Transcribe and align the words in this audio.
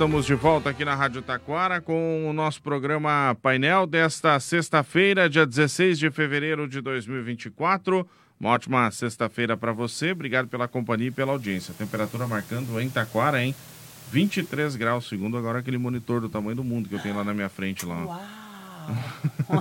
estamos 0.00 0.24
de 0.24 0.34
volta 0.34 0.70
aqui 0.70 0.82
na 0.82 0.94
Rádio 0.94 1.20
Taquara 1.20 1.78
com 1.78 2.26
o 2.26 2.32
nosso 2.32 2.62
programa 2.62 3.36
Painel 3.42 3.86
desta 3.86 4.40
sexta-feira, 4.40 5.28
dia 5.28 5.44
16 5.44 5.98
de 5.98 6.10
fevereiro 6.10 6.66
de 6.66 6.80
2024. 6.80 8.08
Uma 8.40 8.48
ótima 8.48 8.90
sexta-feira 8.90 9.58
para 9.58 9.72
você. 9.72 10.12
Obrigado 10.12 10.48
pela 10.48 10.66
companhia 10.66 11.08
e 11.08 11.10
pela 11.10 11.32
audiência. 11.32 11.74
Temperatura 11.74 12.26
marcando 12.26 12.80
em 12.80 12.88
Taquara, 12.88 13.44
hein? 13.44 13.54
23 14.10 14.74
graus, 14.74 15.06
segundo 15.06 15.36
agora 15.36 15.58
aquele 15.58 15.76
monitor 15.76 16.18
do 16.18 16.30
tamanho 16.30 16.56
do 16.56 16.64
mundo 16.64 16.88
que 16.88 16.94
eu 16.94 17.00
tenho 17.00 17.16
lá 17.16 17.22
na 17.22 17.34
minha 17.34 17.50
frente. 17.50 17.84
Lá. 17.84 18.26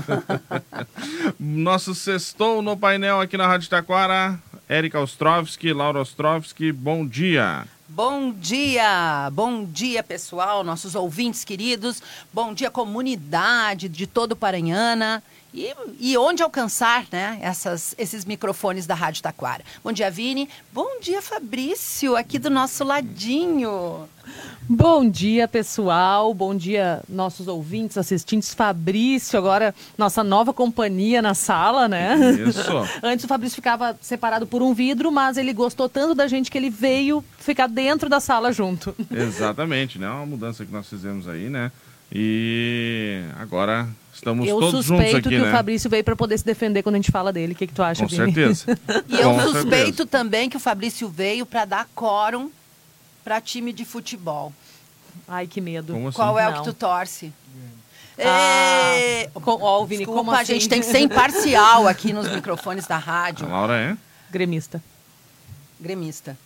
Nosso 1.38 1.94
sextou 1.94 2.61
no 2.61 2.77
painel 2.77 3.19
aqui 3.19 3.35
na 3.35 3.45
Rádio 3.45 3.69
Taquara. 3.69 4.39
Érica 4.69 5.01
Ostrovski, 5.01 5.73
Laura 5.73 6.00
Ostrovski, 6.00 6.71
bom 6.71 7.06
dia. 7.06 7.67
Bom 7.91 8.31
dia, 8.31 9.31
bom 9.33 9.66
dia 9.66 10.03
pessoal, 10.03 10.63
nossos 10.63 10.94
ouvintes 10.94 11.44
queridos, 11.44 12.03
bom 12.31 12.53
dia 12.53 12.69
comunidade 12.69 13.89
de 13.89 14.05
todo 14.05 14.35
Paranhana 14.35 15.23
e, 15.54 15.74
e 16.00 16.18
onde 16.18 16.44
alcançar 16.44 17.06
né, 17.12 17.40
essas, 17.42 17.96
esses 17.98 18.26
microfones 18.26 18.86
da 18.86 18.96
Rádio 18.96 19.24
Taquara. 19.24 19.64
Bom 19.84 19.92
dia 19.92 20.10
Vini, 20.12 20.50
bom 20.72 21.00
dia 21.02 21.22
Fabrício, 21.22 22.16
aqui 22.16 22.38
do 22.38 22.50
nosso 22.50 22.84
ladinho. 22.84 24.08
Bom 24.72 25.10
dia, 25.10 25.48
pessoal. 25.48 26.32
Bom 26.32 26.56
dia, 26.56 27.02
nossos 27.10 27.48
ouvintes, 27.48 27.98
assistentes. 27.98 28.54
Fabrício, 28.54 29.40
agora 29.40 29.74
nossa 29.98 30.24
nova 30.24 30.54
companhia 30.54 31.22
na 31.22 31.34
sala, 31.34 31.88
né? 31.88 32.16
Isso. 32.48 32.62
Antes 33.02 33.26
o 33.26 33.28
Fabrício 33.28 33.56
ficava 33.56 33.98
separado 34.00 34.46
por 34.46 34.62
um 34.62 34.74
vidro, 34.74 35.12
mas 35.12 35.38
ele 35.38 35.54
gostou 35.54 35.90
tanto 35.90 36.14
da 36.14 36.28
gente 36.28 36.52
que 36.52 36.58
ele 36.58 36.70
veio 36.70 37.24
ficar 37.40 37.68
dentro 37.68 38.08
da 38.08 38.20
sala 38.20 38.54
junto. 38.54 38.96
Exatamente, 39.10 39.98
né? 39.98 40.08
Uma 40.08 40.28
mudança 40.28 40.64
que 40.64 40.72
nós 40.72 40.88
fizemos 40.88 41.28
aí, 41.28 41.50
né? 41.50 41.72
E 42.12 43.24
agora 43.40 43.88
estamos 44.19 44.47
eu 44.47 44.59
todos 44.59 44.72
juntos 44.72 44.85
suspeito 44.88 45.18
aqui, 45.18 45.30
que 45.30 45.40
né? 45.40 45.47
o 45.47 45.52
Fabrício 45.52 45.90
veio 45.90 46.03
para 46.03 46.16
poder 46.16 46.38
se 46.38 46.46
defender 46.46 46.84
quando 46.84 46.96
a 46.96 46.97
gente 46.97 47.12
fala 47.12 47.34
dele. 47.34 47.53
O 47.53 47.56
que, 47.56 47.68
que 47.68 47.74
tu 47.74 47.81
acha, 47.84 48.03
Com 48.03 48.07
Vini? 48.07 48.34
certeza. 48.34 48.80
E 49.09 49.16
eu 49.19 49.34
Com 49.34 49.41
suspeito 49.41 49.85
certeza. 49.97 50.06
também 50.06 50.50
que 50.50 50.57
o 50.57 50.59
Fabrício 50.59 51.09
veio 51.09 51.46
para 51.46 51.66
dar 51.66 51.88
quórum 51.96 52.50
para 53.24 53.41
time 53.41 53.72
de 53.74 53.85
futebol. 53.85 54.53
Ai, 55.28 55.47
que 55.47 55.59
medo. 55.62 55.96
Assim? 55.96 56.12
Qual 56.12 56.38
é 56.40 56.47
o 56.47 56.52
Não. 56.52 56.57
que 56.59 56.63
tu 56.66 56.74
torce? 56.74 57.31
Ah, 58.22 58.94
com- 59.41 59.62
ó, 59.62 59.81
o 59.81 59.85
Vini, 59.85 60.00
Desculpa, 60.00 60.19
como 60.19 60.31
a 60.31 60.41
assim? 60.41 60.53
gente 60.56 60.68
tem 60.68 60.81
que 60.81 60.86
ser 60.86 61.00
imparcial 61.00 61.88
aqui 61.88 62.12
nos 62.12 62.28
microfones 62.30 62.86
da 62.86 62.96
A 62.96 63.00
rádio. 63.00 63.47
Laura 63.47 63.78
é? 63.78 63.97
Gremista. 64.30 64.81
Gremista. 65.80 66.38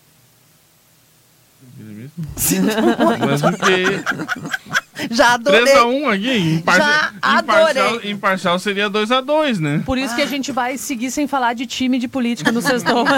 Mas 3.19 3.41
o 3.41 3.51
quê? 3.53 4.03
Já 5.11 5.33
adorei. 5.33 5.61
3x1 5.61 6.13
aqui? 6.13 6.37
Imparci... 6.55 6.79
Já 6.81 7.13
Imparcial, 7.39 7.67
adorei. 7.67 8.11
imparcial 8.11 8.59
seria 8.59 8.89
2x2, 8.89 9.59
né? 9.59 9.83
Por 9.85 9.97
isso 9.97 10.15
que 10.15 10.21
a 10.21 10.25
gente 10.25 10.51
vai 10.51 10.77
seguir 10.77 11.11
sem 11.11 11.27
falar 11.27 11.53
de 11.53 11.65
time 11.65 11.99
de 11.99 12.07
política 12.07 12.51
no 12.51 12.61
sextou. 12.61 13.05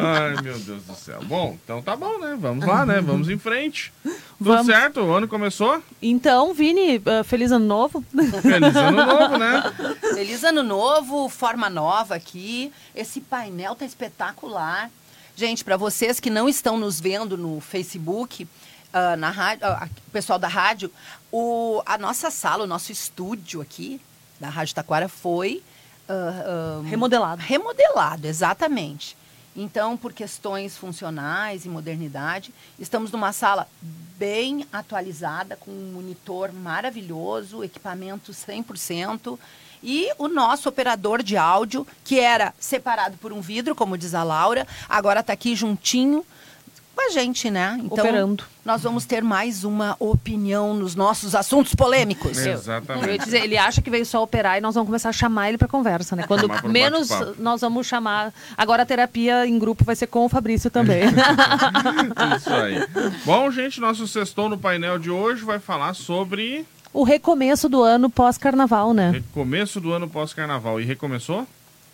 Ai, 0.00 0.42
meu 0.42 0.58
Deus 0.58 0.82
do 0.82 0.94
céu. 0.94 1.20
Bom, 1.24 1.56
então 1.62 1.82
tá 1.82 1.96
bom, 1.96 2.18
né? 2.18 2.36
Vamos 2.38 2.66
lá, 2.66 2.84
né? 2.86 3.00
Vamos 3.00 3.28
em 3.28 3.38
frente. 3.38 3.92
Tudo 4.02 4.16
Vamos. 4.40 4.66
certo? 4.66 5.00
O 5.00 5.12
ano 5.12 5.26
começou? 5.28 5.82
então, 6.00 6.54
Vini, 6.54 7.00
ah, 7.06 7.24
feliz 7.24 7.50
ano 7.52 7.66
novo. 7.66 8.04
Feliz 8.42 8.76
ano 8.76 9.04
novo, 9.04 9.38
né? 9.38 9.62
Feliz 10.14 10.44
ano 10.44 10.62
novo, 10.62 11.28
forma 11.28 11.68
nova 11.68 12.14
aqui. 12.14 12.72
Esse 12.94 13.20
painel 13.20 13.74
tá 13.74 13.84
espetacular. 13.84 14.90
Gente, 15.36 15.64
para 15.64 15.76
vocês 15.76 16.18
que 16.18 16.30
não 16.30 16.48
estão 16.48 16.78
nos 16.78 17.00
vendo 17.00 17.36
no 17.36 17.60
Facebook, 17.60 18.46
ah, 18.92 19.16
na 19.16 19.30
rádio, 19.30 19.66
ah, 19.66 19.88
o 20.06 20.10
pessoal 20.10 20.38
da 20.38 20.48
rádio, 20.48 20.90
o, 21.30 21.82
a 21.84 21.98
nossa 21.98 22.30
sala, 22.30 22.64
o 22.64 22.66
nosso 22.66 22.90
estúdio 22.92 23.60
aqui 23.60 24.00
da 24.40 24.48
Rádio 24.48 24.74
Taquara 24.74 25.08
foi 25.08 25.62
ah, 26.08 26.80
Remodelado. 26.84 27.42
Remodelado, 27.42 28.26
exatamente. 28.26 29.16
Então, 29.54 29.96
por 29.96 30.12
questões 30.12 30.76
funcionais 30.76 31.64
e 31.64 31.68
modernidade, 31.68 32.52
estamos 32.78 33.10
numa 33.10 33.32
sala 33.32 33.66
bem 34.16 34.66
atualizada, 34.72 35.56
com 35.56 35.70
um 35.70 35.92
monitor 35.92 36.52
maravilhoso, 36.52 37.64
equipamento 37.64 38.32
100%. 38.32 39.38
E 39.82 40.10
o 40.16 40.28
nosso 40.28 40.68
operador 40.68 41.22
de 41.22 41.36
áudio, 41.36 41.86
que 42.04 42.18
era 42.20 42.54
separado 42.58 43.16
por 43.18 43.32
um 43.32 43.40
vidro, 43.40 43.74
como 43.74 43.98
diz 43.98 44.14
a 44.14 44.22
Laura, 44.22 44.66
agora 44.88 45.20
está 45.20 45.32
aqui 45.32 45.54
juntinho 45.54 46.24
com 46.98 47.06
a 47.06 47.10
gente, 47.10 47.48
né? 47.48 47.78
Então, 47.80 47.98
Operando. 48.04 48.42
nós 48.64 48.82
vamos 48.82 49.04
ter 49.04 49.22
mais 49.22 49.62
uma 49.62 49.94
opinião 50.00 50.74
nos 50.74 50.96
nossos 50.96 51.32
assuntos 51.32 51.72
polêmicos. 51.72 52.36
Eu 52.38 52.46
ia 52.46 52.52
Exatamente. 52.54 53.24
dizer, 53.24 53.44
ele 53.44 53.56
acha 53.56 53.80
que 53.80 53.88
veio 53.88 54.04
só 54.04 54.20
operar 54.20 54.58
e 54.58 54.60
nós 54.60 54.74
vamos 54.74 54.88
começar 54.88 55.10
a 55.10 55.12
chamar 55.12 55.48
ele 55.48 55.56
para 55.56 55.68
conversa, 55.68 56.16
né? 56.16 56.24
Quando 56.26 56.48
menos 56.68 57.08
nós 57.38 57.60
vamos 57.60 57.86
chamar. 57.86 58.34
Agora 58.56 58.82
a 58.82 58.86
terapia 58.86 59.46
em 59.46 59.56
grupo 59.60 59.84
vai 59.84 59.94
ser 59.94 60.08
com 60.08 60.24
o 60.24 60.28
Fabrício 60.28 60.70
também. 60.72 61.02
Isso 62.36 62.52
aí. 62.52 62.84
Bom, 63.24 63.48
gente, 63.52 63.80
nosso 63.80 64.08
sextou 64.08 64.48
no 64.48 64.58
painel 64.58 64.98
de 64.98 65.08
hoje 65.10 65.44
vai 65.44 65.60
falar 65.60 65.94
sobre 65.94 66.66
o 66.92 67.04
recomeço 67.04 67.68
do 67.68 67.80
ano 67.84 68.10
pós-carnaval, 68.10 68.92
né? 68.92 69.22
começo 69.32 69.80
do 69.80 69.92
ano 69.92 70.08
pós-carnaval. 70.08 70.80
E 70.80 70.84
recomeçou? 70.84 71.46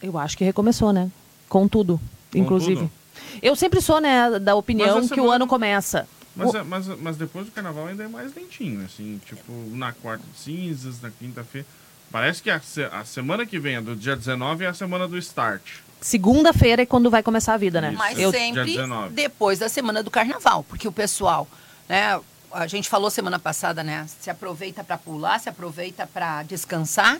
Eu 0.02 0.16
acho 0.16 0.38
que 0.38 0.44
recomeçou, 0.44 0.94
né? 0.94 1.10
Com 1.46 1.68
tudo, 1.68 2.00
Com 2.32 2.38
inclusive. 2.38 2.76
tudo? 2.76 3.03
Eu 3.42 3.54
sempre 3.56 3.80
sou, 3.80 4.00
né, 4.00 4.38
da 4.38 4.54
opinião 4.54 4.98
que 5.00 5.04
o 5.06 5.08
semana- 5.08 5.34
ano 5.36 5.46
começa. 5.46 6.06
Mas, 6.36 6.52
O- 6.52 6.56
é- 6.56 6.62
mas, 6.62 6.86
mas 7.00 7.16
depois 7.16 7.46
do 7.46 7.52
carnaval 7.52 7.86
ainda 7.86 8.02
é 8.04 8.08
mais 8.08 8.34
lentinho, 8.34 8.84
assim, 8.84 9.20
tipo, 9.24 9.52
na 9.70 9.92
quarta 9.92 10.24
de 10.32 10.38
cinzas, 10.38 11.00
na 11.00 11.10
quinta-feira. 11.10 11.66
Parece 12.10 12.42
que 12.42 12.50
a, 12.50 12.60
a 12.92 13.04
semana 13.04 13.44
que 13.46 13.58
vem, 13.58 13.80
do 13.82 13.94
dia 13.96 14.14
19, 14.16 14.64
é 14.64 14.68
a 14.68 14.74
semana 14.74 15.06
do 15.08 15.16
start. 15.18 15.62
segunda-feira 16.00 16.82
é 16.82 16.86
quando 16.86 17.08
vai 17.10 17.22
começar 17.22 17.54
a 17.54 17.56
vida, 17.56 17.80
né? 17.80 17.88
Isso. 17.90 17.98
Mas 17.98 18.18
Eu- 18.18 18.30
sempre 18.30 18.64
19. 18.64 19.14
depois 19.14 19.58
da 19.58 19.68
semana 19.68 20.02
do 20.02 20.10
carnaval, 20.10 20.62
porque 20.64 20.86
o 20.86 20.92
pessoal, 20.92 21.48
né? 21.88 22.20
A 22.52 22.66
gente 22.68 22.88
falou 22.88 23.10
semana 23.10 23.38
passada, 23.38 23.82
né? 23.82 24.06
Se 24.20 24.28
aproveita 24.30 24.84
para 24.84 24.96
pular, 24.98 25.40
se 25.40 25.48
aproveita 25.48 26.06
para 26.06 26.42
descansar, 26.44 27.18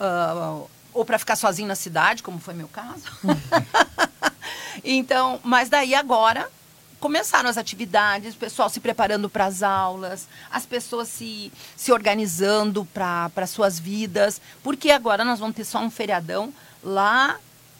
ah, 0.00 0.62
ou 0.94 1.04
para 1.04 1.18
ficar 1.18 1.36
sozinho 1.36 1.68
na 1.68 1.74
cidade, 1.76 2.22
como 2.22 2.38
foi 2.40 2.54
meu 2.54 2.66
caso. 2.68 3.02
então, 4.84 5.40
mas 5.44 5.68
daí 5.68 5.94
agora 5.94 6.48
começaram 7.00 7.48
as 7.48 7.56
atividades, 7.56 8.34
o 8.34 8.38
pessoal 8.38 8.68
se 8.68 8.80
preparando 8.80 9.30
para 9.30 9.44
as 9.46 9.62
aulas, 9.62 10.26
as 10.50 10.66
pessoas 10.66 11.06
se, 11.08 11.52
se 11.76 11.92
organizando 11.92 12.84
para 12.86 13.46
suas 13.46 13.78
vidas, 13.78 14.40
porque 14.64 14.90
agora 14.90 15.24
nós 15.24 15.38
vamos 15.38 15.54
ter 15.54 15.64
só 15.64 15.78
um 15.78 15.90
feriadão 15.90 16.52
lá 16.82 17.36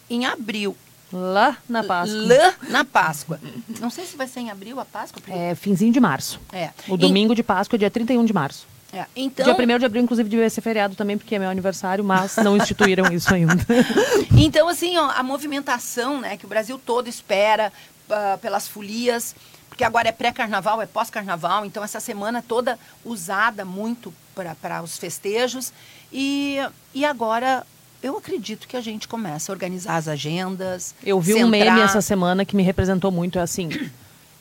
em 0.08 0.24
abril. 0.24 0.76
Lá 1.12 1.56
na 1.68 1.82
Páscoa. 1.82 2.16
Lã 2.18 2.54
na 2.68 2.84
Páscoa. 2.84 3.40
Não 3.80 3.88
sei 3.90 4.04
se 4.04 4.16
vai 4.16 4.28
ser 4.28 4.40
em 4.40 4.50
abril 4.50 4.78
a 4.78 4.84
Páscoa. 4.84 5.20
porque- 5.24 5.36
É 5.36 5.54
finzinho 5.54 5.92
de 5.92 5.98
março. 5.98 6.38
É. 6.52 6.70
O 6.86 6.96
domingo 6.96 7.34
de 7.34 7.42
Páscoa 7.42 7.76
é 7.76 7.78
dia 7.78 7.90
31 7.90 8.24
de 8.24 8.32
março. 8.32 8.66
É, 8.92 9.04
Então, 9.14 9.44
Dia 9.44 9.54
1 9.76 9.78
de 9.78 9.84
abril, 9.84 10.02
inclusive, 10.02 10.28
devia 10.28 10.48
ser 10.48 10.60
feriado 10.62 10.94
também, 10.94 11.18
porque 11.18 11.34
é 11.34 11.38
meu 11.38 11.50
aniversário, 11.50 12.02
mas 12.02 12.36
não 12.36 12.56
instituíram 12.56 13.04
isso 13.12 13.32
ainda. 13.34 13.54
então, 14.36 14.68
assim, 14.68 14.96
ó, 14.96 15.10
a 15.10 15.22
movimentação 15.22 16.20
né, 16.20 16.36
que 16.36 16.46
o 16.46 16.48
Brasil 16.48 16.78
todo 16.78 17.08
espera 17.08 17.72
ah, 18.10 18.38
pelas 18.40 18.66
folias, 18.66 19.34
porque 19.68 19.84
agora 19.84 20.08
é 20.08 20.12
pré-carnaval, 20.12 20.80
é 20.80 20.86
pós-carnaval, 20.86 21.64
então 21.66 21.84
essa 21.84 22.00
semana 22.00 22.42
toda 22.46 22.78
usada 23.04 23.64
muito 23.64 24.12
para 24.34 24.82
os 24.82 24.96
festejos. 24.96 25.72
E, 26.12 26.56
e 26.94 27.04
agora 27.04 27.66
eu 28.02 28.16
acredito 28.16 28.66
que 28.66 28.76
a 28.76 28.80
gente 28.80 29.06
começa 29.06 29.50
a 29.50 29.52
organizar 29.52 29.96
as 29.96 30.08
agendas. 30.08 30.94
Eu 31.04 31.20
vi 31.20 31.34
um 31.34 31.50
centrar- 31.50 31.74
meme 31.74 31.80
essa 31.82 32.00
semana 32.00 32.44
que 32.44 32.56
me 32.56 32.62
representou 32.62 33.10
muito, 33.10 33.38
é 33.38 33.42
assim... 33.42 33.68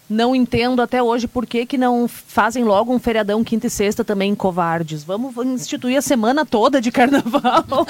Não 0.10 0.34
entendo 0.36 0.82
até 0.82 1.04
hoje 1.04 1.28
por 1.28 1.46
que, 1.46 1.66
que 1.66 1.78
não 1.78 2.08
fazem 2.08 2.64
logo 2.64 2.94
um 2.94 3.00
feriadão 3.00 3.44
quinta 3.44 3.68
e 3.68 3.70
sexta 3.70 4.06
também 4.06 4.34
covardes. 4.34 5.04
Vamos 5.04 5.36
instituir 5.46 5.98
a 5.98 6.02
semana 6.02 6.46
toda 6.46 6.80
de 6.80 6.92
carnaval. 6.92 7.66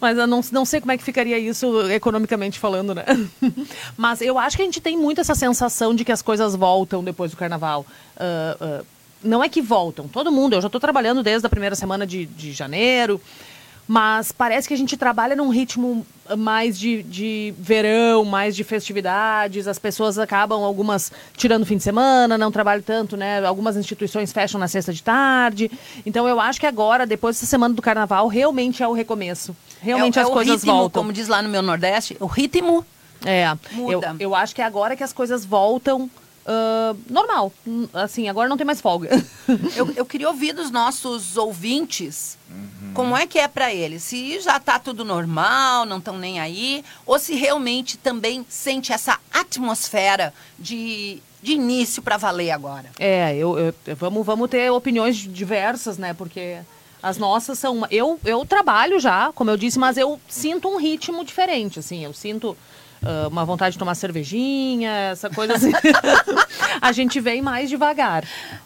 Mas 0.00 0.18
eu 0.18 0.26
não, 0.26 0.40
não 0.50 0.64
sei 0.64 0.80
como 0.80 0.92
é 0.92 0.98
que 0.98 1.04
ficaria 1.04 1.38
isso 1.38 1.88
economicamente 1.90 2.58
falando, 2.58 2.94
né? 2.94 3.04
Mas 3.96 4.20
eu 4.20 4.38
acho 4.38 4.56
que 4.56 4.62
a 4.62 4.64
gente 4.64 4.80
tem 4.80 4.96
muito 4.96 5.20
essa 5.20 5.34
sensação 5.34 5.94
de 5.94 6.04
que 6.04 6.12
as 6.12 6.20
coisas 6.20 6.56
voltam 6.56 7.02
depois 7.04 7.30
do 7.30 7.36
carnaval. 7.36 7.86
Ah, 8.16 8.56
ah, 8.60 8.82
não 9.22 9.42
é 9.42 9.48
que 9.48 9.62
voltam, 9.62 10.06
todo 10.06 10.30
mundo. 10.30 10.54
Eu 10.54 10.60
já 10.60 10.66
estou 10.66 10.80
trabalhando 10.80 11.22
desde 11.22 11.46
a 11.46 11.50
primeira 11.50 11.74
semana 11.74 12.06
de, 12.06 12.26
de 12.26 12.52
janeiro. 12.52 13.20
Mas 13.86 14.32
parece 14.32 14.66
que 14.66 14.72
a 14.72 14.76
gente 14.76 14.96
trabalha 14.96 15.36
num 15.36 15.50
ritmo 15.50 16.06
mais 16.38 16.78
de, 16.78 17.02
de 17.02 17.52
verão, 17.58 18.24
mais 18.24 18.56
de 18.56 18.64
festividades. 18.64 19.68
As 19.68 19.78
pessoas 19.78 20.18
acabam, 20.18 20.62
algumas 20.62 21.12
tirando 21.36 21.66
fim 21.66 21.76
de 21.76 21.82
semana, 21.82 22.38
não 22.38 22.50
trabalham 22.50 22.82
tanto, 22.82 23.16
né? 23.16 23.44
Algumas 23.44 23.76
instituições 23.76 24.32
fecham 24.32 24.58
na 24.58 24.68
sexta 24.68 24.92
de 24.92 25.02
tarde. 25.02 25.70
Então 26.06 26.26
eu 26.26 26.40
acho 26.40 26.58
que 26.58 26.66
agora, 26.66 27.06
depois 27.06 27.36
dessa 27.36 27.46
semana 27.46 27.74
do 27.74 27.82
carnaval, 27.82 28.26
realmente 28.26 28.82
é 28.82 28.88
o 28.88 28.92
recomeço. 28.92 29.54
Realmente 29.82 30.18
é, 30.18 30.22
as 30.22 30.28
é 30.28 30.32
coisas 30.32 30.62
ritmo, 30.62 30.72
voltam. 30.72 31.02
Como 31.02 31.12
diz 31.12 31.28
lá 31.28 31.42
no 31.42 31.50
meu 31.50 31.60
Nordeste, 31.60 32.16
o 32.20 32.26
ritmo 32.26 32.86
É, 33.24 33.46
eu, 33.50 33.56
Muda. 34.00 34.16
eu 34.18 34.34
acho 34.34 34.54
que 34.54 34.62
é 34.62 34.64
agora 34.64 34.96
que 34.96 35.04
as 35.04 35.12
coisas 35.12 35.44
voltam 35.44 36.10
ah, 36.46 36.94
normal. 37.08 37.52
Assim, 37.92 38.28
agora 38.28 38.48
não 38.48 38.56
tem 38.56 38.66
mais 38.66 38.80
folga. 38.80 39.10
Eu, 39.76 39.90
eu 39.96 40.06
queria 40.06 40.28
ouvir 40.28 40.52
dos 40.52 40.70
nossos 40.70 41.36
ouvintes 41.36 42.36
como 42.94 43.16
é 43.16 43.26
que 43.26 43.38
é 43.38 43.48
para 43.48 43.74
eles. 43.74 44.02
Se 44.04 44.38
já 44.40 44.58
tá 44.60 44.78
tudo 44.78 45.04
normal, 45.04 45.84
não 45.84 45.98
estão 45.98 46.16
nem 46.16 46.38
aí, 46.40 46.84
ou 47.04 47.18
se 47.18 47.34
realmente 47.34 47.96
também 47.98 48.46
sente 48.48 48.92
essa 48.92 49.18
atmosfera 49.32 50.32
de, 50.58 51.18
de 51.42 51.52
início 51.52 52.02
para 52.02 52.16
valer 52.16 52.50
agora. 52.52 52.90
É, 52.98 53.34
eu, 53.36 53.58
eu- 53.58 53.74
eu- 53.86 53.96
vamos, 53.96 54.24
vamos 54.24 54.48
ter 54.48 54.70
opiniões 54.70 55.16
diversas, 55.16 55.98
né? 55.98 56.14
Porque 56.14 56.58
as 57.02 57.18
nossas 57.18 57.58
são. 57.58 57.78
uma- 57.78 57.88
Eu, 57.90 58.18
eu 58.24 58.44
trabalho 58.46 58.98
já, 59.00 59.32
como 59.34 59.50
eu 59.50 59.56
disse, 59.56 59.78
mas 59.78 59.96
eu 59.96 60.20
sinto 60.28 60.68
um 60.68 60.76
ritmo 60.78 61.24
diferente, 61.24 61.78
assim. 61.80 62.04
Eu 62.04 62.12
sinto 62.14 62.56
ah, 63.04 63.28
uma 63.28 63.44
vontade 63.44 63.74
de 63.74 63.78
tomar 63.78 63.94
cervejinha, 63.94 64.90
essa 65.12 65.28
coisa 65.30 65.54
assim. 65.54 65.72
a 66.80 66.92
gente 66.92 67.20
vem 67.20 67.42
mais 67.42 67.68
devagar. 67.68 68.24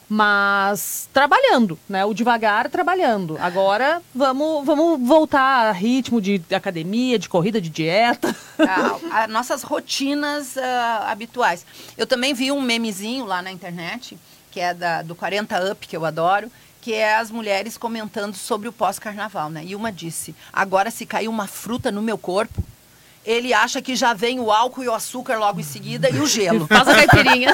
Mas 0.09 1.09
trabalhando, 1.13 1.79
né? 1.89 2.05
O 2.05 2.15
devagar 2.15 2.71
trabalhando. 2.71 3.37
Agora 3.41 4.01
vamos, 4.15 4.65
vamos 4.65 5.07
voltar 5.07 5.69
a 5.69 5.73
ritmo 5.73 6.21
de 6.21 6.43
academia, 6.51 7.19
de 7.19 7.29
corrida, 7.29 7.61
de 7.61 7.69
dieta. 7.69 8.35
a, 8.59 9.23
a 9.23 9.29
nossas 9.29 9.63
rotinas 9.63 10.57
ah, 10.57 11.09
habituais. 11.11 11.67
Eu 11.97 12.07
também 12.07 12.33
vi 12.33 12.51
um 12.51 12.61
memezinho 12.61 13.27
lá 13.27 13.43
na 13.43 13.53
internet, 13.53 14.19
que 14.51 14.61
é 14.61 14.73
da, 14.73 15.03
do 15.03 15.15
40 15.15 15.73
Up, 15.73 15.87
que 15.87 15.97
eu 15.97 16.05
adoro, 16.05 16.51
que 16.81 16.95
é 16.95 17.17
as 17.17 17.31
mulheres 17.31 17.77
comentando 17.77 18.35
sobre 18.35 18.69
o 18.69 18.73
pós-carnaval, 18.73 19.51
né? 19.51 19.63
E 19.65 19.77
uma 19.77 19.93
disse: 19.93 20.35
agora 20.53 20.91
se 20.91 21.05
cair 21.05 21.29
uma 21.29 21.47
fruta 21.47 21.91
no 21.91 22.01
meu 22.01 22.17
corpo, 22.17 22.63
ele 23.29 23.53
acha 23.53 23.83
que 23.83 23.95
já 23.95 24.15
vem 24.15 24.41
o 24.41 24.51
álcool 24.51 24.83
e 24.83 24.89
o 24.89 24.95
açúcar 24.95 25.37
logo 25.37 25.61
em 25.61 25.63
seguida 25.63 26.09
e 26.09 26.19
o 26.19 26.27
gelo. 26.27 26.65
Faz 26.67 26.89
a 26.89 26.95
caipirinha. 26.95 27.53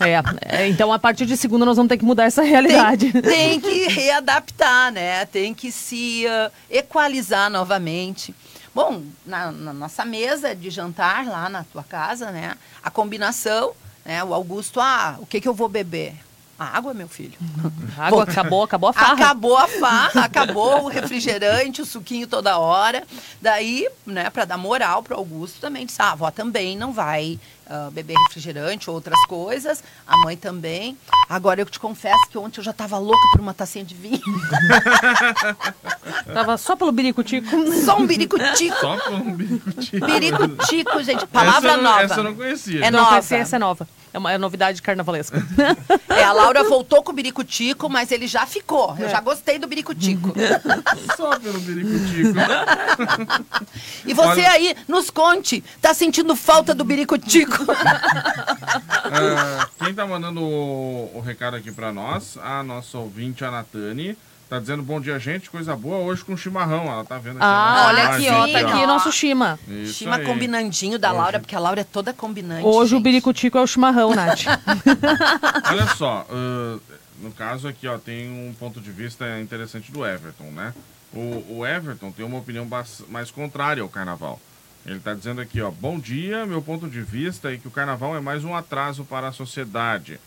é, 0.00 0.62
é, 0.62 0.68
então 0.68 0.92
a 0.92 0.98
partir 0.98 1.26
de 1.26 1.36
segunda 1.36 1.64
nós 1.64 1.76
vamos 1.76 1.88
ter 1.88 1.96
que 1.96 2.04
mudar 2.04 2.24
essa 2.24 2.42
realidade. 2.42 3.12
Tem, 3.12 3.22
tem 3.22 3.60
que 3.60 3.86
readaptar, 3.86 4.90
né? 4.90 5.24
Tem 5.26 5.54
que 5.54 5.70
se 5.70 6.26
ah, 6.26 6.50
equalizar 6.68 7.48
novamente. 7.48 8.34
Bom, 8.74 9.00
na, 9.24 9.52
na 9.52 9.72
nossa 9.72 10.04
mesa 10.04 10.56
de 10.56 10.70
jantar 10.70 11.24
lá 11.24 11.48
na 11.48 11.62
tua 11.62 11.84
casa, 11.84 12.32
né? 12.32 12.56
A 12.82 12.90
combinação, 12.90 13.74
né? 14.04 14.24
O 14.24 14.34
Augusto, 14.34 14.80
ah, 14.80 15.18
o 15.20 15.26
que 15.26 15.40
que 15.40 15.46
eu 15.46 15.54
vou 15.54 15.68
beber? 15.68 16.25
A 16.58 16.78
água, 16.78 16.94
meu 16.94 17.06
filho. 17.06 17.34
Água 17.98 18.22
acabou, 18.22 18.62
acabou 18.62 18.88
a 18.88 18.92
farra. 18.94 19.12
Acabou 19.12 19.56
a 19.58 19.68
farra, 19.68 20.24
acabou 20.24 20.84
o 20.84 20.88
refrigerante, 20.88 21.82
o 21.82 21.86
suquinho 21.86 22.26
toda 22.26 22.56
hora. 22.58 23.02
Daí, 23.42 23.86
né, 24.06 24.30
para 24.30 24.46
dar 24.46 24.56
moral 24.56 25.02
pro 25.02 25.16
Augusto 25.16 25.60
também, 25.60 25.84
disse: 25.84 26.00
ah, 26.00 26.06
a 26.06 26.12
avó 26.12 26.30
também 26.30 26.74
não 26.74 26.94
vai 26.94 27.38
ah, 27.68 27.90
beber 27.92 28.16
refrigerante 28.28 28.88
ou 28.88 28.96
outras 28.96 29.22
coisas, 29.26 29.84
a 30.06 30.16
mãe 30.18 30.34
também. 30.34 30.96
Agora 31.28 31.60
eu 31.60 31.66
te 31.66 31.78
confesso 31.78 32.26
que 32.30 32.38
ontem 32.38 32.60
eu 32.60 32.64
já 32.64 32.72
tava 32.72 32.96
louca 32.96 33.28
por 33.32 33.40
uma 33.40 33.52
tacinha 33.52 33.84
de 33.84 33.94
vinho. 33.94 34.22
Tava 36.32 36.56
só 36.56 36.76
pelo 36.76 36.92
biricutico. 36.92 37.48
Só 37.84 37.98
um 37.98 38.06
biricutico. 38.06 38.76
Só 38.80 38.96
um 39.12 39.32
biricutico. 39.32 40.06
Biricutico, 40.06 41.02
gente. 41.02 41.26
Palavra 41.26 41.72
essa, 41.72 41.82
nova. 41.82 42.02
Essa 42.02 42.20
eu 42.20 42.24
não 42.24 42.34
conhecia. 42.34 42.84
É 42.84 42.90
Não, 42.90 43.02
nova. 43.02 43.18
essa, 43.18 43.36
essa 43.36 43.56
é 43.56 43.58
nova. 43.58 43.88
É 44.16 44.18
uma 44.18 44.32
é 44.32 44.38
novidade 44.38 44.80
carnavalesca. 44.80 45.44
É, 46.08 46.24
a 46.24 46.32
Laura 46.32 46.64
voltou 46.64 47.02
com 47.02 47.12
o 47.12 47.14
biricutico, 47.14 47.90
mas 47.90 48.10
ele 48.10 48.26
já 48.26 48.46
ficou. 48.46 48.96
É. 48.98 49.04
Eu 49.04 49.10
já 49.10 49.20
gostei 49.20 49.58
do 49.58 49.66
biricutico. 49.66 50.32
Só 51.14 51.38
pelo 51.38 51.60
biricutico. 51.60 52.32
E 54.06 54.14
você 54.14 54.40
Olha- 54.40 54.50
aí, 54.50 54.74
nos 54.88 55.10
conte, 55.10 55.62
tá 55.78 55.92
sentindo 55.92 56.34
falta 56.34 56.74
do 56.74 56.84
biricutico? 56.84 57.58
Ah, 59.08 59.68
quem 59.78 59.94
tá 59.94 60.06
mandando 60.06 60.42
o, 60.42 61.10
o 61.14 61.20
recado 61.20 61.54
aqui 61.56 61.70
pra 61.70 61.92
nós, 61.92 62.36
a 62.42 62.62
nossa 62.62 62.98
ouvinte, 62.98 63.44
a 63.44 63.50
Natane, 63.50 64.16
tá 64.48 64.58
dizendo 64.58 64.82
bom 64.82 65.00
dia, 65.00 65.18
gente, 65.18 65.50
coisa 65.50 65.74
boa 65.76 65.98
hoje 65.98 66.24
com 66.24 66.36
chimarrão. 66.36 66.84
Ela 66.84 67.04
tá 67.04 67.18
vendo 67.18 67.36
aqui. 67.36 67.44
Ah, 67.44 67.84
olha 67.88 68.08
aqui, 68.08 68.28
ó. 68.28 68.48
Tá 68.48 68.58
aqui 68.60 68.82
ó. 68.82 68.86
nosso 68.86 69.12
Shima. 69.12 69.58
Isso 69.68 69.94
Chima 69.94 70.16
aí. 70.16 70.24
combinandinho 70.24 70.98
da 70.98 71.10
Hoje. 71.10 71.18
Laura, 71.18 71.40
porque 71.40 71.54
a 71.56 71.58
Laura 71.58 71.80
é 71.80 71.84
toda 71.84 72.12
combinante. 72.12 72.66
Hoje 72.66 72.94
o 72.94 72.98
gente. 72.98 73.04
biricutico 73.04 73.58
é 73.58 73.60
o 73.60 73.66
chimarrão, 73.66 74.14
Nath. 74.14 74.44
Olha 75.70 75.86
só, 75.94 76.26
ah, 76.30 76.78
no 77.20 77.30
caso 77.32 77.66
aqui, 77.68 77.88
ó, 77.88 77.98
tem 77.98 78.28
um 78.28 78.54
ponto 78.54 78.80
de 78.80 78.90
vista 78.90 79.40
interessante 79.40 79.90
do 79.90 80.06
Everton, 80.06 80.50
né? 80.52 80.74
O, 81.12 81.58
o 81.58 81.66
Everton 81.66 82.10
tem 82.10 82.24
uma 82.24 82.38
opinião 82.38 82.66
mais 83.08 83.30
contrária 83.30 83.82
ao 83.82 83.88
carnaval. 83.88 84.40
Ele 84.84 85.00
tá 85.00 85.14
dizendo 85.14 85.40
aqui, 85.40 85.60
ó, 85.60 85.70
bom 85.70 85.98
dia, 85.98 86.46
meu 86.46 86.62
ponto 86.62 86.88
de 86.88 87.02
vista 87.02 87.52
é 87.52 87.56
que 87.56 87.66
o 87.66 87.70
carnaval 87.72 88.16
é 88.16 88.20
mais 88.20 88.44
um 88.44 88.54
atraso 88.54 89.04
para 89.04 89.28
a 89.28 89.32
sociedade. 89.32 90.20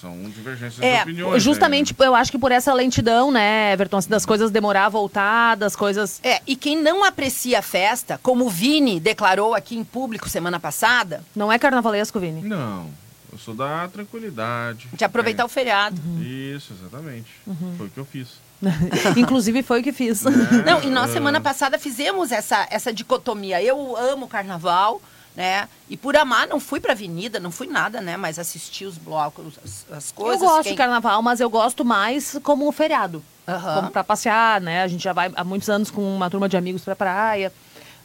São 0.00 0.16
divergências 0.30 0.80
É, 0.82 0.96
de 0.96 1.02
opiniões. 1.02 1.42
Justamente, 1.42 1.94
eu 1.98 2.14
acho 2.14 2.30
que 2.30 2.38
por 2.38 2.50
essa 2.52 2.72
lentidão, 2.72 3.30
né, 3.30 3.72
Everton, 3.72 3.98
assim, 3.98 4.08
das 4.10 4.24
coisas 4.26 4.50
demorar 4.50 4.86
a 4.86 4.88
voltar, 4.88 5.56
das 5.56 5.76
coisas... 5.76 6.20
É, 6.22 6.40
e 6.46 6.56
quem 6.56 6.80
não 6.80 7.04
aprecia 7.04 7.58
a 7.58 7.62
festa, 7.62 8.18
como 8.22 8.46
o 8.46 8.50
Vini 8.50 8.98
declarou 8.98 9.54
aqui 9.54 9.76
em 9.76 9.84
público 9.84 10.28
semana 10.28 10.58
passada, 10.58 11.22
Não 11.36 11.52
é 11.52 11.58
carnavalesco, 11.58 12.18
Vini? 12.18 12.42
Não, 12.42 12.88
eu 13.32 13.38
sou 13.38 13.54
da 13.54 13.88
tranquilidade. 13.88 14.88
de 14.92 15.04
aproveitar 15.04 15.44
o 15.44 15.48
feriado. 15.48 16.00
É, 16.20 16.24
Isso, 16.24 16.72
exatamente. 16.78 17.30
Foi 17.76 17.86
o 17.86 17.90
que 17.90 17.98
eu 17.98 18.04
fiz. 18.04 18.28
Inclusive 19.16 19.62
foi 19.62 19.80
o 19.80 19.82
que 19.82 19.92
fiz. 19.92 20.22
Não, 20.66 20.82
e 20.82 20.86
nós 20.90 21.10
É. 21.10 21.12
semana 21.14 21.40
passada 21.40 21.78
fizemos 21.78 22.30
essa, 22.30 22.66
essa 22.70 22.92
dicotomia. 22.92 23.62
Eu 23.62 23.96
amo 23.96 24.26
o 24.26 24.28
carnaval, 24.28 25.00
né? 25.36 25.68
E 25.88 25.96
por 25.96 26.16
amar, 26.16 26.46
não 26.48 26.58
fui 26.60 26.80
pra 26.80 26.92
avenida, 26.92 27.38
não 27.40 27.50
fui 27.50 27.66
nada, 27.66 28.00
né? 28.00 28.16
Mas 28.16 28.38
assisti 28.38 28.84
os 28.84 28.98
blocos, 28.98 29.54
as, 29.64 29.86
as 29.96 30.08
Eu 30.10 30.14
coisas. 30.16 30.40
gosto 30.48 30.62
quem- 30.64 30.72
de 30.72 30.78
carnaval, 30.78 31.22
mas 31.22 31.40
eu 31.40 31.48
gosto 31.50 31.84
mais 31.84 32.38
como 32.42 32.66
um 32.68 32.72
feriado. 32.72 33.22
Aham. 33.48 33.74
Como 33.76 33.90
pra 33.90 34.04
passear, 34.04 34.60
né? 34.60 34.82
A 34.82 34.88
gente 34.88 35.02
já 35.02 35.12
vai 35.12 35.30
há 35.34 35.42
muitos 35.44 35.68
anos 35.68 35.90
com 35.90 36.02
uma 36.16 36.28
turma 36.30 36.48
de 36.48 36.56
amigos 36.56 36.82
pra 36.82 36.94
praia. 36.94 37.52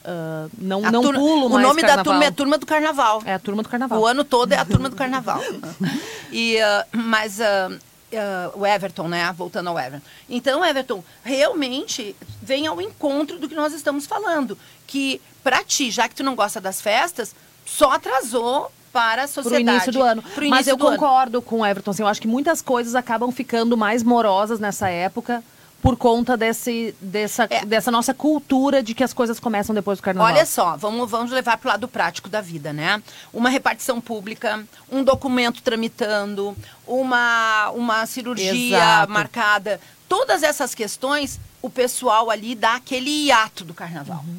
Ah, 0.04 0.48
não 0.58 0.86
A 0.86 0.92
não 0.92 1.02
turma- 1.02 1.20
pulo 1.20 1.48
O 1.48 1.50
mais 1.50 1.68
nome 1.68 1.82
da 1.82 1.88
carnaval. 1.90 2.04
turma 2.14 2.26
é 2.26 2.32
Turma 2.32 2.58
do 2.60 2.66
Carnaval. 2.66 3.24
É 3.26 3.34
a 3.34 3.40
turma 3.40 3.64
do 3.64 3.70
carnaval. 3.70 4.00
O 4.00 4.06
ano 4.06 4.24
todo 4.24 4.54
é 4.54 4.58
a 4.58 4.66
turma 4.66 4.88
do 4.90 4.96
carnaval. 4.96 5.42
e, 6.32 6.60
ah, 6.62 6.86
mas 6.94 7.42
ah, 7.42 7.70
ah, 8.14 8.52
o 8.56 8.66
Everton, 8.66 9.08
né? 9.08 9.32
Voltando 9.36 9.70
ao 9.70 9.80
Everton. 9.80 10.06
Então, 10.30 10.64
Everton, 10.64 11.04
realmente 11.24 12.16
vem 12.42 12.68
ao 12.68 12.80
encontro 12.82 13.40
do 13.40 13.50
que 13.50 13.56
nós 13.56 13.74
estamos 13.74 14.06
falando. 14.06 14.58
Que 14.88 15.20
pra 15.46 15.64
ti, 15.64 15.92
já 15.92 16.10
que 16.10 16.16
tu 16.16 16.24
não 16.24 16.34
gosta 16.36 16.60
das 16.60 16.82
festas, 16.82 17.36
só 17.64 17.92
atrasou 17.92 18.72
para 18.92 19.26
a 19.26 19.28
Pro 19.28 19.44
sociedade. 19.44 19.70
início 19.70 19.92
do 19.92 20.02
ano. 20.02 20.22
Pro 20.24 20.50
Mas 20.50 20.62
início 20.62 20.72
eu 20.72 20.78
do 20.78 20.88
ano. 20.88 20.98
concordo 20.98 21.40
com 21.42 21.60
o 21.60 21.66
Everton. 21.66 21.92
Assim, 21.92 22.02
eu 22.02 22.08
acho 22.08 22.20
que 22.22 22.28
muitas 22.28 22.62
coisas 22.64 22.96
acabam 22.96 23.32
ficando 23.32 23.78
mais 23.78 24.02
morosas 24.02 24.60
nessa 24.60 24.90
época 24.90 25.44
por 25.82 25.96
conta 25.98 26.36
desse, 26.36 26.96
dessa, 27.00 27.46
É. 27.48 27.64
dessa 27.64 27.92
nossa 27.92 28.12
cultura 28.12 28.82
de 28.82 28.96
que 28.96 29.04
as 29.04 29.14
coisas 29.14 29.40
começam 29.40 29.76
depois 29.76 30.00
do 30.00 30.02
carnaval. 30.02 30.34
Olha 30.34 30.44
só, 30.46 30.76
vamos, 30.78 31.12
vamos 31.12 31.32
levar 31.32 31.58
para 31.58 31.68
o 31.68 31.72
lado 31.74 31.88
prático 31.88 32.28
da 32.28 32.42
vida, 32.42 32.74
né? 32.74 33.04
Uma 33.32 33.50
repartição 33.50 34.02
pública, 34.02 34.66
um 34.92 35.04
documento 35.04 35.62
tramitando, 35.62 36.58
uma, 36.88 37.70
uma 37.72 38.06
cirurgia 38.08 38.78
Exato. 38.78 39.12
marcada. 39.12 39.80
Todas 40.10 40.42
essas 40.42 40.74
questões, 40.74 41.40
o 41.62 41.70
pessoal 41.70 42.32
ali 42.32 42.56
dá 42.56 42.76
aquele 42.76 43.10
hiato 43.28 43.64
do 43.64 43.74
carnaval. 43.74 44.24
Uhum, 44.26 44.38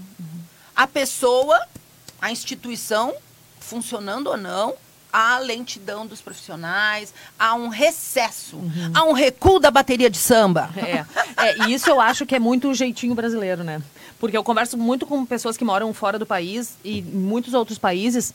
A 0.76 0.86
pessoa, 0.86 1.58
a 2.20 2.30
instituição, 2.30 3.14
funcionando 3.60 4.26
ou 4.28 4.36
não, 4.36 4.74
há 5.12 5.38
lentidão 5.38 6.06
dos 6.06 6.20
profissionais, 6.20 7.14
há 7.38 7.54
um 7.54 7.68
recesso, 7.68 8.56
Uhum. 8.56 8.92
há 8.94 9.04
um 9.04 9.12
recuo 9.12 9.58
da 9.58 9.70
bateria 9.70 10.10
de 10.10 10.18
samba. 10.18 10.68
É, 10.76 11.04
é, 11.42 11.58
e 11.66 11.72
isso 11.72 11.88
eu 11.88 11.98
acho 12.00 12.26
que 12.26 12.34
é 12.34 12.38
muito 12.38 12.68
o 12.68 12.74
jeitinho 12.74 13.14
brasileiro, 13.14 13.64
né? 13.64 13.80
Porque 14.20 14.36
eu 14.36 14.44
converso 14.44 14.76
muito 14.76 15.06
com 15.06 15.24
pessoas 15.24 15.56
que 15.56 15.64
moram 15.64 15.92
fora 15.94 16.18
do 16.18 16.26
país 16.26 16.74
e 16.84 16.98
em 16.98 17.02
muitos 17.02 17.54
outros 17.54 17.78
países. 17.78 18.34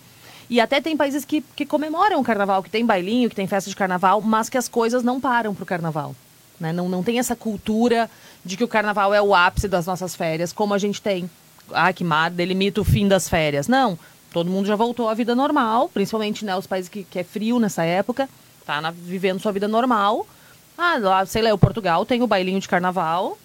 E 0.49 0.59
até 0.59 0.81
tem 0.81 0.97
países 0.97 1.23
que, 1.23 1.41
que 1.55 1.65
comemoram 1.65 2.19
o 2.19 2.23
carnaval, 2.23 2.61
que 2.63 2.69
tem 2.69 2.85
bailinho, 2.85 3.29
que 3.29 3.35
tem 3.35 3.47
festa 3.47 3.69
de 3.69 3.75
carnaval, 3.75 4.19
mas 4.21 4.49
que 4.49 4.57
as 4.57 4.67
coisas 4.67 5.03
não 5.03 5.21
param 5.21 5.53
pro 5.55 5.65
carnaval. 5.65 6.15
Né? 6.59 6.73
Não, 6.73 6.89
não 6.89 7.03
tem 7.03 7.19
essa 7.19 7.35
cultura 7.35 8.09
de 8.43 8.57
que 8.57 8.63
o 8.63 8.67
carnaval 8.67 9.13
é 9.13 9.21
o 9.21 9.33
ápice 9.33 9.67
das 9.67 9.85
nossas 9.85 10.15
férias, 10.15 10.51
como 10.51 10.73
a 10.73 10.77
gente 10.77 11.01
tem. 11.01 11.29
Ah, 11.73 11.91
que 11.93 12.03
mar, 12.03 12.29
delimita 12.31 12.81
o 12.81 12.83
fim 12.83 13.07
das 13.07 13.27
férias. 13.29 13.67
Não, 13.67 13.97
todo 14.31 14.49
mundo 14.49 14.65
já 14.67 14.75
voltou 14.75 15.09
à 15.09 15.13
vida 15.13 15.33
normal, 15.35 15.89
principalmente 15.89 16.43
né, 16.45 16.55
os 16.55 16.67
países 16.67 16.89
que, 16.89 17.03
que 17.03 17.19
é 17.19 17.23
frio 17.23 17.59
nessa 17.59 17.83
época, 17.83 18.29
tá 18.65 18.79
na- 18.81 18.91
vivendo 18.91 19.39
sua 19.39 19.51
vida 19.51 19.67
normal. 19.67 20.25
Ah, 20.77 20.97
lá, 20.99 21.25
sei 21.25 21.41
lá, 21.41 21.53
o 21.53 21.57
Portugal 21.57 22.05
tem 22.05 22.21
o 22.23 22.27
bailinho 22.27 22.59
de 22.59 22.67
carnaval, 22.67 23.37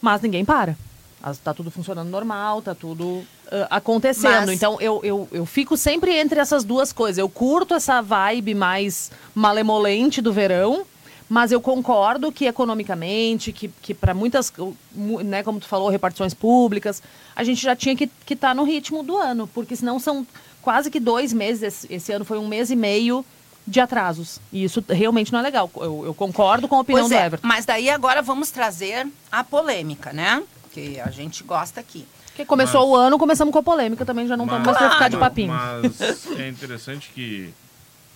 mas 0.00 0.20
ninguém 0.22 0.44
para. 0.44 0.76
As- 1.22 1.38
Tá 1.38 1.52
tudo 1.52 1.70
funcionando 1.70 2.08
normal, 2.08 2.62
tá 2.62 2.74
tudo 2.74 3.22
ah, 3.52 3.66
acontecendo. 3.70 4.46
Mas- 4.46 4.50
Então 4.50 4.78
eu, 4.80 5.00
eu, 5.02 5.28
eu 5.32 5.44
fico 5.44 5.76
sempre 5.76 6.12
entre 6.18 6.40
essas 6.40 6.64
duas 6.64 6.92
coisas. 6.92 7.18
Eu 7.18 7.28
curto 7.28 7.74
essa 7.74 8.00
vibe 8.00 8.54
mais 8.54 9.10
malemolente 9.34 10.22
do 10.22 10.32
verão, 10.32 10.86
mas 11.32 11.52
eu 11.52 11.60
concordo 11.60 12.32
que 12.32 12.44
economicamente, 12.46 13.52
que, 13.52 13.68
que 13.80 13.94
para 13.94 14.12
muitas, 14.12 14.52
mu- 14.92 15.20
né, 15.20 15.44
como 15.44 15.60
tu 15.60 15.66
falou, 15.68 15.88
repartições 15.88 16.34
públicas, 16.34 17.00
a 17.36 17.44
gente 17.44 17.62
já 17.62 17.76
tinha 17.76 17.94
que 17.96 18.10
estar 18.28 18.52
no 18.52 18.64
ritmo 18.64 19.04
do 19.04 19.16
ano, 19.16 19.46
porque 19.46 19.76
senão 19.76 20.00
são 20.00 20.26
quase 20.60 20.90
que 20.90 20.98
dois 20.98 21.32
meses. 21.32 21.62
Esse, 21.62 21.94
esse 21.94 22.12
ano 22.12 22.24
foi 22.24 22.36
um 22.36 22.48
mês 22.48 22.68
e 22.68 22.74
meio 22.74 23.24
de 23.64 23.78
atrasos. 23.78 24.40
E 24.52 24.64
isso 24.64 24.84
realmente 24.88 25.32
não 25.32 25.38
é 25.38 25.42
legal. 25.42 25.70
Eu, 25.76 26.02
eu 26.06 26.14
concordo 26.14 26.66
com 26.66 26.74
a 26.74 26.80
opinião 26.80 27.04
Pois 27.08 27.16
do 27.16 27.22
é, 27.22 27.26
Everton. 27.26 27.46
mas 27.46 27.64
daí 27.64 27.88
agora 27.88 28.20
vamos 28.22 28.50
trazer 28.50 29.06
a 29.30 29.44
polêmica, 29.44 30.12
né? 30.12 30.42
Que 30.72 30.98
a 30.98 31.10
gente 31.10 31.44
gosta 31.44 31.78
aqui. 31.78 32.04
Porque 32.26 32.44
começou 32.44 32.88
o 32.88 32.96
ano, 32.96 33.16
começamos 33.18 33.52
com 33.52 33.58
a 33.58 33.62
polêmica 33.62 34.04
também, 34.04 34.26
já 34.26 34.36
não 34.36 34.46
estamos 34.46 34.66
mais 34.66 34.78
pra 34.78 34.90
ficar 34.90 35.08
de 35.08 35.16
papinho. 35.16 35.52
Mas 35.52 36.26
é 36.38 36.48
interessante 36.48 37.10
que 37.14 37.50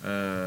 eh, 0.03 0.44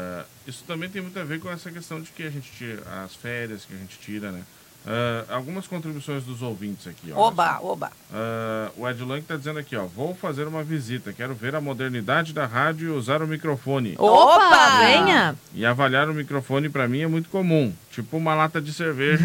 isso 0.48 0.64
também 0.66 0.88
tem 0.88 1.02
muito 1.02 1.18
a 1.18 1.24
ver 1.24 1.38
com 1.40 1.50
essa 1.50 1.70
questão 1.70 2.00
de 2.00 2.10
que 2.10 2.22
a 2.22 2.30
gente 2.30 2.50
tira 2.50 2.82
as 3.04 3.14
férias 3.14 3.66
que 3.66 3.74
a 3.74 3.76
gente 3.76 3.98
tira, 3.98 4.32
né? 4.32 4.42
Eh, 4.86 5.24
algumas 5.28 5.66
contribuições 5.66 6.24
dos 6.24 6.40
ouvintes 6.40 6.86
aqui, 6.86 7.12
ó. 7.12 7.28
Oba, 7.28 7.58
oba. 7.60 7.92
Ah, 8.10 8.70
o 8.74 8.88
Ed 8.88 9.04
Lang 9.04 9.20
está 9.20 9.36
dizendo 9.36 9.58
aqui, 9.58 9.76
ó. 9.76 9.84
Vou 9.84 10.14
fazer 10.14 10.46
uma 10.46 10.62
visita. 10.62 11.12
Quero 11.12 11.34
ver 11.34 11.54
a 11.54 11.60
modernidade 11.60 12.32
da 12.32 12.46
rádio 12.46 12.88
e 12.88 12.90
usar 12.96 13.22
o 13.22 13.26
microfone. 13.26 13.96
Opa, 13.98 14.78
venha! 14.78 15.36
E 15.52 15.66
avaliar 15.66 16.08
o 16.08 16.14
microfone 16.14 16.70
para 16.70 16.88
mim 16.88 17.00
é 17.00 17.06
muito 17.06 17.28
comum. 17.28 17.70
Tipo 17.90 18.16
uma 18.16 18.34
lata 18.34 18.62
de 18.62 18.72
cerveja. 18.72 19.24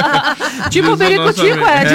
Tipo 0.70 0.92
o 0.92 0.96
nossa 0.96 1.42
amiga. 1.42 1.82
Ed. 1.82 1.94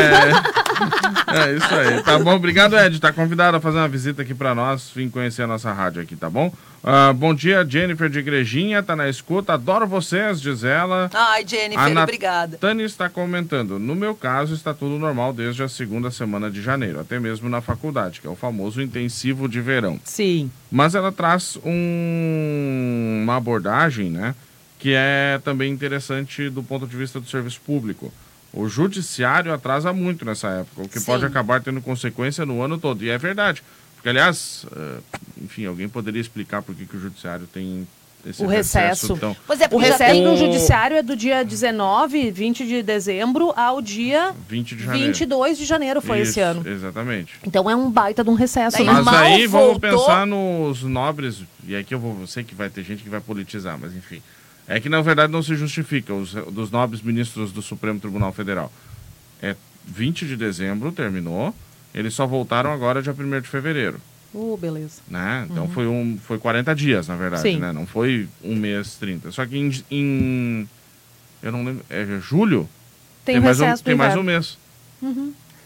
É, 1.27 1.49
é 1.49 1.55
isso 1.55 1.73
aí. 1.73 2.03
Tá 2.03 2.19
bom, 2.19 2.35
obrigado, 2.35 2.77
Ed. 2.77 2.99
Tá 2.99 3.11
convidado 3.11 3.57
a 3.57 3.61
fazer 3.61 3.77
uma 3.77 3.88
visita 3.88 4.21
aqui 4.21 4.35
para 4.35 4.53
nós. 4.53 4.91
Vim 4.93 5.09
conhecer 5.09 5.41
a 5.43 5.47
nossa 5.47 5.73
rádio 5.73 6.01
aqui, 6.01 6.15
tá 6.15 6.29
bom? 6.29 6.53
Ah, 6.81 7.12
bom 7.12 7.36
dia, 7.36 7.65
Jennifer 7.67 8.09
de 8.09 8.19
Igrejinha. 8.19 8.81
Tá 8.81 8.95
na 8.95 9.09
escuta. 9.09 9.53
Adoro 9.53 9.86
vocês, 9.86 10.39
diz 10.39 10.63
ela. 10.63 11.09
Ai, 11.13 11.45
Jennifer, 11.45 11.79
A 11.83 11.89
Nat- 11.89 12.03
obrigada. 12.03 12.57
Tânia 12.57 12.86
está 12.86 13.09
comentando. 13.09 13.77
No 13.77 13.93
meu 13.95 14.15
caso, 14.15 14.53
está 14.53 14.74
tudo 14.74 14.98
normal 14.98 15.33
desde 15.33 15.62
a 15.62 15.67
segunda 15.67 16.09
semana 16.09 16.50
de 16.50 16.62
janeiro, 16.62 17.00
até 17.00 17.19
mesmo 17.19 17.50
na 17.50 17.59
faculdade, 17.59 18.21
que 18.21 18.27
é 18.27 18.29
o 18.29 18.36
famoso 18.36 18.81
intensivo 18.81 19.50
de 19.50 19.59
verão. 19.59 20.00
Sim. 20.05 20.50
Mas 20.71 20.95
ela 20.95 21.12
traz 21.12 21.57
um- 21.65 23.21
uma 23.24 23.36
abordagem, 23.36 24.09
né, 24.09 24.33
que 24.79 24.93
é 24.95 25.39
também 25.43 25.71
interessante 25.74 26.50
do 26.50 26.63
ponto 26.63 26.88
de 26.88 26.95
vista 26.95 27.19
do 27.19 27.27
serviço 27.29 27.59
público. 27.65 28.13
O 28.53 28.67
judiciário 28.69 29.53
atrasa 29.53 29.91
muito 29.93 30.24
nessa 30.25 30.48
época, 30.48 30.81
o 30.83 30.88
que 30.89 31.00
Sim. 31.00 31.05
pode 31.05 31.25
acabar 31.25 31.62
tendo 31.62 31.81
consequência 31.81 32.45
no 32.45 32.62
ano 32.63 32.77
todo. 32.79 33.03
E 33.03 33.09
é 33.09 33.17
verdade. 33.17 33.62
Porque, 33.99 34.09
aliás, 34.09 34.65
eh, 34.73 34.97
enfim, 35.43 35.65
alguém 35.65 35.89
poderia 35.89 36.21
explicar 36.21 36.61
por 36.61 36.73
que, 36.73 36.85
que 36.85 36.95
o 36.95 36.99
judiciário 37.01 37.45
tem 37.47 37.85
esse 38.25 38.41
O 38.41 38.47
recesso. 38.47 39.17
tão... 39.17 39.35
Pois 39.45 39.59
é, 39.59 39.65
O 39.65 39.69
porque 39.69 39.87
recesso 39.89 40.23
do 40.23 40.37
judiciário 40.37 40.95
é 40.95 41.03
do 41.03 41.15
dia 41.17 41.43
19, 41.43 42.31
20 42.31 42.65
de 42.65 42.81
dezembro 42.81 43.53
ao 43.57 43.81
dia 43.81 44.33
20 44.47 44.75
de 44.75 44.83
janeiro. 44.85 45.07
22 45.07 45.57
de 45.57 45.65
janeiro 45.65 46.01
foi 46.01 46.19
esse 46.19 46.31
Isso, 46.31 46.41
ano. 46.41 46.67
Exatamente. 46.67 47.35
Então 47.45 47.69
é 47.69 47.75
um 47.75 47.91
baita 47.91 48.23
de 48.23 48.29
um 48.29 48.35
recesso, 48.35 48.77
Daí? 48.77 48.85
Mas 48.85 49.07
aí 49.07 49.47
vamos 49.47 49.79
voltou. 49.79 49.79
pensar 49.79 50.25
nos 50.25 50.83
nobres, 50.83 51.43
e 51.67 51.75
aqui 51.75 51.93
eu 51.93 51.99
vou, 51.99 52.17
eu 52.21 52.27
sei 52.27 52.43
que 52.43 52.55
vai 52.55 52.69
ter 52.69 52.83
gente 52.83 53.03
que 53.03 53.09
vai 53.09 53.19
politizar, 53.21 53.77
mas 53.79 53.93
enfim. 53.95 54.21
É 54.67 54.79
que 54.79 54.87
na 54.87 55.01
verdade 55.01 55.31
não 55.31 55.41
se 55.43 55.55
justifica 55.55 56.13
os 56.13 56.31
dos 56.33 56.71
nobres 56.71 57.01
ministros 57.01 57.51
do 57.51 57.61
Supremo 57.61 57.99
Tribunal 57.99 58.31
Federal. 58.31 58.71
É 59.41 59.55
20 59.85 60.25
de 60.27 60.35
dezembro, 60.37 60.91
terminou. 60.91 61.53
Eles 61.93 62.13
só 62.13 62.25
voltaram 62.27 62.72
agora 62.72 63.01
dia 63.01 63.13
1 63.17 63.41
de 63.41 63.48
fevereiro, 63.48 64.00
Uh, 64.34 64.55
beleza. 64.58 65.01
né? 65.08 65.48
Então 65.50 65.67
foi 65.69 65.88
um 65.88 66.17
foi 66.24 66.38
40 66.38 66.75
dias, 66.75 67.08
na 67.08 67.15
verdade, 67.15 67.41
Sim. 67.41 67.58
né? 67.58 67.72
Não 67.74 67.88
foi 67.88 68.27
um 68.43 68.55
mês 68.55 68.96
30. 68.98 69.31
Só 69.31 69.43
que 69.46 69.58
em, 69.58 69.72
em- 69.89 70.69
eu 71.41 71.51
não 71.51 71.63
lembro, 71.65 71.84
é 71.89 72.05
julho? 72.22 72.69
Tem, 73.25 73.39
o 73.39 73.41
mais 73.41 73.60
um, 73.60 73.74
tem 73.77 73.96
mais 73.96 74.15
um 74.15 74.22
inverno. 74.22 74.24
mês. 74.24 74.58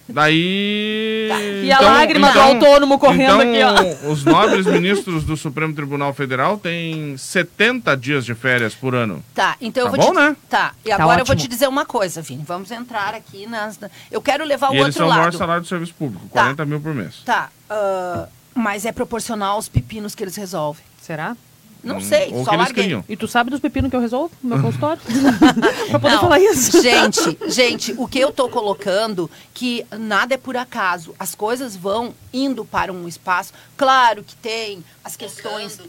Daí. 0.07 1.27
Tá. 1.29 1.41
E 1.41 1.71
a 1.71 1.79
lágrima 1.79 2.31
do 2.31 2.39
autônomo 2.39 2.99
correndo 2.99 3.41
então, 3.41 3.75
aqui, 3.75 4.05
Os 4.07 4.23
nobres 4.25 4.65
ministros 4.65 5.23
do 5.23 5.37
Supremo 5.37 5.73
Tribunal 5.73 6.13
Federal 6.13 6.57
têm 6.57 7.15
70 7.17 7.95
dias 7.95 8.25
de 8.25 8.35
férias 8.35 8.73
por 8.75 8.93
ano. 8.95 9.23
Tá, 9.33 9.55
então 9.61 9.85
eu 9.85 9.91
Tá 9.91 9.95
vou 9.97 10.05
bom, 10.07 10.11
te... 10.11 10.15
né? 10.15 10.35
Tá, 10.49 10.73
e 10.85 10.91
agora 10.91 11.21
eu 11.21 11.25
vou 11.25 11.35
te 11.35 11.47
dizer 11.47 11.67
uma 11.67 11.85
coisa, 11.85 12.21
Vini. 12.21 12.43
Vamos 12.45 12.69
entrar 12.71 13.13
aqui 13.13 13.45
nas... 13.47 13.79
Eu 14.11 14.21
quero 14.21 14.43
levar 14.43 14.69
o 14.71 14.73
e 14.73 14.77
eles 14.77 14.87
outro 14.87 14.97
são 14.99 15.07
o 15.07 15.09
maior 15.09 15.25
lado. 15.25 15.37
salário 15.37 15.61
do 15.61 15.67
serviço 15.67 15.93
público, 15.93 16.25
Tá. 16.27 16.41
40 16.43 16.65
mil 16.65 16.81
por 16.81 16.93
mês. 16.93 17.21
Tá, 17.25 17.49
ah, 17.69 18.27
mas 18.53 18.85
é 18.85 18.91
proporcional 18.91 19.55
aos 19.55 19.69
pepinos 19.69 20.13
que 20.13 20.23
eles 20.23 20.35
resolvem. 20.35 20.83
Será? 21.01 21.35
Não 21.83 21.99
sei, 21.99 22.29
ou 22.31 22.45
só 22.45 22.51
larguei. 22.51 22.85
criam. 22.85 23.03
E 23.09 23.17
tu 23.17 23.27
sabe 23.27 23.49
dos 23.49 23.59
pepinos 23.59 23.89
que 23.89 23.95
eu 23.95 23.99
resolvo 23.99 24.31
no 24.41 24.55
meu 24.55 24.61
consultório? 24.63 25.01
pra 25.89 25.99
poder 25.99 26.15
Não, 26.15 26.21
falar 26.21 26.39
isso. 26.39 26.81
Gente, 26.81 27.37
gente, 27.47 27.93
o 27.97 28.07
que 28.07 28.19
eu 28.19 28.31
tô 28.31 28.47
colocando 28.47 29.29
que 29.53 29.85
nada 29.99 30.33
é 30.35 30.37
por 30.37 30.55
acaso. 30.55 31.13
As 31.19 31.35
coisas 31.35 31.75
vão 31.75 32.13
indo 32.33 32.63
para 32.63 32.91
um 32.93 33.07
espaço. 33.07 33.51
Claro 33.75 34.23
que 34.23 34.35
tem 34.37 34.83
as 35.03 35.17
questões, 35.17 35.79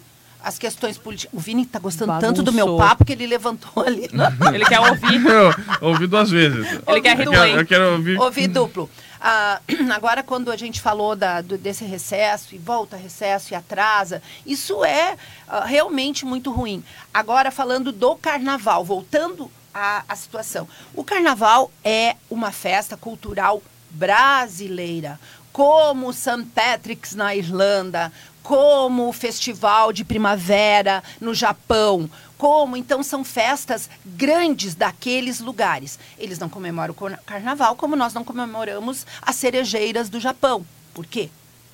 as 0.43 0.59
questões 0.59 0.99
políticas. 0.99 1.33
O 1.33 1.41
Vini 1.41 1.65
tá 1.65 1.79
gostando 1.79 2.13
tanto 2.19 2.43
do 2.43 2.53
meu 2.53 2.67
Bagunçou. 2.67 2.89
papo 2.89 3.05
que 3.05 3.13
ele 3.13 3.27
levantou 3.27 3.85
ali. 3.85 4.11
Ele 4.53 4.65
quer 4.65 4.81
ouvir. 4.81 5.23
Eu 5.81 5.89
ouvi 5.89 6.07
duas 6.09 6.29
vezes. 6.31 6.67
Ele 6.89 7.01
quer 7.01 7.13
eu 7.13 7.17
quero, 7.19 7.31
replay. 7.31 7.59
eu 7.61 7.67
quero 7.67 7.93
ouvir. 7.93 8.19
Ouvi 8.21 8.49
duplo. 8.49 8.91
Ah, 9.27 9.59
agora, 9.95 10.23
quando 10.23 10.51
a 10.53 10.57
gente 10.57 10.83
falou 10.83 11.17
da- 11.17 11.41
do- 11.41 11.57
desse 11.57 11.83
recesso 11.87 12.55
e 12.55 12.59
volta 12.59 12.95
recesso 12.95 13.53
e 13.53 13.57
atrasa, 13.57 14.21
isso 14.45 14.85
é 14.85 15.17
ah, 15.49 15.65
realmente 15.65 16.27
muito 16.27 16.53
ruim. 16.53 16.85
Agora, 17.13 17.51
falando 17.51 17.91
do 17.91 18.15
carnaval, 18.17 18.85
voltando 18.85 19.51
à, 19.73 20.05
à 20.07 20.15
situação. 20.15 20.69
O 20.95 21.03
carnaval 21.03 21.71
é 21.83 22.17
uma 22.29 22.53
festa 22.53 22.99
cultural 22.99 23.63
brasileira. 23.91 25.19
como 25.53 26.13
St. 26.13 26.47
Patrick's 26.55 27.15
na 27.15 27.35
Irlanda, 27.35 28.13
como 28.43 29.09
o 29.09 29.13
Festival 29.13 29.93
de 29.93 30.05
Primavera 30.05 31.03
no 31.21 31.33
Japão, 31.33 32.11
como 32.45 32.77
então 32.77 33.03
são 33.03 33.25
festas 33.25 33.89
grandes 34.05 34.75
daqueles 34.75 35.41
lugares. 35.41 35.99
Eles 36.19 36.39
não 36.39 36.47
comemoram 36.47 36.93
o 36.93 37.17
carnaval 37.25 37.75
como 37.75 37.97
nós 37.97 38.13
não 38.13 38.23
comemoramos 38.23 39.07
as 39.23 39.35
cerejeiras 39.37 40.11
do 40.11 40.21
Japão. 40.21 40.63
Por 40.93 41.07
quê? 41.07 41.31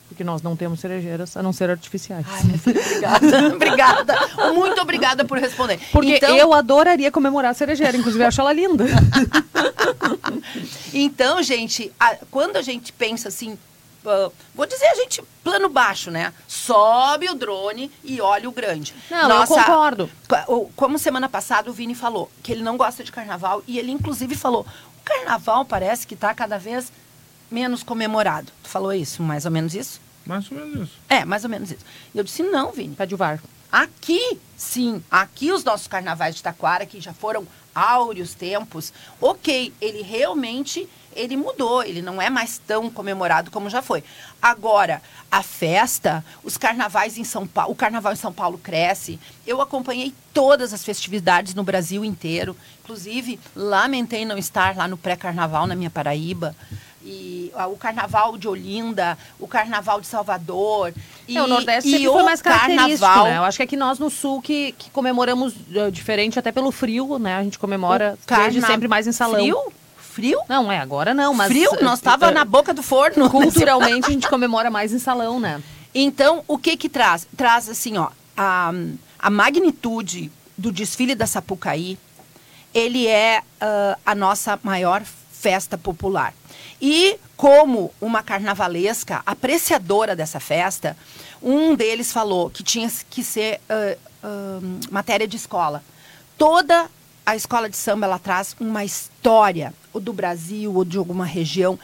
Porque 0.09 0.23
nós 0.23 0.43
não 0.43 0.55
temos 0.55 0.79
cerejeiras, 0.79 1.37
a 1.37 1.43
não 1.43 1.53
ser 1.53 1.71
artificiais. 1.71 2.25
Ai, 2.29 2.45
minha 2.45 2.59
filha, 2.59 2.81
obrigada. 2.81 3.47
obrigada. 3.57 4.15
Muito 4.55 4.81
obrigada 4.81 5.25
por 5.25 5.39
responder. 5.39 5.81
Porque 5.91 6.19
então, 6.19 6.37
eu 6.37 6.55
adoraria 6.55 7.11
comemorar 7.11 7.51
a 7.51 7.55
cerejeira, 7.55 7.97
inclusive 7.97 8.23
eu 8.23 8.29
acho 8.29 8.41
ela 8.41 8.53
linda. 8.53 8.85
Então, 10.93 11.43
gente, 11.43 11.93
a- 11.99 12.17
quando 12.31 12.57
a 12.57 12.63
gente 12.63 12.93
pensa 12.93 13.29
assim, 13.29 13.57
ah, 14.07 14.31
vou 14.55 14.67
dizer 14.67 14.87
a 14.87 14.95
gente 14.95 15.23
plano 15.43 15.69
baixo, 15.69 16.11
né? 16.11 16.33
Sobe 16.49 17.29
o 17.29 17.35
drone 17.35 17.91
e 18.03 18.21
olha 18.21 18.49
o 18.49 18.53
grande. 18.53 18.95
Não, 19.11 19.41
eu 19.41 19.47
concordo. 19.47 20.11
Como 20.77 20.99
semana 20.99 21.29
passada 21.29 21.71
o 21.71 21.73
Vini 21.73 21.95
falou 21.95 22.31
que 22.43 22.53
ele 22.53 22.63
não 22.63 22.77
gosta 22.77 23.05
de 23.05 23.13
carnaval 23.13 23.63
e 23.67 23.79
ele 23.79 23.91
inclusive 23.91 24.35
falou: 24.35 24.67
o 24.99 25.05
carnaval 25.05 25.65
parece 25.65 26.07
que 26.07 26.15
está 26.15 26.35
cada 26.35 26.59
vez 26.59 26.93
menos 27.51 27.83
comemorado. 27.83 28.53
Tu 28.63 28.69
falou 28.69 28.93
isso, 28.93 29.23
mais 29.23 29.45
ou 29.45 29.51
menos 29.51 29.75
isso? 29.75 30.01
Mais 30.25 30.51
ou 30.51 30.59
menos 30.59 30.89
isso. 30.89 30.99
É, 31.09 31.25
mais 31.25 31.45
ou 31.45 31.51
menos 31.51 31.71
isso. 31.71 31.85
E 32.15 32.19
eu 32.19 32.25
disse: 32.25 32.43
não, 32.43 32.73
Vini. 32.73 32.95
Pede 32.95 33.15
o 33.15 33.19
VAR. 33.19 33.41
Aqui, 33.73 34.41
sim, 34.57 35.03
aqui 35.09 35.53
os 35.53 35.63
nossos 35.63 35.87
carnavais 35.87 36.35
de 36.35 36.43
Taquara, 36.43 36.85
que 36.85 37.01
já 37.01 37.13
foram 37.13 37.47
áureos 37.75 38.35
tempos, 38.35 38.93
ok, 39.21 39.73
ele 39.81 40.03
realmente 40.03 40.89
ele 41.15 41.37
mudou, 41.37 41.83
ele 41.83 42.01
não 42.01 42.23
é 42.23 42.31
mais 42.31 42.59
tão 42.59 42.89
comemorado 42.89 43.51
como 43.51 43.69
já 43.69 43.83
foi. 43.83 44.05
Agora, 44.41 45.03
a 45.31 45.43
festa, 45.43 46.25
os 46.43 46.57
carnavais 46.57 47.19
em 47.19 47.25
São 47.25 47.47
Paulo, 47.47 47.73
o 47.73 47.77
carnaval 47.77 48.13
em 48.13 48.17
São 48.17 48.33
Paulo 48.33 48.59
cresce. 48.59 49.19
Eu 49.47 49.61
acompanhei 49.61 50.15
todas 50.33 50.73
as 50.73 50.85
festividades 50.85 51.55
no 51.55 51.65
Brasil 51.65 52.05
inteiro. 52.05 52.57
Inclusive, 52.83 53.41
lamentei 53.55 54.25
não 54.25 54.39
estar 54.39 54.77
lá 54.77 54.87
no 54.87 54.97
pré-carnaval 54.97 55.67
na 55.67 55.75
minha 55.75 55.91
Paraíba. 55.91 56.55
E 57.03 57.51
ah, 57.55 57.67
o 57.67 57.77
carnaval 57.77 58.37
de 58.37 58.47
Olinda, 58.47 59.17
o 59.39 59.49
carnaval 59.49 60.01
de 60.01 60.07
Salvador. 60.07 60.93
E, 61.27 61.37
é, 61.37 61.43
o 61.43 61.47
Nordeste 61.47 61.89
e 61.97 62.05
foi 62.07 62.23
mais 62.23 62.43
característico, 62.43 63.01
carnaval, 63.01 63.25
né? 63.25 63.39
Eu 63.39 63.45
acho 63.45 63.57
que 63.57 63.63
aqui 63.63 63.77
nós 63.77 63.99
no 63.99 64.11
Sul 64.11 64.43
que, 64.43 64.73
que 64.73 64.91
comemoramos 64.91 65.55
eh, 65.75 65.91
diferente 65.91 66.39
até 66.39 66.53
pelo 66.53 66.71
frio, 66.71 67.19
né? 67.19 67.37
A 67.37 67.43
gente 67.43 67.59
comemora 67.59 68.19
desde 68.27 68.61
sempre 68.63 68.87
mais 68.87 69.07
em 69.07 69.13
salão. 69.13 69.41
Frio? 69.41 69.73
Frio? 69.97 70.41
Não, 70.49 70.71
é, 70.71 70.79
agora 70.79 71.15
não, 71.15 71.33
mas... 71.33 71.49
Frio? 71.49 71.71
eh, 71.75 71.83
Nós 71.83 72.01
estava 72.01 72.29
eh, 72.29 72.33
na 72.33 72.45
boca 72.45 72.75
do 72.75 72.83
forno. 72.83 73.31
Culturalmente 73.31 74.09
a 74.09 74.11
gente 74.11 74.29
comemora 74.29 74.71
mais 74.71 74.93
em 74.93 74.99
salão, 74.99 75.41
né? 75.41 75.63
Então, 75.95 76.45
o 76.47 76.59
que 76.59 76.77
que 76.77 76.89
traz? 76.89 77.27
Traz, 77.37 77.69
assim, 77.69 77.97
ó, 77.97 78.09
a, 78.37 78.73
a 79.19 79.31
magnitude 79.31 80.31
do 80.57 80.71
desfile 80.71 81.15
da 81.15 81.27
Sapucaí, 81.27 81.99
ele 82.75 83.07
é 83.07 83.43
ah, 83.61 83.97
a 84.05 84.15
nossa 84.15 84.59
maior 84.63 85.03
festa 85.33 85.79
popular. 85.79 86.35
E 86.81 87.19
como 87.37 87.93
uma 88.01 88.23
carnavalesca 88.23 89.23
apreciadora 89.27 90.17
dessa 90.17 90.41
festa, 90.41 90.97
um 91.43 91.75
deles 91.75 92.13
falou 92.13 92.49
que 92.49 92.63
tinha 92.63 92.91
que 93.11 93.23
ser 93.23 93.61
ah, 93.69 93.97
ah, 94.23 94.61
matéria 94.91 95.27
de 95.27 95.37
escola. 95.37 95.83
Toda 96.39 96.91
a 97.25 97.37
escola 97.37 97.69
de 97.69 97.77
samba 97.77 98.07
ela 98.07 98.19
traz 98.19 98.57
uma 98.59 98.85
história, 98.85 99.75
ou 99.93 100.01
do 100.01 100.13
Brasil, 100.13 100.75
ou 100.75 100.85
de 100.85 100.97
alguma 100.97 101.25
região, 101.25 101.79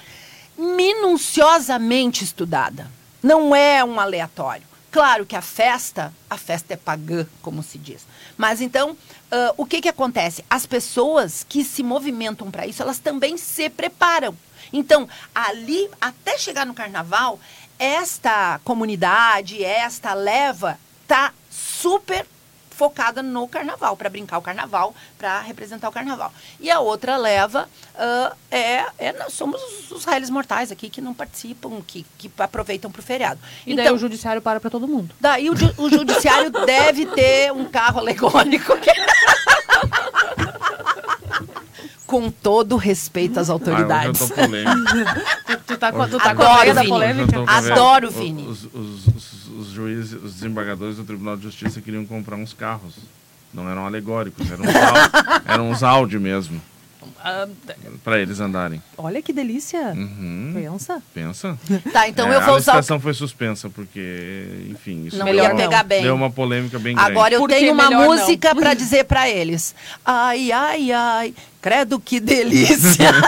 minuciosamente 0.57 2.25
estudada. 2.25 2.91
Não 3.23 3.55
é 3.55 3.85
um 3.85 4.01
aleatório. 4.01 4.67
Claro 4.91 5.27
que 5.27 5.37
a 5.37 5.43
festa, 5.43 6.13
a 6.31 6.39
festa 6.39 6.73
é 6.73 6.77
pagã, 6.77 7.27
como 7.43 7.63
se 7.63 7.77
diz. 7.77 8.07
Mas 8.37 8.63
então, 8.63 8.97
ah, 9.31 9.53
o 9.57 9.67
que, 9.67 9.83
que 9.83 9.89
acontece? 9.89 10.45
As 10.49 10.65
pessoas 10.65 11.45
que 11.47 11.63
se 11.65 11.83
movimentam 11.83 12.51
para 12.51 12.67
isso, 12.67 12.83
elas 12.83 12.99
também 12.99 13.37
se 13.37 13.69
preparam. 13.69 14.35
Então, 14.73 15.09
ali, 15.35 15.89
até 16.01 16.39
chegar 16.39 16.67
no 16.67 16.75
carnaval, 16.75 17.39
esta 17.79 18.61
comunidade, 18.65 19.63
esta 19.63 20.15
leva, 20.15 20.79
tá 21.07 21.33
super 21.51 22.27
focada 22.77 23.23
no 23.23 23.49
carnaval, 23.49 23.97
para 23.97 24.11
brincar 24.11 24.37
o 24.37 24.43
carnaval, 24.43 24.95
para 25.17 25.41
representar 25.41 25.89
o 25.89 25.93
carnaval. 25.93 26.31
E 26.61 26.71
a 26.71 26.79
outra 26.79 27.17
leva 27.17 27.67
ah, 27.95 28.37
é, 28.51 28.85
é 28.99 29.13
nós 29.15 29.33
somos 29.33 29.61
os, 29.63 29.91
os 29.93 30.05
réis 30.05 30.29
mortais 30.29 30.71
aqui 30.71 30.91
que 30.91 31.01
não 31.01 31.15
participam, 31.15 31.81
que, 31.81 32.05
que 32.19 32.31
aproveitam 32.39 32.91
para 32.91 33.01
o 33.01 33.03
feriado. 33.03 33.41
E 33.67 33.75
daí 33.75 33.91
o 33.91 33.97
judiciário 33.97 34.43
para 34.43 34.61
pra 34.61 34.69
todo 34.69 34.87
mundo. 34.87 35.15
Daí 35.19 35.49
o, 35.49 35.55
o 35.79 35.89
judiciário 35.89 36.51
deve 36.67 37.07
ter 37.07 37.51
um 37.51 37.65
carro 37.65 38.01
alegórico. 38.01 38.77
que- 38.77 38.93
Com 42.07 42.31
todo 42.31 42.77
respeito 42.77 43.41
às 43.41 43.51
Ah, 43.51 43.53
autoridades. 43.55 44.21
hoje 44.21 44.31
eu 44.33 44.37
tô 44.37 44.43
polêmico. 44.45 44.85
Tu, 45.47 45.59
tu 45.67 45.77
tá 45.79 45.91
com, 45.93 46.03
a- 46.03 46.09
tu 46.09 46.19
tá 46.19 46.35
com 46.35 46.43
Adoro, 46.43 46.79
a 46.81 46.85
polêmica? 46.85 47.33
Com 47.45 47.51
a 47.51 47.61
veia- 47.61 47.73
Adoro, 47.75 48.09
o- 48.09 48.11
Vini. 48.13 48.47
Os, 48.47 48.65
os- 48.73 49.07
os- 49.09 49.49
os 49.59 49.67
juízes, 49.73 50.13
os 50.13 50.35
desembargadores 50.35 50.97
do 50.97 51.05
Tribunal 51.05 51.37
de 51.37 51.43
Justiça 51.43 51.81
queriam 51.81 52.05
comprar 52.07 52.37
uns 52.37 52.53
carros. 52.53 52.95
Não 53.53 53.69
eram 53.69 53.87
alegóricos, 53.87 54.47
eram 54.51 54.63
uns, 54.65 54.75
Audi, 54.77 55.11
eram 55.47 55.71
uns 55.71 55.83
Audi 55.83 56.19
mesmo. 56.19 56.61
Ah, 57.25 57.49
Pra 58.05 58.19
eles 58.21 58.39
andarem. 58.39 58.81
olha 58.99 59.21
que 59.23 59.33
delícia. 59.33 59.81
Uhum. 59.95 60.53
Pensa. 60.55 61.03
Pensa? 61.15 61.59
Tá, 61.93 62.09
então 62.09 62.27
É, 62.31 62.37
eu 62.37 62.41
vou 62.43 62.55
a 62.55 62.57
usar. 62.57 62.73
o- 62.73 62.77
licitação 62.77 63.01
foi 63.01 63.15
suspensa, 63.15 63.69
porque, 63.71 64.67
enfim, 64.71 65.07
isso 65.07 65.17
Não 65.17 65.25
Melhor 65.25 65.45
ia 65.45 65.49
deu, 65.55 65.57
pegar 65.57 65.83
bem. 65.83 66.03
deu 66.03 66.15
uma 66.15 66.31
polêmica 66.31 66.79
bem 66.79 66.95
grande. 66.95 67.11
Agora 67.11 67.35
eu 67.35 67.41
Por 67.41 67.49
que 67.49 67.57
tenho 67.57 67.73
uma 67.73 67.91
música 67.91 68.55
para 68.55 68.75
dizer 68.75 69.05
para 69.05 69.29
eles. 69.29 69.75
Ai, 70.05 70.53
ai, 70.53 70.93
ai, 70.93 71.35
credo 71.67 71.99
que 71.99 72.21
delícia. 72.21 73.11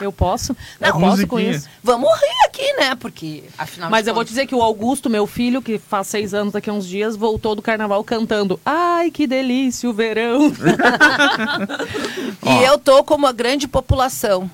Eu 0.00 0.10
posso? 0.12 0.56
Não, 0.80 0.88
eu 0.88 0.94
posso 0.98 1.26
com 1.26 1.38
isso. 1.38 1.68
Vamos 1.82 2.08
rir 2.08 2.46
aqui, 2.46 2.72
né? 2.78 2.94
Porque, 2.94 3.44
afinal 3.58 3.90
Mas 3.90 4.04
de 4.04 4.08
eu 4.10 4.14
vou 4.14 4.22
contas- 4.22 4.30
dizer 4.30 4.46
que 4.46 4.54
o 4.54 4.62
Augusto, 4.62 5.10
meu 5.10 5.26
filho, 5.26 5.60
que 5.60 5.78
faz 5.78 6.06
seis 6.06 6.32
anos 6.32 6.54
daqui 6.54 6.70
a 6.70 6.72
uns 6.72 6.86
dias, 6.86 7.16
voltou 7.16 7.54
do 7.54 7.60
carnaval 7.60 8.02
cantando 8.02 8.58
Ai, 8.64 9.10
que 9.10 9.26
delícia 9.26 9.90
o 9.90 9.92
verão. 9.92 10.50
E 12.46 12.64
eu 12.64 12.78
tô 12.78 13.04
como 13.04 13.26
a 13.26 13.32
grande 13.32 13.68
população. 13.68 14.50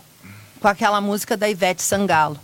Com 0.59 0.67
aquela 0.67 1.01
música 1.01 1.37
da 1.37 1.49
Ivete 1.49 1.81
Sangalo. 1.83 2.37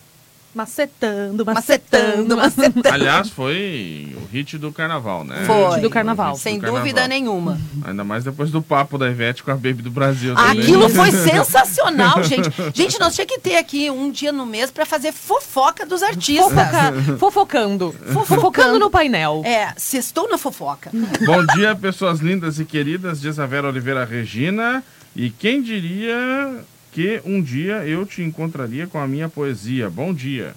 Macetando, 0.55 1.45
Macetando, 1.45 2.37
macetando. 2.37 2.88
Aliás, 2.91 3.31
foi 3.31 4.15
o 4.17 4.27
hit 4.33 4.59
do 4.59 4.71
carnaval, 4.73 5.25
né? 5.25 5.45
Foi. 5.47 5.81
do 5.81 5.88
carnaval. 5.91 6.33
Hit 6.35 6.43
Sem 6.43 6.59
do 6.59 6.67
dúvida 6.67 7.01
carnaval. 7.03 7.09
nenhuma. 7.09 7.61
Ainda 7.85 8.05
mais 8.05 8.25
depois 8.25 8.51
do 8.51 8.61
papo 8.61 8.99
da 8.99 9.09
Ivete 9.11 9.43
com 9.43 9.51
a 9.51 9.55
Baby 9.55 9.83
do 9.83 9.91
Brasil. 9.91 10.35
também. 10.35 10.61
Aquilo 10.61 10.88
foi 10.91 11.11
sensacional, 11.12 12.23
gente. 12.23 12.49
Gente, 12.75 12.99
nós 13.01 13.15
tinha 13.15 13.27
que 13.27 13.38
ter 13.38 13.57
aqui 13.57 13.91
um 13.91 14.11
dia 14.11 14.33
no 14.33 14.45
mês 14.47 14.71
para 14.71 14.85
fazer 14.85 15.12
fofoca 15.12 15.87
dos 15.87 16.03
artistas. 16.03 16.49
Fofoca- 16.53 17.19
fofocando. 17.19 17.95
Fofocando 18.27 18.79
no 18.79 18.91
painel. 18.91 19.43
É, 19.45 19.73
sextou 19.77 20.29
na 20.29 20.38
fofoca. 20.38 20.91
Bom 20.93 21.45
dia, 21.55 21.75
pessoas 21.75 22.21
lindas 22.21 22.59
e 22.59 22.65
queridas, 22.65 23.21
diz 23.21 23.38
a 23.38 23.47
Vera 23.47 23.69
Oliveira 23.69 24.05
Regina. 24.05 24.83
E 25.15 25.29
quem 25.31 25.61
diria 25.62 26.65
que 26.93 27.21
um 27.25 27.43
dia 27.43 27.85
eu 27.87 28.05
te 28.05 28.23
encontraria 28.23 28.87
com 28.87 28.99
a 28.99 29.07
minha 29.07 29.29
poesia? 29.29 29.89
Bom 29.89 30.13
dia. 30.13 30.55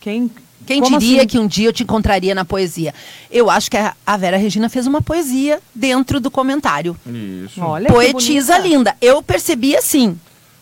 Quem, 0.00 0.30
Quem 0.66 0.80
como 0.80 0.98
diria 0.98 1.18
assim? 1.18 1.26
que 1.26 1.38
um 1.38 1.46
dia 1.46 1.68
eu 1.68 1.72
te 1.72 1.82
encontraria 1.82 2.34
na 2.34 2.44
poesia? 2.44 2.94
Eu 3.30 3.50
acho 3.50 3.70
que 3.70 3.76
a 3.76 4.16
Vera 4.16 4.36
Regina 4.36 4.68
fez 4.68 4.86
uma 4.86 5.02
poesia 5.02 5.60
dentro 5.74 6.20
do 6.20 6.30
comentário. 6.30 6.96
Isso. 7.06 7.60
Olha 7.60 7.88
Poetisa 7.88 8.58
linda. 8.58 8.96
Eu 9.00 9.22
percebi 9.22 9.74
assim. 9.74 10.18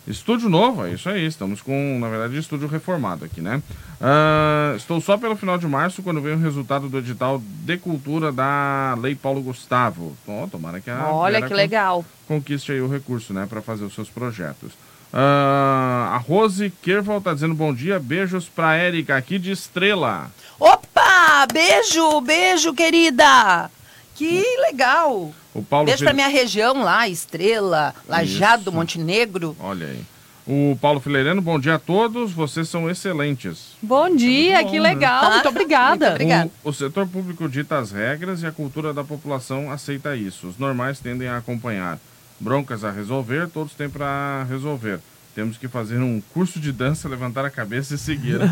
Estúdio 0.07 0.49
novo, 0.49 0.87
é 0.87 0.92
isso 0.92 1.09
aí. 1.09 1.27
Estamos 1.27 1.61
com, 1.61 1.99
na 1.99 2.09
verdade, 2.09 2.38
estúdio 2.38 2.69
reformado 2.69 3.25
aqui, 3.25 3.40
né? 3.40 3.61
Ah, 4.01 4.75
estou 4.77 5.01
só 5.01 5.19
pelo 5.19 5.35
final 5.37 5.59
de 5.59 5.66
março, 5.66 6.03
quando 6.03 6.21
vem 6.21 6.35
o 6.35 6.38
resultado 6.38 6.88
do 6.88 6.99
edital 6.99 7.42
de 7.42 7.77
cultura 7.77 8.31
da 8.31 8.97
Lei 9.01 9.14
Paulo 9.14 9.42
Gustavo. 9.42 10.16
Ó, 10.29 10.47
tomara 10.47 10.81
que 10.81 10.90
a 10.90 11.09
Olha 11.09 11.40
Vera 11.40 11.49
que 11.49 11.55
legal. 11.55 12.05
conquiste 12.29 12.71
aí 12.71 12.81
o 12.81 12.88
recurso, 12.88 13.33
né, 13.33 13.47
para 13.49 13.61
fazer 13.61 13.85
os 13.85 13.95
seus 13.95 14.09
projetos. 14.09 14.73
Ah, 15.12 16.12
a 16.14 16.19
Rose 16.19 16.73
Kerval 16.83 17.21
tá 17.21 17.35
dizendo 17.35 17.55
bom 17.55 17.75
dia, 17.75 17.99
beijos 17.99 18.49
pra 18.49 18.77
Érica 18.77 19.16
aqui 19.16 19.38
de 19.38 19.51
Estrela. 19.51 20.31
Opa! 20.59 21.47
Beijo, 21.53 22.21
beijo, 22.21 22.73
querida! 22.75 23.71
Que 24.14 24.42
legal! 24.69 25.33
O 25.59 25.62
Paulo 25.62 25.87
Beijo 25.87 25.99
Fili- 25.99 26.07
pra 26.09 26.14
minha 26.14 26.29
região 26.29 26.83
lá, 26.83 27.09
Estrela, 27.09 27.95
Lajado, 28.09 28.62
Isso. 28.62 28.73
Montenegro. 28.73 29.57
Olha 29.61 29.87
aí. 29.87 30.01
O 30.49 30.79
Paulo 30.81 31.01
Fileirano, 31.01 31.42
bom 31.42 31.59
dia 31.59 31.75
a 31.75 31.79
todos, 31.79 32.31
vocês 32.31 32.69
são 32.69 32.88
excelentes. 32.88 33.71
Bom 33.83 34.14
dia, 34.14 34.62
bom, 34.62 34.71
que 34.71 34.79
né? 34.79 34.90
legal. 34.90 35.25
Ah, 35.25 35.31
Muito 35.33 35.49
obrigada. 35.49 36.11
muito 36.11 36.12
Obrigada. 36.23 36.51
O, 36.62 36.69
o 36.71 36.73
setor 36.73 37.07
público 37.09 37.49
dita 37.49 37.79
as 37.79 37.90
regras 37.90 38.42
e 38.42 38.47
a 38.47 38.53
cultura 38.53 38.95
da 38.95 39.03
população 39.03 39.73
aceita 39.73 40.14
isso. 40.14 40.47
Os 40.47 40.57
normais 40.59 41.01
tendem 41.01 41.27
a 41.27 41.38
acompanhar. 41.38 41.99
Broncas 42.38 42.85
a 42.85 42.90
resolver, 42.92 43.49
todos 43.49 43.73
têm 43.73 43.88
para 43.88 44.45
resolver. 44.49 45.01
Temos 45.37 45.59
que 45.59 45.68
fazer 45.68 45.99
um 45.99 46.18
curso 46.33 46.59
de 46.59 46.72
dança, 46.72 47.07
levantar 47.07 47.44
a 47.44 47.51
cabeça 47.51 47.94
e 47.94 47.99
seguir. 47.99 48.38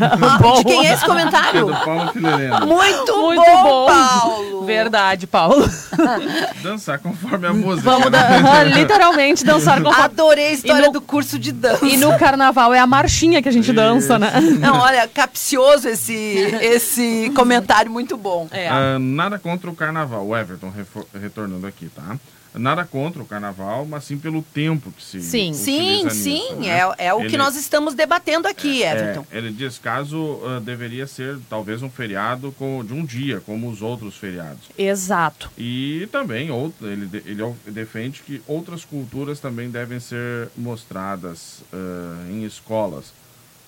De 0.57 0.63
quem 0.65 0.85
é 0.87 0.93
esse 0.93 1.03
é 1.03 1.07
comentário? 1.07 1.65
do 1.65 1.73
Paulo 1.73 2.11
Filereno. 2.13 2.67
Muito, 2.67 3.17
Muito 3.17 3.43
bom, 3.43 3.63
bom. 3.63 3.85
Paulo. 3.87 4.65
Verdade, 4.67 5.25
Paulo. 5.25 5.67
Dançar 6.61 6.99
conforme 6.99 7.47
a 7.47 7.53
música. 7.53 7.89
Vamos 7.89 8.11
né? 8.11 8.41
da- 8.41 8.63
literalmente 8.69 9.43
dançar 9.43 9.81
com 9.81 9.89
Adorei 9.89 10.49
a 10.49 10.51
história 10.51 10.85
no- 10.85 10.93
do 10.93 11.01
curso 11.01 11.39
de 11.39 11.51
dança. 11.51 11.83
E 11.87 11.97
no 11.97 12.15
carnaval 12.19 12.71
é 12.71 12.77
a 12.77 12.85
marchinha 12.85 13.41
que 13.41 13.49
a 13.49 13.51
gente 13.51 13.73
dança, 13.73 14.19
né? 14.19 14.31
Não, 14.59 14.77
olha, 14.77 15.07
capcioso 15.07 15.87
esse, 15.89 16.13
esse 16.61 17.31
comentário, 17.35 17.89
muito 17.89 18.15
bom. 18.15 18.47
É. 18.51 18.69
Ah, 18.69 18.99
nada 18.99 19.39
contra 19.39 19.67
o 19.71 19.75
carnaval. 19.75 20.23
O 20.27 20.37
Everton 20.37 20.69
refo- 20.69 21.07
retornando 21.19 21.65
aqui, 21.65 21.89
tá? 21.89 22.15
Nada 22.57 22.85
contra 22.85 23.21
o 23.21 23.25
carnaval, 23.25 23.85
mas 23.85 24.03
sim 24.05 24.17
pelo 24.17 24.41
tempo 24.41 24.91
que 24.91 25.03
se 25.03 25.21
Sim. 25.21 25.53
Sim, 25.53 26.09
sim, 26.09 26.41
né? 26.55 26.67
é, 26.97 27.07
é 27.07 27.13
o 27.13 27.19
que 27.19 27.25
Ele- 27.27 27.37
nós 27.37 27.55
estamos 27.55 27.93
debatendo 27.93 28.47
aqui, 28.47 28.83
É, 28.83 28.91
Everton. 28.93 29.25
ele 29.31 29.51
diz 29.51 29.77
caso 29.77 30.39
ah, 30.45 30.59
deveria 30.59 31.05
ser 31.07 31.37
talvez 31.49 31.81
um 31.83 31.89
feriado 31.89 32.51
com- 32.57 32.83
de 32.83 32.93
um 32.93 33.03
dia, 33.03 33.41
como 33.45 33.69
os 33.69 33.81
outros 33.81 34.15
feriados. 34.15 34.69
Exato. 34.77 35.49
E 35.57 36.07
também 36.11 36.49
outro, 36.51 36.87
ele, 36.87 37.09
ele 37.25 37.53
defende 37.67 38.21
que 38.21 38.41
outras 38.47 38.85
culturas 38.85 39.39
também 39.39 39.69
devem 39.69 39.99
ser 39.99 40.49
mostradas 40.57 41.61
ah, 41.73 42.25
em 42.29 42.43
escolas. 42.45 43.13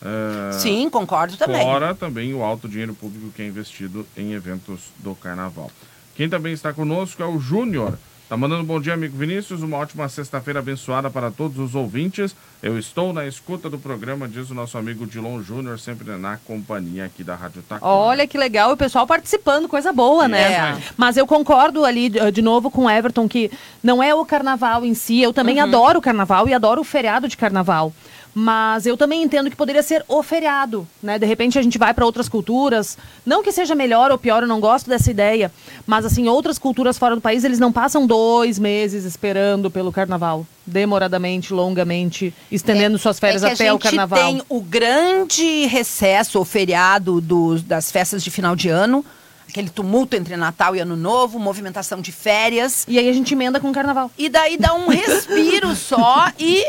Ah, 0.02 0.52
Sim, 0.54 0.90
concordo 0.90 1.36
também. 1.38 1.62
Fora 1.62 1.94
também 1.96 2.34
o 2.34 2.44
alto 2.44 2.70
dinheiro 2.70 2.94
público 2.94 3.32
que 3.36 3.42
é 3.42 3.48
investido 3.48 4.08
em 4.16 4.34
eventos 4.34 4.80
do 5.00 5.16
carnaval. 5.16 5.72
Quem 6.16 6.30
também 6.30 6.54
está 6.54 6.72
conosco 6.72 7.22
é 7.22 7.26
o 7.26 7.40
Júnior. 7.40 7.98
Tá 8.30 8.36
mandando 8.36 8.62
um 8.62 8.66
bom 8.66 8.82
dia, 8.82 8.94
amigo 8.94 9.16
Vinícius. 9.18 9.62
Uma 9.64 9.78
ótima 9.78 10.10
sexta-feira 10.10 10.60
abençoada 10.60 11.10
para 11.10 11.32
todos 11.32 11.58
os 11.60 11.76
ouvintes. 11.76 12.36
Eu 12.62 12.78
estou 12.78 13.14
na 13.14 13.26
escuta 13.26 13.70
do 13.70 13.80
programa, 13.80 14.28
diz 14.28 14.50
o 14.50 14.54
nosso 14.54 14.78
amigo 14.78 15.08
Dilon 15.08 15.42
Júnior, 15.42 15.80
sempre 15.80 16.12
na 16.18 16.36
companhia 16.36 17.06
aqui 17.06 17.24
da 17.24 17.36
Rádio 17.36 17.62
Taquara. 17.62 17.90
Olha 17.90 18.28
que 18.28 18.38
legal, 18.38 18.74
o 18.74 18.78
pessoal 18.78 19.08
participando, 19.08 19.70
coisa 19.70 19.94
boa, 19.94 20.28
né? 20.28 20.42
É. 20.52 20.78
Mas 20.98 21.16
eu 21.16 21.26
concordo 21.26 21.86
ali 21.86 22.10
de 22.10 22.42
novo 22.42 22.70
com 22.70 22.84
o 22.84 22.90
Everton 22.90 23.30
que 23.30 23.50
não 23.82 24.04
é 24.04 24.14
o 24.14 24.26
carnaval 24.26 24.84
em 24.84 24.94
si. 24.94 25.22
Eu 25.22 25.30
Uhum. 25.30 25.34
também 25.34 25.62
adoro 25.62 26.00
o 26.00 26.02
carnaval 26.02 26.50
e 26.50 26.54
adoro 26.54 26.82
o 26.82 26.84
feriado 26.84 27.30
de 27.30 27.38
carnaval. 27.38 27.94
Mas 28.34 28.86
eu 28.86 28.96
também 28.96 29.24
entendo 29.24 29.50
que 29.50 29.56
poderia 29.56 29.82
ser 29.82 30.06
o 30.08 30.22
feriado, 30.22 30.88
né? 31.02 31.18
De 31.18 31.26
repente 31.26 31.58
a 31.58 31.62
gente 31.62 31.78
vai 31.78 31.92
para 31.94 32.06
outras 32.06 32.30
culturas, 32.30 32.96
não 33.26 33.42
que 33.42 33.52
seja 33.52 33.74
melhor 33.74 34.12
ou 34.12 34.18
pior, 34.18 34.44
eu 34.44 34.48
não 34.48 34.60
gosto 34.60 34.88
dessa 34.90 35.10
ideia, 35.10 35.52
mas 35.88 36.06
assim 36.06 36.28
outras 36.28 36.60
culturas 36.60 36.98
fora 37.00 37.16
do 37.16 37.22
país 37.22 37.44
eles 37.44 37.58
não 37.60 37.72
passam 37.72 38.06
dois 38.06 38.60
meses 38.60 39.06
esperando 39.06 39.72
pelo 39.72 39.92
carnaval, 39.92 40.46
demoradamente, 40.66 41.52
longamente, 41.52 42.32
estendendo 42.52 43.00
suas 43.00 43.20
férias 43.20 43.44
é 43.44 43.54
até 43.54 43.68
a 43.70 43.74
o 43.74 43.78
gente 43.78 43.84
carnaval. 43.84 44.20
tem 44.20 44.42
o 44.48 44.62
grande 44.62 45.66
recesso 45.66 46.38
ou 46.38 46.46
feriado 46.46 47.20
dos- 47.20 47.64
das 47.64 47.92
festas 47.92 48.24
de 48.24 48.30
final 48.30 48.56
de 48.56 48.70
ano, 48.70 49.04
aquele 49.50 49.70
tumulto 49.70 50.16
entre 50.16 50.38
Natal 50.38 50.76
e 50.76 50.80
Ano 50.80 50.96
Novo, 50.96 51.40
movimentação 51.40 52.02
de 52.02 52.12
férias. 52.12 52.86
E 52.88 53.00
aí 53.00 53.10
a 53.10 53.14
gente 53.14 53.34
emenda 53.34 53.60
com 53.60 53.70
o 53.70 53.74
carnaval. 53.74 54.12
E 54.18 54.30
daí 54.30 54.58
dá 54.58 54.74
um 54.76 54.88
respiro 54.90 55.76
só 55.76 56.28
e. 56.40 56.64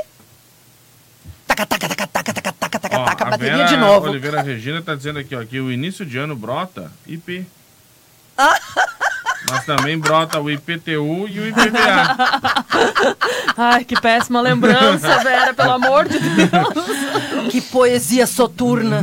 Taca, 1.67 1.89
taca, 1.89 2.07
taca, 2.07 2.07
taca, 2.07 2.33
taca, 2.33 2.53
taca, 2.53 2.79
taca, 2.79 2.99
taca, 3.05 3.25
a 3.25 3.31
bateria 3.31 3.57
Vera 3.57 3.69
de 3.69 3.77
novo. 3.77 4.09
Oliveira 4.09 4.43
Regina 4.43 4.79
está 4.79 4.95
dizendo 4.95 5.19
aqui 5.19 5.35
ó, 5.35 5.45
que 5.45 5.59
o 5.59 5.73
início 5.73 6.07
de 6.07 6.17
ano 6.17 6.37
brota 6.37 6.93
IP. 7.07 7.45
Mas 9.51 9.65
também 9.65 9.97
brota 9.99 10.39
o 10.41 10.51
IPTU 10.51 11.27
e 11.29 11.41
o 11.41 11.47
IPVA. 11.49 12.17
Ai, 13.57 13.85
que 13.85 13.99
péssima 14.01 14.41
lembrança, 14.41 15.19
Vera, 15.23 15.55
pelo 15.55 15.73
amor 15.73 16.09
de 16.09 16.19
Deus. 16.19 17.49
Que 17.51 17.61
poesia 17.61 18.27
soturna. 18.27 19.01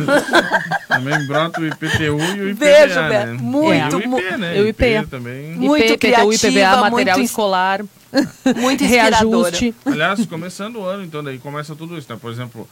Também 0.88 1.26
brota 1.26 1.62
o 1.62 1.66
IPTU 1.66 2.20
e 2.36 2.42
o 2.42 2.50
IPVA, 2.50 2.66
Veja, 2.66 3.02
né? 3.10 3.26
Beto, 3.28 3.44
muito, 3.44 4.02
E 4.02 4.08
o 4.08 4.18
IP, 4.20 4.38
né? 4.38 4.58
e 4.58 4.62
o 4.62 4.68
IP. 4.68 5.08
também. 5.10 5.52
Muito 5.56 5.84
IP, 5.94 5.98
PTU, 5.98 6.34
IPVA, 6.34 6.38
criativa, 6.52 6.90
material 6.90 7.18
muito- 7.18 7.30
escolar, 7.30 7.82
Muito 8.58 8.84
inspiradora. 8.84 9.50
reajuste. 9.50 9.76
Aliás, 9.86 10.26
começando 10.26 10.78
o 10.78 10.86
ano, 10.86 11.04
então, 11.04 11.24
daí 11.24 11.38
começa 11.38 11.76
tudo 11.76 11.98
isso, 11.98 12.12
né? 12.12 12.18
Por 12.20 12.32
exemplo, 12.32 12.68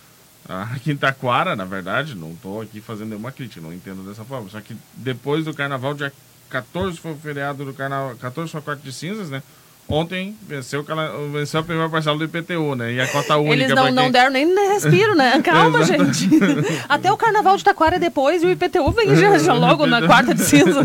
aqui 0.48 0.92
em 0.92 0.98
Taquara, 0.98 1.56
na 1.56 1.66
verdade, 1.66 2.16
não 2.16 2.32
estou 2.32 2.62
aqui 2.62 2.82
fazendo 2.82 3.10
nenhuma 3.10 3.32
crítica, 3.32 3.62
não 3.62 3.74
entendo 3.74 4.08
dessa 4.08 4.24
forma. 4.24 4.50
Só 4.50 4.60
que 4.62 4.76
depois 4.96 5.46
do 5.46 5.54
carnaval, 5.54 5.94
dia 5.94 6.12
14 6.50 6.98
foi 6.98 7.14
o 7.14 7.18
feriado 7.18 7.66
do 7.66 7.74
carnaval, 7.74 8.16
14 8.16 8.52
foi 8.52 8.60
a 8.60 8.64
quarta 8.64 8.84
de 8.84 8.94
cinzas, 8.94 9.30
né? 9.30 9.42
Ontem 9.88 10.36
venceu, 10.48 10.84
venceu 11.32 11.60
a 11.60 11.64
primeira 11.64 11.90
parcela 11.90 12.18
do 12.18 12.24
IPTU, 12.24 12.74
né? 12.74 12.94
E 12.94 13.02
a 13.02 13.08
cota 13.08 13.38
única 13.38 13.54
Eles 13.54 13.70
não, 13.76 13.84
quem- 13.86 13.94
não 13.94 14.10
deram 14.10 14.32
nem 14.32 14.48
respiro, 14.70 15.14
né? 15.14 15.40
Calma, 15.44 15.84
gente. 15.84 16.30
Até 16.90 17.12
o 17.12 17.18
carnaval 17.18 17.58
de 17.58 17.64
Taquara 17.64 17.98
é 17.98 18.00
depois 18.00 18.42
e 18.42 18.46
o 18.48 18.52
IPTU 18.52 18.92
vem 18.92 19.16
já, 19.16 19.38
já 19.38 19.54
logo 19.54 19.86
na 19.86 20.02
quarta 20.02 20.34
de 20.34 20.42
cinza. 20.44 20.84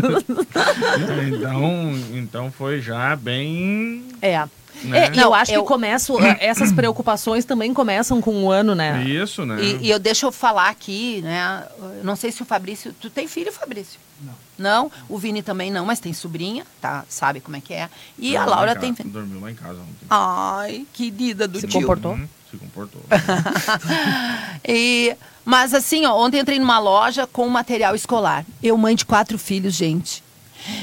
Então, 1.27 1.95
então 2.13 2.51
foi 2.51 2.81
já 2.81 3.15
bem. 3.15 4.03
É. 4.21 4.43
Né? 4.83 5.05
É, 5.07 5.11
e 5.13 5.17
eu 5.17 5.25
Não, 5.25 5.33
acho 5.33 5.51
eu- 5.51 5.61
que 5.61 5.67
começo, 5.67 6.19
eh, 6.19 6.37
essas 6.45 6.71
preocupações 6.71 7.45
também 7.45 7.73
começam 7.73 8.21
com 8.21 8.43
o 8.45 8.51
ano, 8.51 8.73
né? 8.75 9.03
Isso, 9.03 9.45
né? 9.45 9.61
E, 9.61 9.87
e 9.87 9.89
eu 9.89 9.99
deixa 9.99 10.25
eu 10.25 10.31
falar 10.31 10.69
aqui, 10.69 11.21
né? 11.21 11.63
Eu 11.97 12.03
não 12.03 12.15
sei 12.15 12.31
se 12.31 12.41
o 12.41 12.45
Fabrício. 12.45 12.93
Tu 12.99 13.09
tem 13.09 13.27
filho, 13.27 13.51
Fabrício? 13.51 13.99
Não. 14.21 14.33
Não? 14.57 14.91
O 15.07 15.17
Vini 15.17 15.41
também 15.41 15.71
não, 15.71 15.85
mas 15.85 15.99
tem 15.99 16.11
sobrinha, 16.13 16.65
tá? 16.81 17.05
Sabe 17.07 17.39
como 17.39 17.55
é 17.57 17.61
que 17.61 17.73
é. 17.73 17.89
E 18.17 18.35
a 18.35 18.39
Dormiu 18.41 18.55
Laura 18.55 18.71
em 18.73 18.79
tem. 18.79 18.93
casa- 18.93 19.09
Dormiu 19.09 19.39
lá 19.39 19.51
em 19.51 19.55
casa 19.55 19.79
ontem. 19.79 20.05
Ai, 20.09 20.85
querida 20.93 21.47
do 21.47 21.59
Se 21.59 21.67
tio. 21.67 21.79
comportou? 21.81 22.11
Uhum, 22.13 22.27
se 22.51 22.57
comportou. 22.57 23.01
E, 24.67 25.15
mas 25.45 25.73
assim, 25.73 26.05
ó, 26.05 26.15
ontem 26.17 26.39
entrei 26.39 26.59
numa 26.59 26.79
loja 26.79 27.25
com 27.27 27.47
material 27.47 27.95
escolar. 27.95 28.45
Eu, 28.61 28.77
mãe 28.77 28.95
de 28.95 29.05
quatro 29.05 29.37
filhos, 29.37 29.73
gente. 29.73 30.23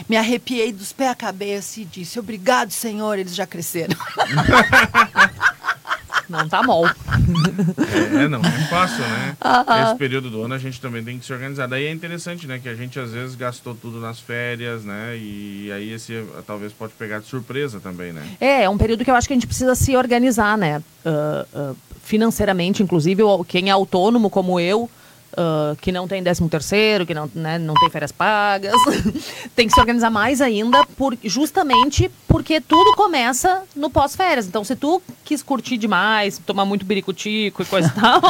Me 0.09 0.17
arrepiei 0.17 0.73
dos 0.73 0.93
pés 0.93 1.11
à 1.11 1.15
cabeça 1.15 1.81
e 1.81 1.85
disse: 1.85 2.19
Obrigado, 2.19 2.71
Senhor, 2.71 3.19
eles 3.19 3.35
já 3.35 3.47
cresceram. 3.47 3.97
Não 6.29 6.49
tá 6.49 6.61
mol. 6.61 6.85
É, 8.21 8.27
não 8.27 8.41
é 8.41 8.51
fácil, 8.69 8.99
né? 8.99 9.37
Ah, 9.41 9.85
Esse 9.87 9.95
período 9.97 10.29
do 10.29 10.43
ano 10.43 10.55
a 10.55 10.59
gente 10.59 10.81
também 10.81 11.05
tem 11.05 11.21
que 11.21 11.25
se 11.25 11.33
organizar. 11.33 11.69
Daí 11.69 11.85
é 11.87 11.93
interessante, 11.93 12.49
né? 12.49 12.59
Que 12.61 12.69
a 12.69 12.75
gente 12.75 12.99
às 12.99 13.12
vezes 13.12 13.37
gastou 13.37 13.77
tudo 13.77 14.01
nas 14.01 14.19
férias, 14.19 14.83
né? 14.85 15.17
E 15.17 15.71
aí 15.73 15.93
esse 15.93 16.15
eh, 16.15 16.25
talvez 16.45 16.73
pode 16.73 16.95
pegar 16.95 17.21
de 17.21 17.27
surpresa 17.27 17.79
também, 17.79 18.12
né? 18.12 18.23
É, 18.41 18.65
é 18.65 18.69
um 18.69 18.77
período 18.77 19.05
que 19.05 19.11
eu 19.11 19.15
acho 19.15 19.29
que 19.29 19.35
a 19.35 19.37
gente 19.37 19.47
precisa 19.47 19.77
se 19.77 19.97
organizar, 19.97 20.59
né? 20.59 20.83
Ah, 21.05 21.47
ah, 21.55 21.73
financeiramente, 22.03 22.83
inclusive, 22.83 23.23
o- 23.23 23.45
quem 23.45 23.69
é 23.69 23.73
autônomo 23.73 24.29
como 24.29 24.59
eu, 24.59 24.91
ah, 25.37 25.75
que 25.81 25.93
não 25.93 26.09
tem 26.09 26.23
décimo 26.23 26.49
terceiro, 26.49 27.07
que 27.07 27.15
não, 27.15 27.31
né, 27.35 27.59
não 27.59 27.75
tem 27.75 27.91
férias 27.91 28.12
pagas, 28.12 28.75
tem 29.55 29.67
que 29.67 29.75
se 29.75 29.81
organizar 29.81 30.11
mais 30.11 30.41
ainda, 30.41 30.85
por, 30.97 31.17
justamente 31.25 32.11
porque 32.29 32.61
tudo 32.61 32.95
começa 32.97 33.62
no 33.75 33.91
pós-férias. 33.91 34.47
Então, 34.47 34.65
se 34.65 34.75
tu 34.77 35.03
quis 35.25 35.43
curtir 35.43 35.77
demais, 35.77 36.39
tomar 36.45 36.65
muito 36.65 36.85
biricutico 36.85 37.62
e 37.62 37.65
coisa 37.65 37.89
e 37.89 38.01
tal, 38.01 38.21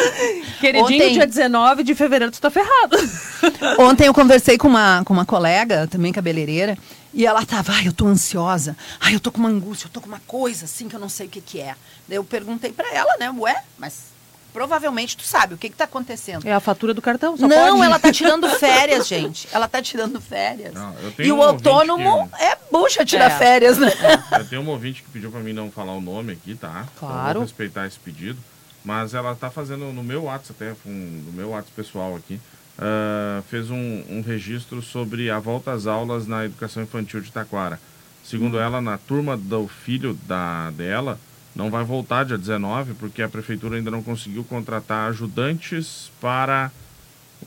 queridinho, 0.60 0.84
Ontem- 0.84 1.12
dia 1.14 1.26
19 1.26 1.82
de 1.82 1.94
fevereiro 1.94 2.32
tu 2.32 2.40
tá 2.40 2.50
ferrado. 2.50 2.96
Ontem 3.78 4.06
eu 4.06 4.14
conversei 4.14 4.56
com 4.58 4.68
uma, 4.68 5.02
com 5.04 5.12
uma 5.12 5.24
colega, 5.26 5.86
também 5.86 6.12
cabeleireira, 6.12 6.76
e 7.12 7.24
ela 7.26 7.44
tava, 7.46 7.72
ai, 7.72 7.88
eu 7.88 7.92
tô 7.92 8.06
ansiosa, 8.06 8.76
ai, 9.00 9.14
eu 9.14 9.20
tô 9.20 9.30
com 9.32 9.38
uma 9.38 9.48
angústia, 9.48 9.86
eu 9.86 9.90
tô 9.90 10.00
com 10.00 10.08
uma 10.08 10.20
coisa 10.26 10.66
assim 10.66 10.88
que 10.88 10.94
eu 10.96 11.00
não 11.00 11.08
sei 11.08 11.26
o 11.26 11.30
que 11.30 11.40
que 11.40 11.60
é. 11.60 11.74
Daí 12.06 12.16
eu 12.18 12.24
perguntei 12.24 12.72
pra 12.72 12.92
ela, 12.92 13.16
né, 13.18 13.30
ué, 13.30 13.62
mas 13.78 14.15
provavelmente 14.56 15.18
tu 15.18 15.22
sabe 15.22 15.52
o 15.52 15.58
que 15.58 15.68
que 15.68 15.76
tá 15.76 15.84
acontecendo. 15.84 16.46
É 16.46 16.52
a 16.54 16.60
fatura 16.60 16.94
do 16.94 17.02
cartão, 17.02 17.36
só 17.36 17.46
não, 17.46 17.74
pode. 17.76 17.84
ela 17.84 17.98
tá 17.98 18.10
tirando 18.10 18.48
férias, 18.58 19.06
gente. 19.06 19.46
Ela 19.52 19.68
tá 19.68 19.82
tirando 19.82 20.18
férias. 20.18 20.72
Não, 20.72 20.94
eu 21.02 21.12
tenho 21.12 21.28
e 21.28 21.32
um 21.32 21.38
o 21.40 21.42
autônomo 21.42 22.08
ouvinte 22.08 22.34
é 22.42 22.56
bucha 22.72 23.04
tirar 23.04 23.30
É. 23.32 23.36
férias, 23.38 23.76
né? 23.76 23.92
Eu 24.32 24.46
tenho 24.48 24.62
uma 24.62 24.70
ouvinte 24.72 25.02
que 25.02 25.10
pediu 25.10 25.30
pra 25.30 25.40
mim 25.40 25.52
não 25.52 25.70
falar 25.70 25.92
o 25.92 26.00
nome 26.00 26.32
aqui, 26.32 26.54
tá? 26.54 26.86
Eu 26.86 26.98
Claro. 27.00 27.34
vou 27.34 27.42
respeitar 27.42 27.86
esse 27.86 27.98
pedido. 27.98 28.38
Mas 28.82 29.12
ela 29.12 29.34
tá 29.34 29.50
fazendo 29.50 29.92
no 29.92 30.02
meu 30.02 30.22
WhatsApp, 30.24 30.54
até 30.64 30.76
um, 30.88 31.22
no 31.26 31.32
meu 31.34 31.50
WhatsApp 31.50 31.72
pessoal 31.76 32.16
aqui, 32.16 32.40
ah, 32.78 33.42
fez 33.50 33.68
um, 33.70 34.02
um 34.08 34.22
registro 34.26 34.80
sobre 34.80 35.28
a 35.30 35.38
volta 35.38 35.72
às 35.72 35.86
aulas 35.86 36.26
na 36.26 36.46
educação 36.46 36.82
infantil 36.82 37.20
de 37.20 37.30
Taquara. 37.30 37.78
Segundo 38.24 38.58
ela, 38.58 38.80
na 38.80 38.96
turma 38.96 39.36
do 39.36 39.68
filho 39.68 40.14
da, 40.26 40.70
dela, 40.70 41.18
não 41.56 41.70
vai 41.70 41.82
voltar 41.82 42.24
dia 42.24 42.38
19, 42.38 42.94
porque 42.94 43.22
a 43.22 43.28
prefeitura 43.28 43.76
ainda 43.76 43.90
não 43.90 44.02
conseguiu 44.02 44.44
contratar 44.44 45.08
ajudantes 45.10 46.10
para 46.20 46.70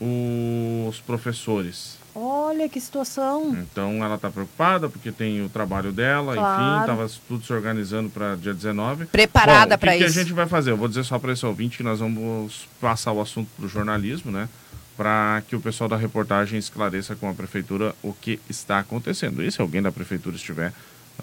os 0.00 0.98
professores. 1.00 1.98
Olha 2.14 2.68
que 2.68 2.80
situação. 2.80 3.56
Então 3.60 4.04
ela 4.04 4.16
está 4.16 4.28
preocupada 4.30 4.88
porque 4.88 5.12
tem 5.12 5.44
o 5.44 5.48
trabalho 5.48 5.92
dela, 5.92 6.32
enfim, 6.32 6.40
Claro. 6.42 6.80
estava 6.80 7.10
tudo 7.28 7.44
se 7.44 7.52
organizando 7.52 8.10
para 8.10 8.34
dia 8.34 8.52
19. 8.52 9.06
Preparada 9.06 9.76
Bom, 9.76 9.80
pra 9.80 9.90
O 9.90 9.92
que, 9.92 9.98
que 9.98 10.04
a 10.04 10.06
isso. 10.08 10.18
gente 10.18 10.32
vai 10.32 10.46
fazer? 10.46 10.72
Eu 10.72 10.76
vou 10.76 10.88
dizer 10.88 11.04
só 11.04 11.18
para 11.20 11.32
esse 11.32 11.46
ouvinte 11.46 11.76
que 11.76 11.82
nós 11.84 12.00
vamos 12.00 12.66
passar 12.80 13.12
o 13.12 13.20
assunto 13.20 13.48
para 13.56 13.64
o 13.64 13.68
jornalismo, 13.68 14.32
né? 14.32 14.48
Para 14.96 15.42
que 15.48 15.54
o 15.54 15.60
pessoal 15.60 15.88
da 15.88 15.96
reportagem 15.96 16.58
esclareça 16.58 17.14
com 17.14 17.30
a 17.30 17.32
prefeitura 17.34 17.94
o 18.02 18.12
que 18.12 18.40
está 18.50 18.80
acontecendo. 18.80 19.42
E 19.42 19.50
se 19.50 19.60
alguém 19.60 19.80
da 19.80 19.92
prefeitura 19.92 20.34
estiver 20.34 20.72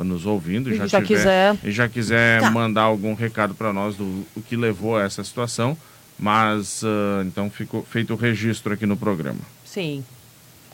nos 0.04 0.26
ouvindo 0.26 0.72
e 0.72 0.78
já, 0.78 0.86
já 0.88 1.02
tiver, 1.02 1.08
quiser- 1.18 1.58
e 1.64 1.72
já 1.72 1.90
quiser 1.90 2.42
Tá. 2.42 2.52
mandar 2.52 2.84
algum 2.84 3.14
recado 3.14 3.54
para 3.56 3.74
nós 3.74 3.96
do 3.96 4.04
o 4.36 4.42
que 4.42 4.56
levou 4.56 4.96
a 4.98 5.04
essa 5.04 5.24
situação, 5.24 5.76
mas 6.20 6.82
ah, 6.84 7.24
então 7.26 7.50
ficou 7.50 7.84
feito 7.84 8.14
o 8.14 8.16
registro 8.18 8.74
aqui 8.74 8.86
no 8.86 8.96
programa. 8.98 9.40
Sim. 9.66 10.04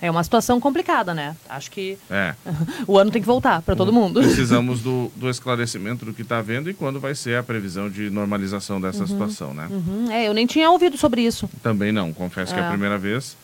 É 0.02 0.12
uma 0.12 0.22
situação 0.22 0.60
complicada, 0.60 1.14
né? 1.14 1.34
Acho 1.48 1.72
que 1.72 1.98
É. 2.10 2.36
o 2.86 3.00
ano 3.00 3.10
tem 3.10 3.22
que 3.22 3.28
voltar 3.28 3.62
para 3.62 3.74
todo 3.74 3.94
mundo. 3.94 4.20
Precisamos 4.22 4.82
do, 4.82 5.10
do 5.16 5.30
esclarecimento 5.30 6.04
do 6.04 6.14
que 6.14 6.24
está 6.24 6.42
vendo 6.42 6.70
e 6.70 6.74
quando 6.74 7.00
vai 7.00 7.16
ser 7.16 7.38
a 7.38 7.44
previsão 7.44 7.90
de 7.90 8.10
normalização 8.10 8.82
dessa 8.82 9.08
situação, 9.08 9.54
né? 9.54 9.68
Uhum, 9.72 10.12
É, 10.12 10.28
eu 10.28 10.34
nem 10.34 10.46
tinha 10.46 10.70
ouvido 10.70 10.98
sobre 10.98 11.22
isso. 11.22 11.50
Também 11.62 11.94
não, 11.94 12.12
confesso 12.12 12.54
que 12.54 12.60
é 12.60 12.64
a 12.64 12.66
É. 12.66 12.70
primeira 12.70 12.98
vez, 12.98 13.38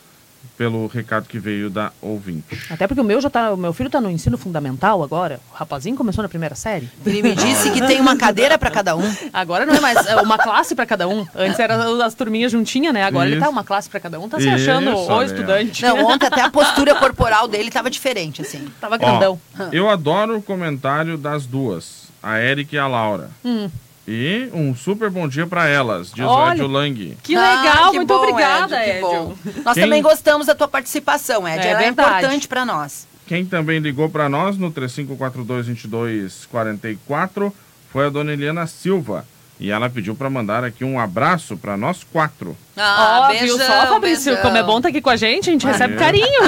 pelo 0.56 0.86
recado 0.88 1.26
que 1.26 1.38
veio 1.38 1.70
da 1.70 1.90
ouvinte. 2.02 2.58
Até 2.68 2.86
porque 2.86 3.00
o 3.00 3.04
meu 3.04 3.20
já 3.20 3.30
tá, 3.30 3.52
o 3.52 3.56
meu 3.56 3.72
filho 3.72 3.88
tá 3.88 3.98
no 3.98 4.10
ensino 4.10 4.36
fundamental 4.36 5.02
agora. 5.02 5.40
O 5.52 5.56
rapazinho 5.56 5.96
começou 5.96 6.22
na 6.22 6.28
primeira 6.28 6.54
série. 6.54 6.86
Ele 7.06 7.22
me 7.22 7.34
disse 7.34 7.70
que 7.70 7.80
tem 7.80 7.98
uma 7.98 8.14
cadeira 8.16 8.58
para 8.58 8.70
cada 8.70 8.94
um. 8.94 9.16
Agora 9.32 9.64
não 9.64 9.74
é 9.74 9.80
mais 9.80 10.06
é 10.06 10.16
uma 10.16 10.36
classe 10.36 10.74
para 10.74 10.84
cada 10.84 11.08
um. 11.08 11.26
Antes 11.34 11.58
era 11.58 12.04
as 12.04 12.14
turminhas 12.14 12.52
juntinhas, 12.52 12.92
né? 12.92 13.04
Agora 13.04 13.26
ele 13.26 13.36
Isso. 13.36 13.44
tá 13.44 13.48
uma 13.50 13.64
classe 13.64 13.88
para 13.88 14.00
cada 14.00 14.20
um. 14.20 14.28
Tá 14.28 14.38
se 14.38 14.44
Isso, 14.46 14.54
achando 14.54 14.90
o 14.90 15.08
ó. 15.08 15.22
estudante. 15.22 15.82
Não, 15.82 16.04
ontem 16.06 16.26
até 16.26 16.42
a 16.42 16.50
postura 16.50 16.94
corporal 16.94 17.48
dele 17.48 17.68
estava 17.68 17.90
diferente, 17.90 18.42
assim. 18.42 18.68
Tava 18.80 18.96
Ó, 18.96 18.98
grandão. 18.98 19.40
eu 19.72 19.88
adoro 19.88 20.36
o 20.36 20.42
comentário 20.42 21.16
das 21.16 21.46
duas, 21.46 22.04
a 22.22 22.38
Erika 22.38 22.76
e 22.76 22.78
a 22.78 22.86
Laura. 22.86 23.30
Hum. 23.42 23.70
E 24.12 24.50
um 24.52 24.74
super 24.74 25.08
bom 25.08 25.28
dia 25.28 25.46
para 25.46 25.68
elas, 25.68 26.10
diz 26.10 26.24
Olha. 26.24 26.50
o 26.50 26.54
Edio 26.54 26.66
Lang. 26.66 27.16
Que 27.22 27.36
Ah, 27.36 27.62
legal, 27.62 27.90
que 27.92 27.96
muito 27.98 28.08
bom, 28.08 28.16
obrigada, 28.24 28.84
Edio, 28.84 28.84
que 28.84 28.90
Edio. 28.90 29.08
bom. 29.08 29.36
Nós 29.64 29.74
Quem- 29.74 29.84
também 29.84 30.02
gostamos 30.02 30.48
da 30.48 30.54
tua 30.56 30.66
participação, 30.66 31.46
Ed. 31.46 31.64
É 31.64 31.70
Ela 31.70 31.84
é 31.84 31.88
importante 31.88 32.48
para 32.48 32.64
nós. 32.66 33.06
Quem 33.28 33.46
também 33.46 33.78
ligou 33.78 34.10
para 34.10 34.28
nós 34.28 34.56
no 34.58 34.72
3542-2244 34.72 37.52
foi 37.92 38.06
a 38.06 38.10
dona 38.10 38.32
Eliana 38.32 38.66
Silva. 38.66 39.24
E 39.60 39.70
ela 39.70 39.88
pediu 39.88 40.16
para 40.16 40.28
mandar 40.28 40.64
aqui 40.64 40.82
um 40.84 40.98
abraço 40.98 41.56
para 41.56 41.76
nós 41.76 42.02
quatro. 42.02 42.56
Ah, 42.82 43.28
Ó, 43.30 43.32
viu 43.38 43.58
só, 43.58 43.86
Fabrício, 43.86 44.36
como 44.38 44.56
é 44.56 44.62
bom 44.62 44.78
estar 44.78 44.88
aqui 44.88 45.00
com 45.00 45.10
a 45.10 45.16
gente, 45.16 45.50
a 45.50 45.52
gente 45.52 45.66
recebe 45.66 45.94
É. 45.94 45.96
carinho. 45.96 46.40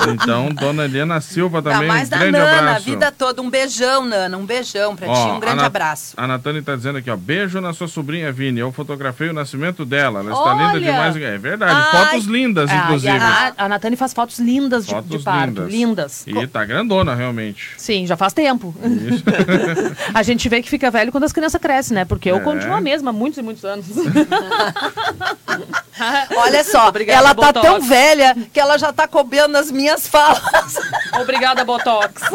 Ah, 0.00 0.10
então, 0.10 0.48
dona 0.50 0.84
Eliana 0.84 1.20
Silva 1.20 1.60
Tá 1.60 1.72
também, 1.72 1.88
mais 1.88 2.08
um 2.08 2.10
da 2.10 2.16
grande 2.18 2.32
Nana, 2.38 2.50
a 2.50 2.58
abraço. 2.58 2.84
vida 2.84 3.12
toda. 3.12 3.42
Um 3.42 3.50
beijão, 3.50 4.04
Nana. 4.06 4.36
Um 4.38 4.46
beijão 4.46 4.94
pra 4.96 5.06
ti. 5.06 5.12
Ó, 5.14 5.36
Um 5.36 5.40
grande 5.40 5.62
a 5.62 5.66
abraço. 5.66 6.14
A 6.16 6.26
Natane 6.26 6.62
tá 6.62 6.74
dizendo 6.76 6.98
aqui, 6.98 7.10
ó. 7.10 7.16
Beijo 7.16 7.60
na 7.60 7.72
sua 7.72 7.88
sobrinha 7.88 8.30
Vini. 8.32 8.60
Eu 8.60 8.70
fotografei 8.72 9.28
o 9.28 9.32
nascimento 9.32 9.84
dela. 9.84 10.20
Ela 10.20 10.32
está 10.32 10.52
linda 10.54 10.64
Olha! 10.70 10.80
demais. 10.80 11.16
É 11.16 11.36
verdade. 11.38 11.72
Ai. 11.92 12.06
Fotos 12.06 12.26
lindas, 12.26 12.70
Ah, 12.70 12.76
inclusive. 12.84 13.16
a, 13.18 13.52
a 13.58 13.68
Natane 13.68 13.96
faz 13.96 14.12
fotos 14.14 14.38
lindas 14.38 14.86
de, 14.86 14.92
Fotos 14.94 15.10
de 15.10 15.18
parto. 15.18 15.62
lindas. 15.64 16.24
Lindas. 16.26 16.42
E 16.44 16.46
tá 16.46 16.64
grandona, 16.64 17.14
realmente. 17.14 17.70
Sim, 17.76 18.06
já 18.06 18.16
faz 18.16 18.32
tempo. 18.32 18.74
Isso. 18.82 19.24
A 20.14 20.22
gente 20.22 20.48
vê 20.48 20.62
que 20.62 20.68
fica 20.70 20.90
velho 20.90 21.10
quando 21.12 21.24
as 21.24 21.32
crianças 21.32 21.60
crescem, 21.60 21.94
né? 21.94 22.04
Porque 22.04 22.30
eu 22.30 22.36
É. 22.36 22.40
continuo 22.40 22.74
a 22.74 22.80
mesma 22.80 23.10
há 23.10 23.12
muitos 23.12 23.38
e 23.38 23.42
muitos 23.42 23.64
anos. 23.64 23.86
Olha 26.36 26.64
só, 26.64 26.88
Obrigada, 26.88 27.18
ela 27.18 27.34
tá 27.34 27.52
Botox. 27.52 27.66
tão 27.66 27.80
velha 27.80 28.36
que 28.52 28.60
ela 28.60 28.78
já 28.78 28.92
tá 28.92 29.08
cobrando 29.08 29.56
as 29.56 29.70
minhas 29.70 30.06
falas. 30.06 30.76
Obrigada, 31.20 31.64
Botox. 31.64 32.22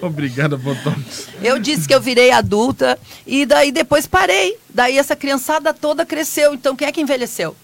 Obrigada, 0.00 0.56
Botox. 0.56 1.28
Eu 1.42 1.58
disse 1.58 1.86
que 1.86 1.94
eu 1.94 2.00
virei 2.00 2.30
adulta 2.30 2.98
e 3.26 3.44
daí 3.44 3.70
depois 3.70 4.06
parei. 4.06 4.58
Daí 4.70 4.98
essa 4.98 5.14
criançada 5.14 5.74
toda 5.74 6.06
cresceu. 6.06 6.54
Então 6.54 6.74
quem 6.74 6.88
é 6.88 6.92
que 6.92 7.00
envelheceu? 7.00 7.54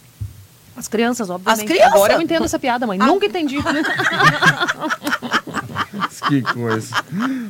As 0.77 0.87
crianças, 0.89 1.29
obviamente. 1.29 1.63
As 1.63 1.69
crianças. 1.69 1.95
Agora 1.95 2.15
eu 2.15 2.21
entendo 2.23 2.45
essa 2.45 2.59
piada, 2.59 2.87
mãe. 2.87 2.99
Nunca 2.99 3.27
entendi. 3.27 3.57
Que 6.29 6.43
coisa. 6.43 6.95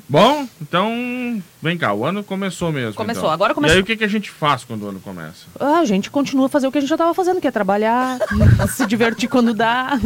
Bom, 0.08 0.48
então, 0.60 1.42
vem 1.62 1.76
cá. 1.76 1.92
O 1.92 2.04
ano 2.04 2.24
começou 2.24 2.72
mesmo. 2.72 2.94
Começou, 2.94 3.24
então. 3.24 3.32
agora 3.32 3.54
começou. 3.54 3.74
E 3.74 3.78
aí, 3.78 3.82
o 3.82 3.84
que, 3.84 3.96
que 3.96 4.04
a 4.04 4.08
gente 4.08 4.30
faz 4.30 4.64
quando 4.64 4.84
o 4.84 4.88
ano 4.88 5.00
começa? 5.00 5.46
Ah, 5.58 5.78
a 5.80 5.84
gente 5.84 6.10
continua 6.10 6.46
a 6.46 6.48
fazer 6.48 6.66
o 6.66 6.72
que 6.72 6.78
a 6.78 6.80
gente 6.80 6.90
já 6.90 6.96
tava 6.96 7.12
fazendo, 7.14 7.40
que 7.40 7.46
é 7.46 7.50
trabalhar, 7.50 8.18
se 8.74 8.86
divertir 8.86 9.28
quando 9.28 9.52
dá. 9.52 9.98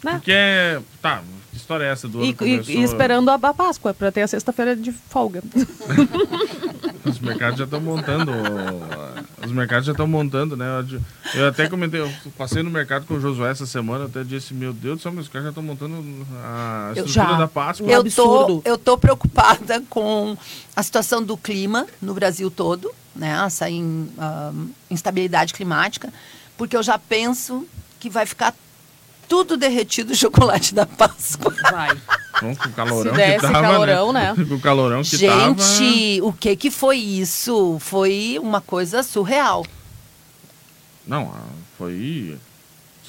Porque, 0.00 0.80
tá, 1.00 1.18
que 1.18 1.41
história 1.62 1.84
é 1.84 1.88
essa 1.90 2.06
do 2.08 2.18
ano 2.18 2.26
E, 2.26 2.30
e- 2.30 2.34
começou? 2.34 2.74
e 2.74 2.82
esperando 2.82 3.28
a, 3.30 3.34
a 3.34 3.54
Páscoa, 3.54 3.94
pra 3.94 4.12
ter 4.12 4.22
a 4.22 4.26
sexta-feira 4.28 4.76
de 4.76 4.92
folga. 4.92 5.42
Os 7.04 7.18
mercados 7.18 7.58
já 7.58 7.64
estão 7.64 7.80
montando. 7.80 8.30
Os 9.44 9.50
mercados 9.52 9.86
já 9.86 9.92
estão 9.92 10.06
montando, 10.06 10.56
né? 10.56 10.66
Eu- 11.34 11.48
até 11.48 11.68
comentei, 11.68 12.00
eu 12.00 12.10
passei 12.38 12.62
no 12.62 12.70
mercado 12.70 13.06
com 13.06 13.14
o 13.14 13.20
Josué 13.20 13.50
essa 13.50 13.66
semana, 13.66 14.04
até 14.04 14.22
disse, 14.22 14.54
meu 14.54 14.72
Deus 14.72 14.98
do 14.98 15.02
céu, 15.02 15.12
meus 15.12 15.28
caras 15.28 15.44
já 15.46 15.48
estão 15.50 15.62
montando 15.62 15.96
a 16.44 16.92
Eu 16.94 17.04
estrutura 17.04 17.32
já. 17.34 17.38
da 17.40 17.48
Páscoa. 17.48 17.90
Eu, 17.90 18.00
absurdo. 18.00 18.62
tô, 18.62 18.70
eu 18.70 18.78
tô 18.78 18.96
preocupada 18.98 19.82
com 19.90 20.36
a 20.76 20.82
situação 20.82 21.22
do 21.22 21.36
clima 21.36 21.86
no 22.00 22.14
Brasil 22.14 22.50
todo, 22.50 22.90
né? 23.16 23.42
Essa 23.44 23.68
in- 23.68 24.08
ah, 24.18 24.52
instabilidade 24.90 25.52
climática, 25.54 26.12
porque 26.56 26.76
eu 26.76 26.82
já 26.82 26.98
penso 26.98 27.66
que 27.98 28.08
vai 28.08 28.26
ficar 28.26 28.54
tudo 29.32 29.56
derretido 29.56 30.12
o 30.12 30.14
chocolate 30.16 30.74
da 30.74 30.84
Páscoa. 30.84 31.54
Vai. 31.70 31.96
Bom, 32.42 32.54
com 32.54 32.68
o 32.68 32.72
calorão 32.72 33.12
Se 33.12 33.16
desse 33.16 33.46
que 33.46 33.52
tava, 33.52 33.62
calorão, 33.62 34.12
né? 34.12 34.34
Com 34.46 34.54
o 34.54 34.60
calorão 34.60 35.02
que 35.02 35.26
tava... 35.26 35.40
Gente, 35.40 36.20
o 36.22 36.32
que 36.34 36.54
que 36.54 36.70
foi 36.70 36.98
isso? 36.98 37.78
Foi 37.80 38.38
uma 38.42 38.60
coisa 38.60 39.02
surreal. 39.02 39.64
Não, 41.06 41.32
ah, 41.34 41.48
foi... 41.78 42.36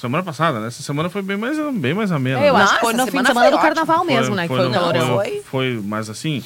Semana 0.00 0.22
passada, 0.22 0.60
né? 0.60 0.68
Essa 0.68 0.82
semana 0.82 1.10
foi 1.10 1.20
bem 1.20 1.36
mais, 1.36 1.58
bem 1.74 1.92
mais 1.92 2.10
amena. 2.10 2.40
É, 2.40 2.48
eu 2.48 2.54
né? 2.54 2.62
acho 2.62 2.74
que 2.74 2.80
foi 2.80 2.92
no 2.94 2.98
fim 3.00 3.04
de 3.04 3.10
semana 3.10 3.28
semana 3.28 3.50
do 3.50 3.58
foi 3.58 3.68
carnaval 3.68 3.98
Foi- 3.98 4.06
mesmo, 4.14 4.34
né? 4.34 4.42
Que 4.42 4.48
foi 4.48 4.60
o 4.64 4.68
no- 4.68 4.74
calorão. 4.74 5.16
Foi. 5.16 5.42
Foi, 5.44 5.80
mas 5.84 6.08
assim, 6.08 6.42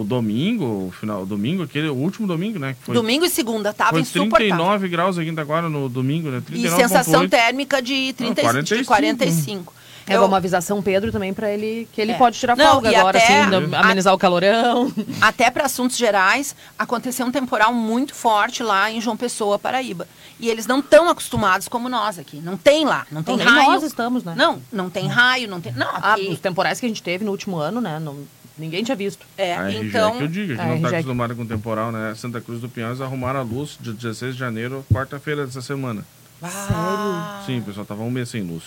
o 0.00 0.04
domingo, 0.04 0.88
o 0.88 0.90
final, 0.92 1.22
o 1.22 1.26
domingo, 1.26 1.62
aquele, 1.62 1.88
o 1.88 1.94
último 1.94 2.26
domingo, 2.26 2.58
né? 2.58 2.74
Que 2.78 2.84
foi, 2.86 2.94
Domingo 2.94 3.24
e 3.24 3.30
segunda 3.30 3.72
tava 3.72 3.90
foi 3.90 4.00
insuportável. 4.00 4.36
39 4.48 4.88
graus 4.88 5.18
aqui 5.18 5.28
em 5.28 5.32
Itaquara 5.32 5.68
no 5.68 5.88
domingo, 5.88 6.28
né? 6.30 6.38
E 6.38 6.40
39,8. 6.66 6.76
sensação 6.76 7.28
térmica 7.28 7.80
de, 7.82 8.12
30, 8.14 8.40
e- 8.40 8.44
45. 8.44 8.80
de 8.82 8.86
45. 8.86 9.72
É, 10.04 10.16
Eu- 10.16 10.20
vamos 10.22 10.36
avisar 10.36 10.60
São 10.60 10.82
Pedro 10.82 11.12
também 11.12 11.32
pra 11.32 11.48
ele 11.48 11.86
que 11.92 12.00
ele 12.00 12.10
É. 12.10 12.14
pode 12.16 12.36
tirar 12.36 12.56
Não, 12.56 12.72
folga 12.72 12.90
e 12.90 12.94
agora, 12.96 13.16
até 13.16 13.42
assim, 13.44 13.74
a- 13.74 13.80
amenizar 13.80 14.12
o 14.12 14.18
calorão. 14.18 14.92
Até 15.22 15.48
para 15.48 15.64
assuntos 15.66 15.96
gerais, 15.96 16.56
aconteceu 16.76 17.24
um 17.24 17.30
temporal 17.30 17.72
muito 17.72 18.12
forte 18.12 18.64
lá 18.64 18.90
em 18.90 19.00
João 19.00 19.16
Pessoa, 19.16 19.60
Paraíba. 19.60 20.08
E 20.40 20.50
eles 20.50 20.66
não 20.66 20.80
estão 20.80 21.08
acostumados 21.08 21.68
como 21.68 21.88
nós 21.88 22.18
aqui. 22.18 22.38
Não 22.38 22.56
tem 22.56 22.84
lá, 22.84 23.06
não 23.12 23.22
tem 23.22 23.36
nem 23.36 23.46
raio. 23.46 23.70
nós 23.70 23.84
estamos, 23.84 24.24
né? 24.24 24.34
Não, 24.36 24.60
não 24.72 24.90
tem 24.90 25.06
raio, 25.06 25.48
não 25.48 25.60
tem. 25.60 25.72
Não, 25.72 25.86
Ah, 25.94 26.14
aqui. 26.14 26.26
os 26.32 26.40
temporais 26.40 26.80
que 26.80 26.86
a 26.86 26.88
gente 26.88 27.00
teve 27.02 27.24
no 27.24 27.30
último 27.30 27.58
ano, 27.58 27.80
né? 27.80 28.00
não- 28.00 28.18
ninguém 28.62 28.82
tinha 28.84 28.96
visto. 28.96 29.26
é, 29.36 29.54
A 29.56 29.68
RG 29.68 29.88
então. 29.88 30.16
que 30.16 30.22
eu 30.24 30.28
digo, 30.28 30.52
a 30.52 30.56
gente 30.56 30.60
a 30.62 30.66
não 30.66 30.76
está 30.76 30.88
RG. 30.88 30.96
acostumado 30.96 31.36
com 31.36 31.44
temporal, 31.46 31.92
né? 31.92 32.14
Santa 32.16 32.40
Cruz 32.40 32.60
do 32.60 32.68
Pinhais 32.68 33.00
arrumaram 33.00 33.40
a 33.40 33.42
luz 33.42 33.76
de 33.80 33.92
16 33.92 34.34
de 34.34 34.38
janeiro, 34.40 34.84
quarta-feira 34.92 35.44
dessa 35.44 35.60
semana. 35.60 36.04
Ah, 36.42 37.42
Sim, 37.46 37.58
o 37.58 37.62
pessoal 37.62 37.84
tava 37.86 38.02
um 38.02 38.10
mês 38.10 38.28
sem 38.28 38.42
luz. 38.42 38.62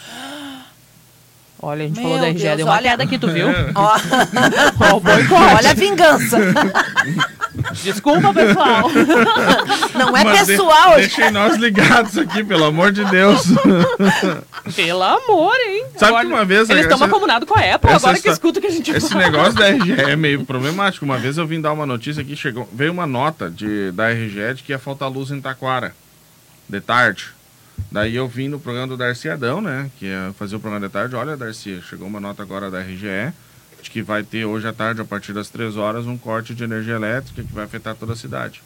Olha, 1.62 1.86
a 1.86 1.88
gente 1.88 1.96
Meu 2.00 2.04
falou 2.04 2.20
da 2.20 2.28
RG, 2.28 2.44
Deus, 2.44 2.58
deu 2.58 2.66
uma 2.68 2.74
olha- 2.76 2.90
queda 2.92 3.04
aqui, 3.04 3.18
tu 3.18 3.28
viu? 3.32 3.48
Ó, 3.76 3.98
Ó, 4.94 4.98
o 4.98 5.00
boicote. 5.00 5.56
olha 5.56 5.72
a 5.72 5.74
vingança. 5.74 6.38
Desculpa, 7.84 8.34
pessoal. 8.34 8.90
Não 9.94 10.16
é 10.18 10.24
Mas 10.24 10.40
de- 10.42 10.46
pessoal. 10.54 10.96
Deixem 10.96 11.32
nós 11.32 11.56
ligados 11.58 12.18
aqui, 12.18 12.44
pelo 12.44 12.66
amor 12.66 12.92
de 12.92 13.04
Deus. 13.06 13.44
Pelo 14.76 15.04
amor, 15.04 15.56
hein? 15.68 15.86
Sabe 15.98 16.20
que 16.22 16.26
uma 16.26 16.46
vez- 16.46 16.70
Eles 16.70 16.84
estão 16.84 16.96
essa- 16.98 17.06
acomodado 17.06 17.46
com 17.46 17.58
a 17.58 17.76
Apple, 17.76 17.90
essa 17.92 18.08
agora 18.08 18.22
que 18.22 18.30
escuta 18.30 18.60
o 18.60 18.62
que 18.62 18.68
a 18.68 18.72
gente 18.72 18.92
Esse 18.92 19.10
fala. 19.10 19.24
negócio 19.24 19.54
da 19.54 19.70
RGE 19.70 19.94
é 19.94 20.16
meio 20.16 20.44
problemático. 20.46 21.06
Uma 21.06 21.18
vez 21.18 21.38
eu 21.38 21.46
vim 21.48 21.62
dar 21.62 21.72
uma 21.72 21.86
notícia 21.86 22.22
aqui, 22.22 22.36
chegou, 22.36 22.68
veio 22.74 22.92
uma 22.92 23.06
nota 23.06 23.50
de, 23.50 23.92
da 23.92 24.10
RGE 24.10 24.54
de 24.56 24.64
que 24.64 24.72
ia 24.72 24.80
faltar 24.80 25.10
luz 25.10 25.32
em 25.32 25.40
Taquara, 25.42 25.94
de 26.68 26.82
tarde. 26.82 27.30
Daí 27.92 28.16
eu 28.16 28.28
vim 28.28 28.48
no 28.48 28.60
programa 28.60 28.88
do 28.88 28.98
Darcy 28.98 29.30
Adão, 29.30 29.62
né, 29.62 29.90
que 30.00 30.06
ia 30.06 30.34
fazer 30.40 30.56
o 30.56 30.60
programa 30.60 30.86
de 30.88 30.92
tarde. 30.92 31.16
Olha, 31.16 31.36
Darcy, 31.38 31.82
chegou 31.88 32.08
uma 32.08 32.20
nota 32.20 32.42
agora 32.42 32.72
da 32.72 32.80
RGE 32.80 33.34
que 33.92 34.02
vai 34.02 34.24
ter 34.24 34.46
hoje 34.46 34.68
à 34.68 34.74
tarde, 34.74 35.02
a 35.02 35.06
partir 35.06 35.34
das 35.34 35.50
3 35.50 35.78
horas, 35.78 36.06
um 36.06 36.18
corte 36.18 36.54
de 36.54 36.64
energia 36.64 36.96
elétrica 36.96 37.44
que 37.44 37.54
vai 37.54 37.66
afetar 37.66 37.96
toda 37.96 38.14
a 38.14 38.16
cidade. 38.16 38.62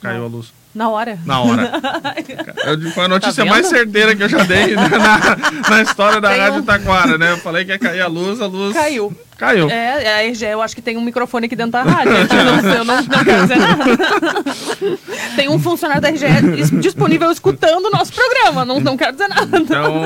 Caiu 0.00 0.24
a 0.24 0.28
luz. 0.28 0.52
Na 0.74 0.88
hora. 0.88 1.18
Na 1.24 1.40
hora. 1.40 1.72
Eu- 2.64 2.90
foi 2.92 3.04
a 3.04 3.08
notícia 3.08 3.44
Tá 3.44 3.50
mais 3.50 3.66
certeira 3.68 4.16
que 4.16 4.22
eu 4.24 4.28
já 4.28 4.42
dei 4.42 4.74
né, 4.74 4.88
na, 4.88 5.70
na 5.70 5.82
história 5.82 6.20
da 6.20 6.30
Tem 6.30 6.40
Rádio 6.40 6.60
um- 6.60 6.64
Taquara, 6.64 7.16
né? 7.18 7.32
Eu 7.32 7.36
falei 7.38 7.64
que 7.64 7.70
ia 7.70 7.78
cair 7.78 8.00
a 8.00 8.06
luz, 8.08 8.40
a 8.40 8.46
luz. 8.46 8.74
Caiu. 8.74 9.16
Caiu. 9.36 9.68
É, 9.68 10.14
a 10.14 10.22
RG, 10.24 10.46
eu 10.46 10.62
acho 10.62 10.74
que 10.74 10.82
tem 10.82 10.96
um 10.96 11.00
microfone 11.00 11.46
aqui 11.46 11.56
dentro 11.56 11.72
da 11.72 11.82
rádio. 11.82 12.12
Eu 12.12 12.44
não, 12.44 12.60
sei, 12.60 12.78
eu 12.78 12.84
não, 12.84 13.02
não 13.02 13.24
quero 13.24 13.42
dizer 13.42 13.56
nada. 13.58 13.84
Tem 15.34 15.48
um 15.48 15.58
funcionário 15.58 16.00
da 16.00 16.08
RGE 16.08 16.54
dis- 16.54 16.70
disponível 16.80 17.30
escutando 17.32 17.86
o 17.86 17.90
nosso 17.90 18.12
programa. 18.12 18.64
Não, 18.64 18.78
não 18.78 18.96
quero 18.96 19.12
dizer 19.12 19.28
nada. 19.28 19.58
Então, 19.58 20.02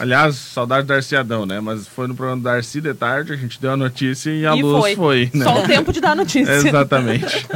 aliás, 0.00 0.36
saudade 0.36 0.84
do 0.84 0.88
Darcy 0.88 1.14
Adão, 1.16 1.44
né? 1.44 1.60
Mas 1.60 1.86
foi 1.86 2.06
no 2.06 2.14
programa 2.14 2.40
do 2.40 2.44
Darcy 2.44 2.80
de 2.80 2.94
tarde, 2.94 3.32
a 3.32 3.36
gente 3.36 3.60
deu 3.60 3.72
a 3.72 3.76
notícia 3.76 4.30
e 4.30 4.46
a 4.46 4.56
e 4.56 4.62
luz 4.62 4.80
foi. 4.80 4.96
foi, 4.96 5.30
né? 5.34 5.44
Só 5.44 5.58
o 5.58 5.62
tempo 5.66 5.92
de 5.92 6.00
dar 6.00 6.12
a 6.12 6.14
notícia. 6.14 6.50
Exatamente. 6.52 7.46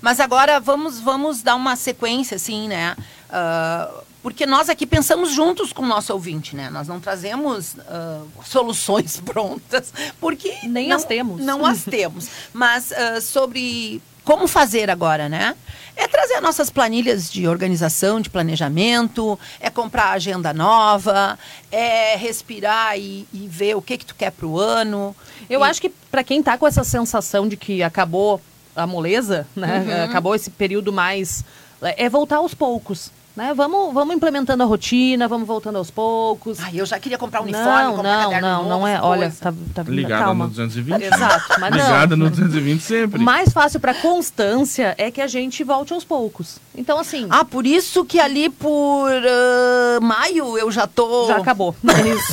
Mas 0.00 0.20
agora 0.20 0.60
vamos, 0.60 1.00
vamos 1.00 1.42
dar 1.42 1.54
uma 1.54 1.74
sequência, 1.76 2.34
assim, 2.36 2.68
né? 2.68 2.94
Ah, 3.30 3.88
porque 4.22 4.46
nós 4.46 4.68
aqui 4.68 4.86
pensamos 4.86 5.30
juntos 5.30 5.72
com 5.72 5.82
o 5.82 5.86
nosso 5.86 6.12
ouvinte, 6.12 6.54
né? 6.54 6.70
Nós 6.70 6.86
não 6.88 7.00
trazemos 7.00 7.76
ah, 7.88 8.22
soluções 8.44 9.18
prontas, 9.24 9.92
porque 10.20 10.54
Nem 10.64 10.88
não, 10.88 10.96
as 10.96 11.04
temos. 11.04 11.40
Não 11.44 11.66
as 11.66 11.82
temos. 11.84 12.28
Mas 12.52 12.92
ah, 12.92 13.20
sobre 13.20 14.00
como 14.24 14.46
fazer 14.46 14.88
agora, 14.90 15.28
né? 15.28 15.56
É 15.96 16.06
trazer 16.08 16.40
nossas 16.40 16.70
planilhas 16.70 17.30
de 17.30 17.46
organização, 17.46 18.20
de 18.20 18.30
planejamento, 18.30 19.38
é 19.60 19.68
comprar 19.68 20.12
agenda 20.12 20.52
nova, 20.54 21.38
é 21.70 22.16
respirar 22.16 22.96
e, 22.98 23.26
e 23.32 23.46
ver 23.48 23.76
o 23.76 23.82
que 23.82 23.98
que 23.98 24.06
tu 24.06 24.14
quer 24.14 24.30
para 24.30 24.46
o 24.46 24.58
ano. 24.58 25.14
Eu 25.50 25.60
E- 25.60 25.64
acho 25.64 25.80
que 25.80 25.88
para 25.90 26.22
quem 26.24 26.42
tá 26.42 26.56
com 26.56 26.66
essa 26.66 26.84
sensação 26.84 27.46
de 27.48 27.56
que 27.56 27.82
acabou 27.82 28.40
a 28.74 28.86
moleza, 28.86 29.46
né? 29.54 29.84
Uhum. 29.86 30.04
Acabou 30.04 30.34
esse 30.34 30.50
período 30.50 30.92
mais. 30.92 31.44
É 31.82 32.08
voltar 32.08 32.36
aos 32.36 32.54
poucos. 32.54 33.10
Né? 33.34 33.54
Vamos, 33.54 33.94
vamos 33.94 34.14
implementando 34.14 34.62
a 34.62 34.66
rotina, 34.66 35.26
vamos 35.26 35.46
voltando 35.46 35.76
aos 35.78 35.90
poucos. 35.90 36.60
Ai, 36.60 36.72
eu 36.74 36.84
já 36.84 36.98
queria 36.98 37.16
comprar 37.16 37.40
uniforme, 37.40 37.66
não, 37.66 37.96
comprar 37.96 38.16
não, 38.16 38.24
caderno 38.24 38.48
não, 38.48 38.56
novo, 38.58 38.68
não 38.68 38.86
é. 38.86 38.98
coisa. 38.98 39.06
Olha, 39.06 39.30
tá, 39.40 39.54
tá 39.74 39.82
Ligada 39.90 40.24
calma. 40.24 40.44
no 40.44 40.50
220. 40.50 41.02
Exato, 41.02 41.60
mas 41.60 41.70
não. 41.70 41.78
Ligada 41.78 42.16
no 42.16 42.28
220 42.28 42.82
sempre. 42.82 43.20
Mais 43.22 43.50
fácil 43.50 43.80
para 43.80 43.94
constância 43.94 44.94
é 44.98 45.10
que 45.10 45.20
a 45.20 45.26
gente 45.26 45.64
volte 45.64 45.94
aos 45.94 46.04
poucos. 46.04 46.58
Então, 46.74 46.98
assim, 46.98 47.26
Ah, 47.30 47.44
por 47.44 47.66
isso 47.66 48.04
que 48.04 48.20
ali 48.20 48.50
por 48.50 49.10
ah, 49.10 49.98
maio 50.02 50.58
eu 50.58 50.70
já 50.70 50.86
tô... 50.86 51.26
já 51.26 51.36
acabou. 51.36 51.74
É 51.88 52.08
isso. 52.08 52.32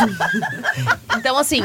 então, 1.17 1.37
assim, 1.37 1.63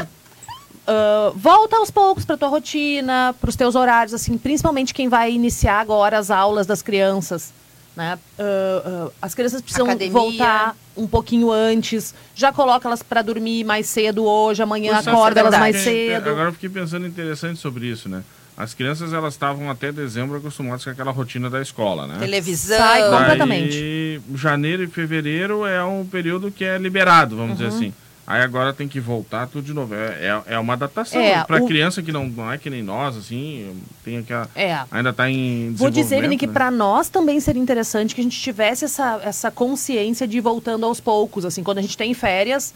ah, 0.87 1.31
volta 1.35 1.75
aos 1.77 1.91
poucos 1.91 2.23
para 2.23 2.37
tua 2.37 2.47
rotina, 2.47 3.35
para 3.39 3.49
os 3.49 3.55
teus 3.55 3.75
horários, 3.75 4.13
assim, 4.13 4.37
principalmente 4.37 4.93
quem 4.93 5.09
vai 5.09 5.31
iniciar 5.31 5.79
agora 5.79 6.17
as 6.17 6.31
aulas 6.31 6.65
das 6.65 6.81
crianças. 6.81 7.53
Né? 7.95 8.17
Ah, 8.37 8.43
ah, 8.85 9.09
as 9.21 9.33
crianças 9.33 9.61
precisam 9.61 9.85
Academia. 9.85 10.11
voltar 10.11 10.75
um 10.97 11.07
pouquinho 11.07 11.51
antes. 11.51 12.13
Já 12.35 12.51
coloca 12.51 12.87
elas 12.87 13.01
para 13.01 13.21
dormir 13.21 13.63
mais 13.63 13.87
cedo 13.87 14.25
hoje, 14.25 14.61
amanhã 14.61 14.93
Pois 14.95 15.07
é, 15.07 15.09
acorda 15.11 15.39
elas 15.39 15.57
mais 15.57 15.77
cedo. 15.77 16.29
Agora 16.29 16.49
eu 16.49 16.53
fiquei 16.53 16.69
pensando 16.69 17.05
interessante 17.07 17.59
sobre 17.59 17.87
isso, 17.87 18.09
né? 18.09 18.23
As 18.57 18.73
crianças, 18.73 19.11
elas 19.11 19.33
estavam 19.33 19.69
até 19.69 19.91
dezembro 19.91 20.37
acostumadas 20.37 20.83
com 20.83 20.89
aquela 20.89 21.11
rotina 21.11 21.49
da 21.49 21.61
escola, 21.61 22.07
né? 22.07 22.17
Televisão. 22.19 22.77
Sai 22.77 23.01
Daí, 23.01 23.11
completamente. 23.11 24.21
janeiro 24.33 24.83
e 24.83 24.87
fevereiro 24.87 25.65
é 25.65 25.83
um 25.83 26.05
período 26.05 26.49
que 26.51 26.63
é 26.63 26.77
liberado, 26.77 27.35
vamos 27.35 27.59
Uhum. 27.59 27.67
dizer 27.67 27.77
assim. 27.77 27.93
Aí 28.27 28.41
agora 28.41 28.73
tem 28.73 28.87
que 28.87 28.99
voltar 28.99 29.45
tudo 29.47 29.63
de 29.65 29.73
novo. 29.73 29.93
É, 29.93 30.41
é, 30.47 30.53
é 30.55 30.59
uma 30.59 30.73
adaptação. 30.73 31.21
É, 31.21 31.43
Para 31.43 31.63
o- 31.63 31.67
criança 31.67 32.01
que 32.01 32.11
não, 32.11 32.25
não 32.27 32.51
é 32.51 32.57
que 32.57 32.69
nem 32.69 32.81
nós, 32.81 33.15
assim, 33.15 33.79
tem 34.03 34.17
aquela, 34.17 34.49
É. 34.55 34.79
ainda 34.89 35.11
está 35.11 35.29
em 35.29 35.73
Vou 35.75 35.89
dizer, 35.89 35.91
Vini, 35.91 36.03
desenvolvimento, 36.03 36.39
que 36.39 36.47
né? 36.47 36.53
para 36.53 36.71
nós 36.71 37.07
também 37.07 37.39
seria 37.39 37.61
interessante 37.61 38.15
que 38.15 38.21
a 38.21 38.23
gente 38.23 38.39
tivesse 38.39 38.85
essa, 38.85 39.19
essa 39.23 39.51
consciência 39.51 40.27
de 40.27 40.37
ir 40.37 40.41
voltando 40.41 40.85
aos 40.87 40.99
poucos. 40.99 41.45
Assim, 41.45 41.61
quando 41.63 41.77
a 41.77 41.81
gente 41.83 41.95
tem 41.95 42.13
férias, 42.15 42.73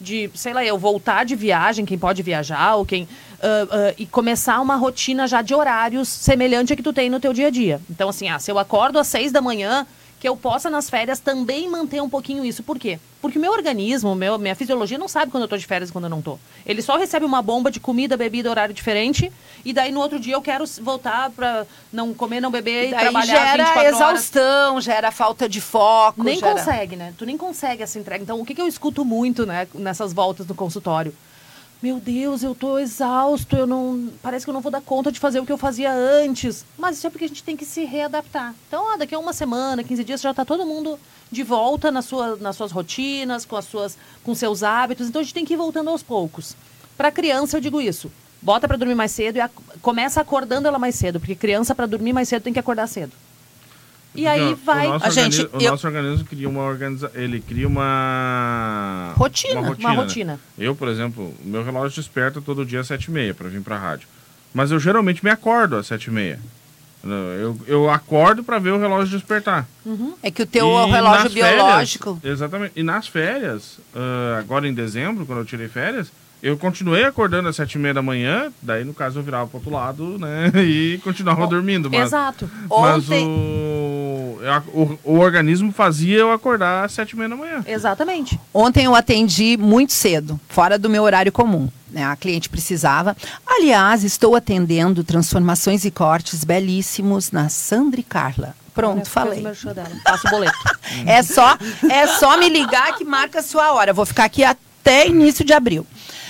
de, 0.00 0.30
sei 0.34 0.52
lá, 0.52 0.64
eu 0.64 0.78
voltar 0.78 1.24
de 1.24 1.34
viagem, 1.36 1.84
quem 1.84 1.98
pode 1.98 2.22
viajar, 2.22 2.74
ou 2.76 2.84
quem. 2.86 3.06
ah, 3.42 3.66
ah, 3.70 3.94
e 3.98 4.06
começar 4.06 4.60
uma 4.60 4.76
rotina 4.76 5.26
já 5.26 5.42
de 5.42 5.52
horários 5.54 6.08
semelhante 6.08 6.72
a 6.72 6.76
que 6.76 6.82
tu 6.82 6.92
tem 6.92 7.10
no 7.10 7.18
teu 7.18 7.32
dia 7.32 7.48
a 7.48 7.50
dia. 7.50 7.80
Então, 7.90 8.08
assim, 8.08 8.28
ah, 8.28 8.38
se 8.38 8.50
eu 8.52 8.58
acordo 8.58 8.98
às 9.00 9.06
seis 9.08 9.32
da 9.32 9.40
manhã, 9.40 9.84
que 10.22 10.28
eu 10.28 10.36
possa 10.36 10.70
nas 10.70 10.88
férias 10.88 11.18
também 11.18 11.68
manter 11.68 12.00
um 12.00 12.08
pouquinho 12.08 12.44
isso. 12.44 12.62
Por 12.62 12.78
quê? 12.78 12.96
Porque 13.20 13.38
o 13.38 13.40
meu 13.40 13.50
organismo, 13.50 14.14
meu, 14.14 14.38
minha 14.38 14.54
fisiologia 14.54 14.96
não 14.96 15.08
sabe 15.08 15.32
quando 15.32 15.42
eu 15.42 15.48
tô 15.48 15.56
de 15.56 15.66
férias 15.66 15.90
e 15.90 15.92
quando 15.92 16.04
eu 16.04 16.10
não 16.10 16.22
tô. 16.22 16.38
Ele 16.64 16.80
só 16.80 16.96
recebe 16.96 17.26
uma 17.26 17.42
bomba 17.42 17.72
de 17.72 17.80
comida, 17.80 18.16
bebida, 18.16 18.48
horário 18.48 18.72
diferente, 18.72 19.32
e 19.64 19.72
daí 19.72 19.90
no 19.90 19.98
outro 19.98 20.20
dia 20.20 20.34
eu 20.34 20.40
quero 20.40 20.64
voltar 20.80 21.28
para 21.30 21.66
não 21.92 22.14
comer, 22.14 22.40
não 22.40 22.52
beber 22.52 22.86
e, 22.86 22.90
Daí 22.92 23.00
trabalhar 23.00 23.34
gera 23.34 23.64
24 23.64 23.80
horas. 23.80 23.96
exaustão, 23.96 24.80
gera 24.80 25.10
falta 25.10 25.48
de 25.48 25.60
foco. 25.60 26.22
Nem 26.22 26.38
gera... 26.38 26.52
consegue, 26.52 26.94
né? 26.94 27.12
Tu 27.18 27.26
nem 27.26 27.36
consegue 27.36 27.82
essa 27.82 27.98
entrega. 27.98 28.22
Então, 28.22 28.40
o 28.40 28.44
que, 28.44 28.54
que 28.54 28.62
eu 28.62 28.68
escuto 28.68 29.04
muito, 29.04 29.44
né, 29.44 29.66
nessas 29.74 30.12
voltas 30.12 30.46
no 30.46 30.54
consultório? 30.54 31.12
Meu 31.82 31.98
Deus, 31.98 32.44
eu 32.44 32.54
tô 32.54 32.78
exausto, 32.78 33.56
eu 33.56 33.66
não. 33.66 34.08
Parece 34.22 34.46
que 34.46 34.50
eu 34.50 34.54
não 34.54 34.60
vou 34.60 34.70
dar 34.70 34.80
conta 34.80 35.10
de 35.10 35.18
fazer 35.18 35.40
o 35.40 35.44
que 35.46 35.50
eu 35.50 35.58
fazia 35.58 35.92
antes. 35.92 36.64
Mas 36.78 36.96
isso 36.96 37.06
é 37.08 37.10
porque 37.10 37.24
a 37.24 37.28
gente 37.28 37.42
tem 37.42 37.56
que 37.56 37.64
se 37.64 37.84
readaptar. 37.84 38.54
Então, 38.68 38.84
ó, 38.94 38.96
daqui 38.96 39.14
a 39.14 39.18
uma 39.18 39.32
semana, 39.32 39.82
15 39.82 40.04
dias, 40.04 40.20
já 40.20 40.32
tá 40.32 40.44
todo 40.44 40.64
mundo 40.64 40.96
de 41.30 41.42
volta 41.42 41.90
na 41.90 42.00
sua, 42.00 42.36
nas 42.36 42.54
suas 42.54 42.70
rotinas, 42.70 43.44
com 43.44 43.56
as 43.56 43.64
suas, 43.64 43.98
com 44.22 44.32
seus 44.32 44.62
hábitos. 44.62 45.08
Então 45.08 45.20
a 45.20 45.24
gente 45.24 45.34
tem 45.34 45.44
que 45.44 45.54
ir 45.54 45.56
voltando 45.56 45.90
aos 45.90 46.04
poucos. 46.04 46.54
Para 46.96 47.10
criança, 47.10 47.56
eu 47.56 47.60
digo 47.60 47.80
isso. 47.80 48.12
Bota 48.40 48.68
para 48.68 48.76
dormir 48.76 48.94
mais 48.94 49.10
cedo 49.10 49.36
e 49.36 49.40
ac- 49.40 49.52
começa 49.80 50.20
acordando 50.20 50.68
ela 50.68 50.78
mais 50.78 50.94
cedo, 50.94 51.18
porque 51.18 51.34
criança 51.34 51.74
para 51.74 51.86
dormir 51.86 52.12
mais 52.12 52.28
cedo 52.28 52.42
tem 52.44 52.52
que 52.52 52.58
acordar 52.60 52.86
cedo. 52.86 53.12
E 54.14 54.26
aí 54.26 54.40
Porque 54.40 54.52
o 54.62 54.64
vai 54.64 54.86
nosso 54.88 55.06
A 55.06 55.10
gente, 55.10 55.42
o 55.42 55.50
eu- 55.60 55.70
nosso 55.70 55.86
organismo 55.86 56.24
cria 56.26 56.48
uma 56.48 56.62
organiza... 56.62 57.10
ele 57.14 57.40
cria 57.40 57.66
uma 57.66 59.12
Rotina. 59.16 59.54
uma 59.54 59.60
Uma 59.60 59.68
rotina. 59.70 59.88
né? 59.90 59.96
rotina. 60.02 60.40
Eu, 60.58 60.74
por 60.74 60.88
exemplo, 60.88 61.34
o 61.44 61.48
meu 61.48 61.64
relógio 61.64 61.96
desperta 61.96 62.40
todo 62.40 62.64
dia 62.64 62.80
às 62.80 62.86
sete 62.86 63.06
e 63.06 63.10
meia 63.10 63.32
para 63.34 63.48
vir 63.48 63.60
para 63.62 63.78
rádio. 63.78 64.06
Mas 64.52 64.70
eu 64.70 64.78
geralmente 64.78 65.24
me 65.24 65.30
acordo 65.30 65.76
às 65.76 65.86
sete 65.86 66.06
e 66.06 66.10
meia. 66.10 66.38
Eu, 67.40 67.58
eu 67.66 67.90
acordo 67.90 68.44
para 68.44 68.58
ver 68.60 68.70
o 68.70 68.78
relógio 68.78 69.18
despertar. 69.18 69.66
É 70.22 70.30
que 70.30 70.42
o 70.42 70.46
teu 70.46 70.66
E 70.66 70.90
relógio 70.90 71.24
nas 71.24 71.32
férias- 71.32 71.54
biológico. 71.56 72.20
exatamente. 72.22 72.72
E 72.76 72.82
nas 72.84 73.08
férias, 73.08 73.78
ah, 73.94 74.36
agora 74.38 74.68
em 74.68 74.74
dezembro, 74.74 75.26
quando 75.26 75.40
eu 75.40 75.44
tirei 75.44 75.66
férias, 75.68 76.12
eu 76.40 76.56
continuei 76.56 77.02
acordando 77.04 77.48
às 77.48 77.56
sete 77.56 77.74
e 77.74 77.78
meia 77.78 77.94
da 77.94 78.02
manhã. 78.02 78.52
Daí, 78.62 78.84
no 78.84 78.94
caso, 78.94 79.18
eu 79.18 79.22
virava 79.24 79.48
pro 79.48 79.56
outro 79.58 79.72
lado, 79.72 80.16
né? 80.18 80.52
E 80.62 81.00
continuava 81.02 81.44
dormindo. 81.48 81.90
Mas, 81.90 82.02
Exato. 82.08 82.48
mas 82.70 83.04
Ontem- 83.04 83.26
o, 83.26 83.81
o, 84.72 84.98
o 85.04 85.18
organismo 85.18 85.72
fazia 85.72 86.18
eu 86.18 86.32
acordar 86.32 86.84
às 86.84 86.92
sete 86.92 87.12
e 87.12 87.16
meia 87.16 87.28
da 87.28 87.36
manhã. 87.36 87.64
Exatamente. 87.66 88.38
Ontem 88.52 88.84
eu 88.84 88.94
atendi 88.94 89.56
muito 89.56 89.92
cedo, 89.92 90.40
fora 90.48 90.78
do 90.78 90.90
meu 90.90 91.02
horário 91.02 91.32
comum. 91.32 91.68
Né? 91.90 92.04
A 92.04 92.16
cliente 92.16 92.48
precisava. 92.48 93.16
Aliás, 93.46 94.02
estou 94.02 94.34
atendendo 94.34 95.04
transformações 95.04 95.84
e 95.84 95.90
cortes 95.90 96.42
belíssimos 96.42 97.30
na 97.30 97.48
Sandra 97.48 98.00
e 98.00 98.02
Carla. 98.04 98.56
Pronto, 98.74 99.08
falei. 99.08 99.42
dela. 99.42 99.90
Passa 100.04 100.28
o 100.28 100.30
boleto. 100.30 100.56
É 101.06 101.22
só, 101.22 101.56
é 101.90 102.06
só 102.06 102.36
me 102.36 102.50
ligar 102.50 102.96
que 102.96 103.04
marca 103.04 103.38
a 103.38 103.42
sua 103.42 103.72
hora. 103.72 103.94
Vou 103.94 104.04
ficar 104.04 104.24
aqui 104.24 104.44
até 104.44 105.06
início 105.08 105.42
de 105.42 105.52
abril. 105.54 105.86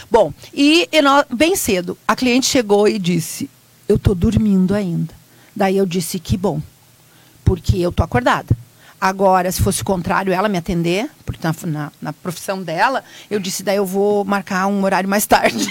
Bom, 0.09 0.33
e, 0.55 0.88
e 0.92 1.35
bem 1.35 1.57
cedo, 1.57 1.98
a 2.07 2.14
cliente 2.14 2.46
chegou 2.46 2.87
e 2.87 2.96
disse: 2.98 3.51
Eu 3.88 3.98
tô 3.98 4.14
dormindo 4.14 4.72
ainda. 4.72 5.12
Daí 5.55 5.77
eu 5.77 5.87
disse: 5.87 6.20
Que 6.20 6.37
bom, 6.37 6.61
porque 7.44 7.78
eu 7.78 7.92
tô 7.92 8.02
acordada. 8.02 8.57
Agora, 9.00 9.50
se 9.50 9.61
fosse 9.61 9.83
o 9.83 9.85
contrário, 9.85 10.33
ela 10.33 10.48
me 10.48 10.57
atender, 10.57 11.11
porque 11.26 11.40
na, 11.44 11.52
na, 11.66 11.92
na 12.00 12.12
profissão 12.12 12.62
dela, 12.62 13.02
eu 13.28 13.40
disse: 13.40 13.64
Daí 13.64 13.76
eu 13.76 13.85
vou 13.85 14.24
marcar 14.24 14.68
um 14.68 14.85
horário 14.85 15.09
mais 15.09 15.26
tarde. 15.26 15.66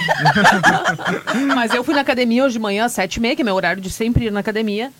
Mas 1.56 1.74
eu 1.74 1.82
fui 1.82 1.94
na 1.94 2.02
academia 2.02 2.44
hoje 2.44 2.54
de 2.54 2.60
manhã, 2.60 2.84
às 2.84 2.92
sete 2.92 3.16
e 3.16 3.20
meia, 3.22 3.34
que 3.34 3.42
é 3.42 3.46
meu 3.46 3.56
horário 3.56 3.82
de 3.82 3.90
sempre 3.90 4.26
ir 4.26 4.32
na 4.32 4.42
academia. 4.42 4.92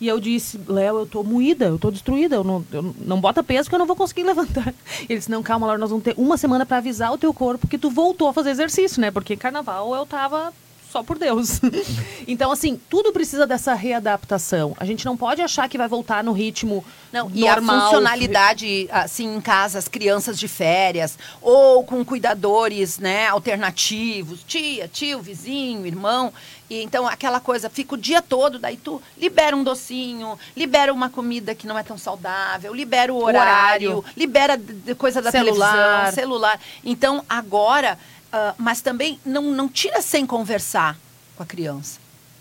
E 0.00 0.08
eu 0.08 0.18
disse, 0.18 0.58
Léo, 0.68 1.00
eu 1.00 1.06
tô 1.06 1.22
moída, 1.22 1.66
eu 1.66 1.78
tô 1.78 1.90
destruída, 1.90 2.36
eu 2.36 2.44
não, 2.44 2.64
eu 2.72 2.94
não 3.00 3.20
bota 3.20 3.42
peso 3.42 3.68
que 3.68 3.74
eu 3.74 3.78
não 3.78 3.86
vou 3.86 3.96
conseguir 3.96 4.22
levantar. 4.24 4.72
Ele 5.08 5.18
disse, 5.18 5.30
não, 5.30 5.42
calma, 5.42 5.66
Laura, 5.66 5.78
nós 5.78 5.90
vamos 5.90 6.04
ter 6.04 6.14
uma 6.16 6.38
semana 6.38 6.64
pra 6.64 6.78
avisar 6.78 7.12
o 7.12 7.18
teu 7.18 7.34
corpo 7.34 7.66
que 7.66 7.76
tu 7.76 7.90
voltou 7.90 8.28
a 8.28 8.32
fazer 8.32 8.50
exercício, 8.50 9.00
né? 9.00 9.10
Porque 9.10 9.36
carnaval 9.36 9.94
eu 9.94 10.06
tava 10.06 10.54
só 10.90 11.02
por 11.02 11.18
Deus. 11.18 11.60
então, 12.26 12.50
assim, 12.50 12.80
tudo 12.88 13.12
precisa 13.12 13.46
dessa 13.46 13.74
readaptação. 13.74 14.74
A 14.78 14.84
gente 14.84 15.04
não 15.04 15.16
pode 15.16 15.40
achar 15.40 15.68
que 15.68 15.78
vai 15.78 15.88
voltar 15.88 16.24
no 16.24 16.32
ritmo 16.32 16.84
Não, 17.12 17.30
e 17.32 17.46
a 17.46 17.56
funcionalidade, 17.56 18.88
assim, 18.90 19.36
em 19.36 19.40
casa, 19.40 19.78
as 19.78 19.88
crianças 19.88 20.38
de 20.38 20.48
férias, 20.48 21.18
ou 21.40 21.84
com 21.84 22.04
cuidadores, 22.04 22.98
né, 22.98 23.28
alternativos, 23.28 24.42
tia, 24.46 24.88
tio, 24.88 25.20
vizinho, 25.20 25.86
irmão. 25.86 26.32
E 26.68 26.82
então 26.82 27.06
aquela 27.06 27.40
coisa, 27.40 27.68
fica 27.68 27.94
o 27.94 27.98
dia 27.98 28.22
todo, 28.22 28.56
daí 28.56 28.76
tu 28.76 29.02
libera 29.18 29.56
um 29.56 29.64
docinho, 29.64 30.38
libera 30.56 30.92
uma 30.92 31.10
comida 31.10 31.52
que 31.52 31.66
não 31.66 31.76
é 31.76 31.82
tão 31.82 31.98
saudável, 31.98 32.72
libera 32.72 33.12
o 33.12 33.16
horário, 33.16 33.90
horário. 33.90 34.04
libera 34.16 34.60
coisa 34.96 35.20
da 35.20 35.32
Celular. 35.32 35.72
televisão, 35.72 36.14
celular. 36.14 36.60
Então 36.84 37.24
agora, 37.28 37.98
ah, 38.32 38.54
mas 38.58 38.80
também 38.80 39.18
não, 39.24 39.42
não 39.42 39.68
tira 39.68 40.00
sem 40.02 40.26
conversar 40.26 40.96
com 41.36 41.42
a 41.42 41.46
criança. 41.46 41.98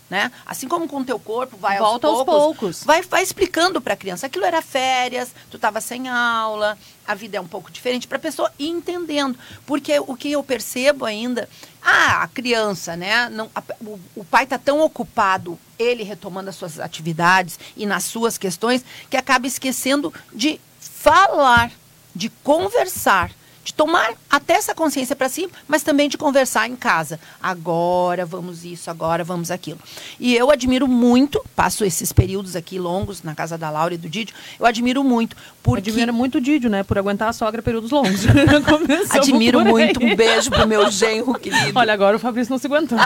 Né? 0.09 0.31
Assim 0.43 0.67
como 0.67 0.87
com 0.87 1.01
o 1.01 1.05
teu 1.05 1.19
corpo, 1.19 1.55
vai 1.55 1.77
Volta 1.77 2.07
aos 2.07 2.17
aos 2.17 2.25
poucos, 2.25 2.57
poucos. 2.59 2.83
vai, 2.83 3.03
vai 3.03 3.21
explicando 3.21 3.79
para 3.79 3.93
a 3.93 3.95
criança. 3.95 4.25
Aquilo 4.25 4.43
era 4.43 4.59
férias, 4.59 5.29
tu 5.51 5.57
estava 5.57 5.79
sem 5.79 6.07
aula, 6.07 6.75
a 7.07 7.13
vida 7.13 7.37
é 7.37 7.39
um 7.41 7.47
pouco 7.47 7.69
diferente 7.69 8.07
para 8.07 8.17
a 8.17 8.19
pessoa 8.19 8.51
ir 8.57 8.69
entendendo. 8.69 9.37
Porque 9.67 9.99
o 9.99 10.15
que 10.15 10.31
eu 10.31 10.43
percebo 10.43 11.05
ainda, 11.05 11.47
ah, 11.79 12.23
a 12.23 12.27
criança, 12.27 12.95
né? 12.97 13.29
Não, 13.29 13.51
a- 13.53 13.61
o, 13.81 13.99
o 14.15 14.25
pai 14.25 14.45
está 14.45 14.57
tão 14.57 14.79
ocupado, 14.81 15.59
ele 15.77 16.01
retomando 16.01 16.49
as 16.49 16.55
suas 16.55 16.79
atividades 16.79 17.59
e 17.77 17.85
nas 17.85 18.03
suas 18.05 18.35
questões, 18.35 18.83
que 19.11 19.15
acaba 19.17 19.45
esquecendo 19.45 20.11
de 20.33 20.59
falar, 20.79 21.71
de 22.15 22.29
conversar, 22.43 23.29
de 23.63 23.73
tomar 23.73 24.13
até 24.29 24.53
essa 24.53 24.73
consciência 24.73 25.15
para 25.15 25.29
si, 25.29 25.47
mas 25.67 25.83
também 25.83 26.09
de 26.09 26.17
conversar 26.17 26.67
em 26.67 26.75
casa. 26.75 27.19
Agora 27.41 28.25
vamos 28.25 28.65
isso, 28.65 28.89
agora 28.89 29.23
vamos 29.23 29.51
aquilo. 29.51 29.79
E 30.19 30.35
eu 30.35 30.49
admiro 30.49 30.87
muito, 30.87 31.43
passo 31.55 31.85
esses 31.85 32.11
períodos 32.11 32.55
aqui 32.55 32.79
longos 32.79 33.23
na 33.23 33.35
casa 33.35 33.57
da 33.57 33.69
Laura 33.69 33.93
e 33.93 33.97
do 33.97 34.09
Didio, 34.09 34.35
eu 34.59 34.65
admiro 34.65 35.03
muito, 35.03 35.35
porque 35.61 35.89
Admiro 35.89 36.13
muito 36.13 36.37
o 36.37 36.41
Didio, 36.41 36.69
né? 36.69 36.83
Por 36.83 36.97
aguentar 36.97 37.29
a 37.29 37.33
sogra 37.33 37.61
períodos 37.61 37.91
longos. 37.91 38.21
Admiro 39.11 39.63
muito. 39.63 40.03
Um 40.03 40.15
beijo 40.15 40.49
pro 40.49 40.67
meu 40.67 40.89
genro 40.89 41.37
querido. 41.37 41.77
Olha, 41.77 41.93
agora 41.93 42.15
o 42.15 42.19
Fabrício 42.19 42.51
não 42.51 42.57
se 42.57 42.67
aguentou. 42.67 42.97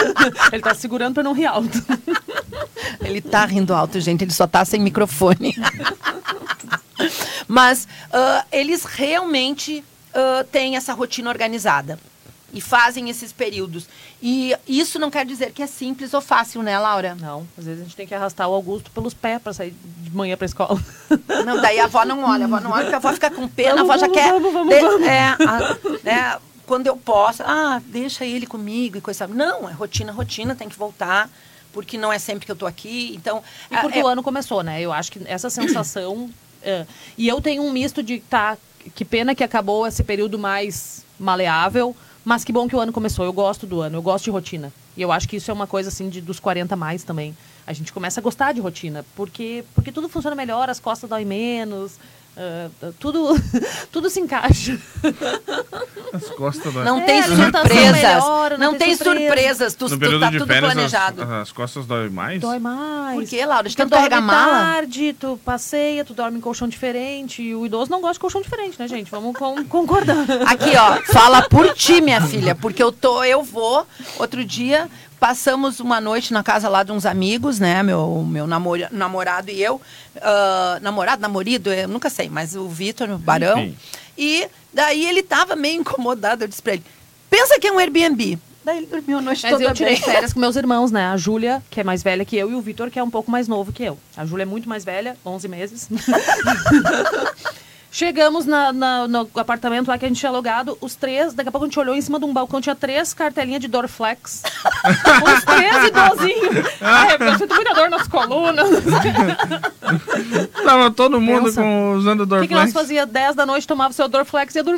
Ele 0.52 0.62
tá 0.62 0.74
segurando 0.74 1.14
pra 1.14 1.22
não 1.22 1.32
rir 1.32 1.46
alto. 1.46 1.82
Ele 3.00 3.20
tá 3.20 3.44
rindo 3.44 3.74
alto, 3.74 3.98
gente, 4.00 4.22
ele 4.22 4.32
só 4.32 4.46
tá 4.46 4.64
sem 4.64 4.80
microfone. 4.80 5.56
Mas 7.48 7.88
ah, 8.12 8.44
eles 8.52 8.84
realmente 8.84 9.82
ah, 10.14 10.44
têm 10.50 10.76
essa 10.76 10.92
rotina 10.92 11.28
organizada 11.30 11.98
e 12.54 12.60
fazem 12.60 13.08
esses 13.08 13.32
períodos. 13.32 13.86
E 14.20 14.54
isso 14.68 14.98
não 14.98 15.10
quer 15.10 15.24
dizer 15.24 15.52
que 15.52 15.62
é 15.62 15.66
simples 15.66 16.12
ou 16.12 16.20
fácil, 16.20 16.62
né, 16.62 16.78
Laura? 16.78 17.14
Não, 17.18 17.46
às 17.56 17.64
vezes 17.64 17.80
a 17.80 17.84
gente 17.84 17.96
tem 17.96 18.06
que 18.06 18.14
arrastar 18.14 18.46
o 18.48 18.52
Augusto 18.54 18.90
pelos 18.90 19.14
pés 19.14 19.40
pra 19.42 19.52
sair 19.54 19.74
de 19.98 20.10
manhã 20.14 20.36
pra 20.36 20.44
escola. 20.44 20.78
Não, 21.46 21.60
daí 21.62 21.80
a 21.80 21.84
avó 21.84 22.04
não 22.04 22.22
olha, 22.24 22.44
a 22.44 22.46
avó 22.46 22.60
não 22.60 22.70
olha, 22.70 22.82
porque 22.82 22.94
a 22.94 22.98
avó 22.98 23.12
fica 23.14 23.30
com 23.30 23.48
pena, 23.48 23.72
a 23.80 23.84
Vamos, 23.84 23.90
avó 23.90 23.98
já 23.98 24.06
vamos, 24.06 24.20
quer. 24.22 24.32
vamos, 24.32 24.52
vamos, 24.52 24.74
de- 24.74 24.80
vamos. 24.80 25.06
É, 25.06 25.20
a- 25.28 25.76
né, 26.04 26.38
quando 26.66 26.86
eu 26.86 26.96
posso, 26.96 27.42
ah, 27.42 27.80
deixa 27.86 28.24
ele 28.26 28.46
comigo 28.46 28.98
e 28.98 29.00
coisa. 29.00 29.26
Não, 29.26 29.68
é 29.68 29.72
rotina, 29.72 30.12
rotina, 30.12 30.54
tem 30.54 30.68
que 30.68 30.76
voltar, 30.78 31.28
porque 31.72 31.96
não 31.96 32.12
é 32.12 32.18
sempre 32.18 32.44
que 32.46 32.52
eu 32.52 32.56
tô 32.56 32.66
aqui. 32.66 33.14
Então, 33.16 33.42
E 33.70 33.76
porque 33.78 33.98
é, 33.98 34.04
o 34.04 34.06
ano 34.06 34.22
começou, 34.22 34.62
né? 34.62 34.78
Eu 34.80 34.92
acho 34.92 35.10
que 35.10 35.20
essa 35.24 35.48
sensação. 35.50 36.30
é, 36.62 36.84
e 37.16 37.26
eu 37.26 37.40
tenho 37.40 37.62
um 37.62 37.72
misto 37.72 38.02
de 38.02 38.20
tá. 38.20 38.58
Que 38.94 39.04
pena 39.04 39.34
que 39.34 39.44
acabou 39.44 39.86
esse 39.86 40.02
período 40.02 40.38
mais 40.38 41.04
maleável, 41.18 41.94
mas 42.24 42.44
que 42.44 42.52
bom 42.52 42.68
que 42.68 42.76
o 42.76 42.80
ano 42.80 42.92
começou. 42.92 43.24
Eu 43.24 43.32
gosto 43.32 43.66
do 43.66 43.80
ano, 43.80 43.98
eu 43.98 44.02
gosto 44.02 44.24
de 44.24 44.30
rotina. 44.30 44.72
E 44.96 45.02
eu 45.02 45.10
acho 45.10 45.28
que 45.28 45.36
isso 45.36 45.50
é 45.50 45.54
uma 45.54 45.66
coisa 45.66 45.88
assim 45.88 46.08
de, 46.08 46.20
dos 46.20 46.38
40 46.38 46.74
a 46.74 46.76
mais 46.76 47.02
também. 47.02 47.36
A 47.66 47.72
gente 47.72 47.92
começa 47.92 48.20
a 48.20 48.22
gostar 48.22 48.52
de 48.52 48.60
rotina, 48.60 49.04
porque, 49.14 49.64
porque 49.74 49.92
tudo 49.92 50.08
funciona 50.08 50.34
melhor, 50.34 50.68
as 50.68 50.80
costas 50.80 51.08
doem 51.08 51.24
menos. 51.24 51.98
Ah, 52.36 52.68
tudo, 52.98 53.34
tudo 53.92 54.08
se 54.10 54.20
encaixa. 54.20 54.78
As 56.12 56.24
costas 56.30 56.72
da... 56.74 56.84
Não 56.84 56.98
É, 57.00 57.04
tem 57.04 57.22
surpresas. 57.22 57.92
melhora, 57.92 58.58
não, 58.58 58.72
não 58.72 58.78
tem 58.78 58.88
tem 58.88 58.96
surpresa. 58.96 59.70
surpresas. 59.70 59.74
Tu, 59.74 59.84
No 59.84 59.90
tu 59.98 60.20
tá 60.20 60.30
tudo 60.30 60.46
férias, 60.46 60.68
as, 60.68 60.74
planejado. 60.74 61.22
as 61.34 61.52
costas 61.52 61.86
doem 61.86 62.10
mais? 62.10 62.40
Dói 62.40 62.58
mais. 62.58 63.18
Por 63.18 63.28
que, 63.28 63.44
Laura? 63.44 63.68
De 63.68 63.74
Porque 63.76 63.82
tanto 63.82 63.90
carregar 63.92 64.16
dorme 64.20 64.32
mala? 64.32 64.58
tarde, 64.58 65.12
tu 65.18 65.38
passeia, 65.44 66.04
tu 66.04 66.14
dorme 66.14 66.38
em 66.38 66.40
colchão 66.40 66.68
diferente. 66.68 67.42
E 67.42 67.54
o 67.54 67.64
idoso 67.66 67.90
não 67.90 68.00
gosta 68.00 68.14
de 68.14 68.20
colchão 68.20 68.40
diferente, 68.42 68.78
né, 68.78 68.86
gente? 68.88 69.10
Vamos 69.10 69.36
com- 69.36 69.64
concordar. 69.64 70.16
Aqui, 70.46 70.70
ó, 70.76 71.00
fala 71.12 71.42
por 71.42 71.72
ti, 71.74 72.00
minha 72.00 72.20
filha, 72.20 72.54
porque 72.54 72.82
eu 72.82 72.92
tô, 72.92 73.22
eu 73.24 73.42
vou. 73.42 73.86
Outro 74.18 74.44
dia 74.44 74.88
passamos 75.22 75.78
uma 75.78 76.00
noite 76.00 76.32
na 76.32 76.42
casa 76.42 76.68
lá 76.68 76.82
de 76.82 76.90
uns 76.90 77.06
amigos, 77.06 77.60
né? 77.60 77.80
Meu, 77.80 78.26
meu 78.28 78.44
namora- 78.44 78.88
namorado 78.90 79.52
e 79.52 79.62
eu. 79.62 79.80
ah, 80.20 80.80
namorado, 80.82 81.22
namorido, 81.22 81.72
eu 81.72 81.86
nunca 81.86 82.10
sei, 82.10 82.28
mas 82.28 82.56
o 82.56 82.68
Vitor, 82.68 83.08
o 83.08 83.18
Barão. 83.18 83.56
Enfim. 83.60 83.76
E 84.18 84.48
daí 84.74 85.06
ele 85.06 85.22
tava 85.22 85.54
meio 85.54 85.80
incomodado. 85.80 86.42
Eu 86.42 86.48
disse 86.48 86.60
pra 86.60 86.72
ele: 86.72 86.82
pensa 87.30 87.56
que 87.60 87.68
é 87.68 87.72
um 87.72 87.78
Airbnb. 87.78 88.36
Daí 88.64 88.78
ele 88.78 88.86
dormiu 88.86 89.18
a 89.18 89.20
noite 89.22 89.42
Mas 89.44 89.52
toda 89.52 89.64
eu 89.64 89.74
tirei 89.74 89.94
bem. 89.94 90.02
férias 90.02 90.32
com 90.32 90.40
meus 90.40 90.56
irmãos, 90.62 90.90
né? 90.90 91.06
A 91.06 91.16
Júlia, 91.16 91.62
que 91.70 91.80
é 91.80 91.84
mais 91.84 92.02
velha 92.02 92.24
que 92.24 92.36
eu, 92.36 92.50
e 92.50 92.54
o 92.56 92.60
Vitor, 92.60 92.90
que 92.90 92.98
é 92.98 93.02
um 93.02 93.10
pouco 93.10 93.30
mais 93.30 93.46
novo 93.46 93.72
que 93.72 93.84
eu. 93.84 93.96
A 94.16 94.26
Júlia 94.26 94.42
é 94.42 94.46
muito 94.46 94.68
mais 94.68 94.84
velha, 94.84 95.16
11 95.24 95.46
meses. 95.46 95.88
Chegamos 97.94 98.46
na- 98.46 98.72
na- 98.72 99.06
no 99.06 99.28
apartamento 99.36 99.88
lá 99.88 99.98
que 99.98 100.06
a 100.06 100.08
gente 100.08 100.18
tinha 100.18 100.30
alugado, 100.30 100.78
os 100.80 100.94
três, 100.94 101.34
daqui 101.34 101.50
a 101.50 101.52
pouco 101.52 101.66
a 101.66 101.68
gente 101.68 101.78
olhou 101.78 101.94
em 101.94 102.00
cima 102.00 102.18
de 102.18 102.24
um 102.24 102.32
balcão, 102.32 102.58
tinha 102.58 102.74
três 102.74 103.12
cartelinhas 103.12 103.60
de 103.60 103.68
Dorflex. 103.68 104.42
os 105.36 105.44
três 105.44 105.84
idosinhos. 105.88 106.66
Ai, 106.80 107.16
eu 107.20 107.38
sinto 107.38 107.54
muita 107.54 107.74
dor 107.74 107.90
nas 107.90 108.08
colunas. 108.08 108.66
Tava 110.64 110.90
todo 110.90 111.20
mundo 111.20 111.44
Pensa. 111.44 111.60
com, 111.60 111.92
usando 111.96 112.22
O 112.22 112.40
que, 112.40 112.48
que 112.48 112.54
nós 112.54 112.72
Dorflex. 112.72 112.72
fazia? 112.72 113.04
10 113.04 113.34
da 113.36 113.44
noite, 113.44 113.66
tomava 113.66 113.90
o 113.90 113.94
seu 113.94 114.08
Dorflex 114.08 114.54
e 114.54 114.58
ia 114.58 114.64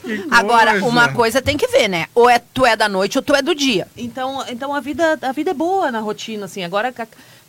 que 0.00 0.26
Agora, 0.30 0.82
uma 0.84 1.12
coisa 1.12 1.42
tem 1.42 1.58
que 1.58 1.66
ver, 1.66 1.88
né? 1.88 2.06
Ou 2.14 2.30
é 2.30 2.38
tu 2.38 2.64
é 2.64 2.74
da 2.76 2.88
noite 2.88 3.18
ou 3.18 3.22
tu 3.22 3.34
é 3.34 3.42
do 3.42 3.54
dia. 3.54 3.86
Então, 3.96 4.42
então 4.48 4.74
a 4.74 4.80
vida, 4.80 5.18
a 5.20 5.32
vida 5.32 5.50
é 5.50 5.54
boa 5.54 5.90
na 5.90 6.00
rotina, 6.00 6.46
assim. 6.46 6.64
Agora 6.64 6.92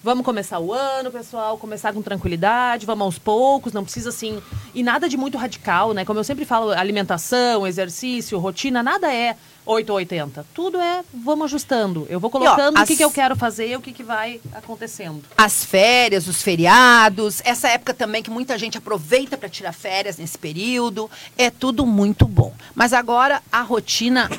vamos 0.04 0.26
começar 0.26 0.60
o 0.60 0.74
ano, 0.74 1.10
pessoal, 1.12 1.58
começar 1.58 1.94
com 1.94 2.02
tranquilidade, 2.02 2.86
vamos 2.86 3.06
aos 3.06 3.18
poucos, 3.18 3.72
não 3.74 3.84
precisa 3.84 4.10
assim. 4.10 4.42
E 4.76 4.84
nada 4.84 5.08
de 5.08 5.16
muito 5.18 5.38
radical, 5.38 5.94
né? 5.94 6.04
Como 6.06 6.20
eu 6.20 6.24
sempre 6.24 6.44
falo, 6.46 6.72
alimentação, 6.72 7.66
exercício, 7.66 8.38
rotina, 8.38 8.84
nada 8.84 9.12
é 9.14 9.36
8 9.66 9.90
ou 9.92 9.96
80. 9.96 10.46
Tudo 10.54 10.78
é 10.78 11.04
vamos 11.14 11.46
ajustando. 11.46 12.06
Eu 12.10 12.20
vou 12.20 12.30
colocando 12.30 12.74
o 12.78 12.86
que, 12.86 12.92
as- 12.94 12.98
que 12.98 13.04
eu 13.04 13.12
quero 13.12 13.34
fazer 13.36 13.70
e 13.70 13.76
o 13.78 13.82
que, 13.82 13.94
que 13.94 14.04
vai 14.04 14.42
acontecendo. 14.54 15.24
as 15.38 15.64
férias, 15.64 16.28
os 16.28 16.42
feriados, 16.42 17.42
essa 17.46 17.70
época 17.70 17.94
também 17.94 18.22
que 18.22 18.30
muita 18.30 18.58
gente 18.58 18.78
aproveita 18.78 19.38
para 19.38 19.48
tirar 19.48 19.72
férias 19.72 20.18
nesse 20.18 20.38
período, 20.38 21.10
é 21.38 21.50
tudo 21.50 21.86
muito 21.86 22.26
bom. 22.28 22.54
Mas 22.76 22.92
agora 22.92 23.42
a 23.50 23.62
rotina, 23.62 24.30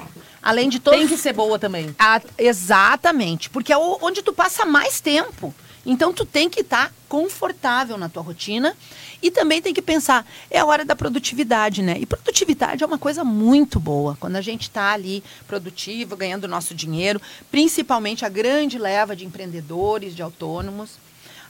além 0.45 0.69
de 0.69 0.79
todo 0.79 0.95
Tem 0.97 1.09
que 1.09 1.17
ser 1.17 1.33
boa 1.33 1.59
também. 1.59 1.95
a- 1.99 2.21
exatamente, 2.39 3.49
porque 3.51 3.73
é 3.73 3.77
onde 3.79 4.23
tu 4.23 4.33
passa 4.33 4.65
mais 4.67 5.01
tempo. 5.01 5.55
Então 5.87 6.13
tu 6.15 6.25
tem 6.25 6.49
que 6.49 6.61
estar 6.61 6.91
confortável 7.11 7.99
na 7.99 8.09
tua 8.09 8.23
rotina 8.23 8.75
e 9.23 9.31
também 9.31 9.61
tem 9.61 9.75
que 9.75 9.83
pensar, 9.83 10.27
é 10.51 10.59
a 10.59 10.65
hora 10.65 10.83
da 10.83 10.97
produtividade, 10.97 11.83
né? 11.83 11.97
E 11.99 12.07
produtividade 12.07 12.83
é 12.83 12.87
uma 12.87 12.97
coisa 12.99 13.23
muito 13.23 13.79
boa. 13.79 14.17
Quando 14.19 14.37
a 14.37 14.41
gente 14.41 14.63
está 14.63 14.93
ali 14.93 15.23
produtivo, 15.47 16.17
ganhando 16.17 16.49
nosso 16.49 16.75
dinheiro, 16.75 17.21
principalmente 17.51 18.25
a 18.25 18.31
grande 18.31 18.79
leva 18.79 19.15
de 19.15 19.27
empreendedores, 19.27 20.15
de 20.17 20.23
autônomos. 20.23 20.93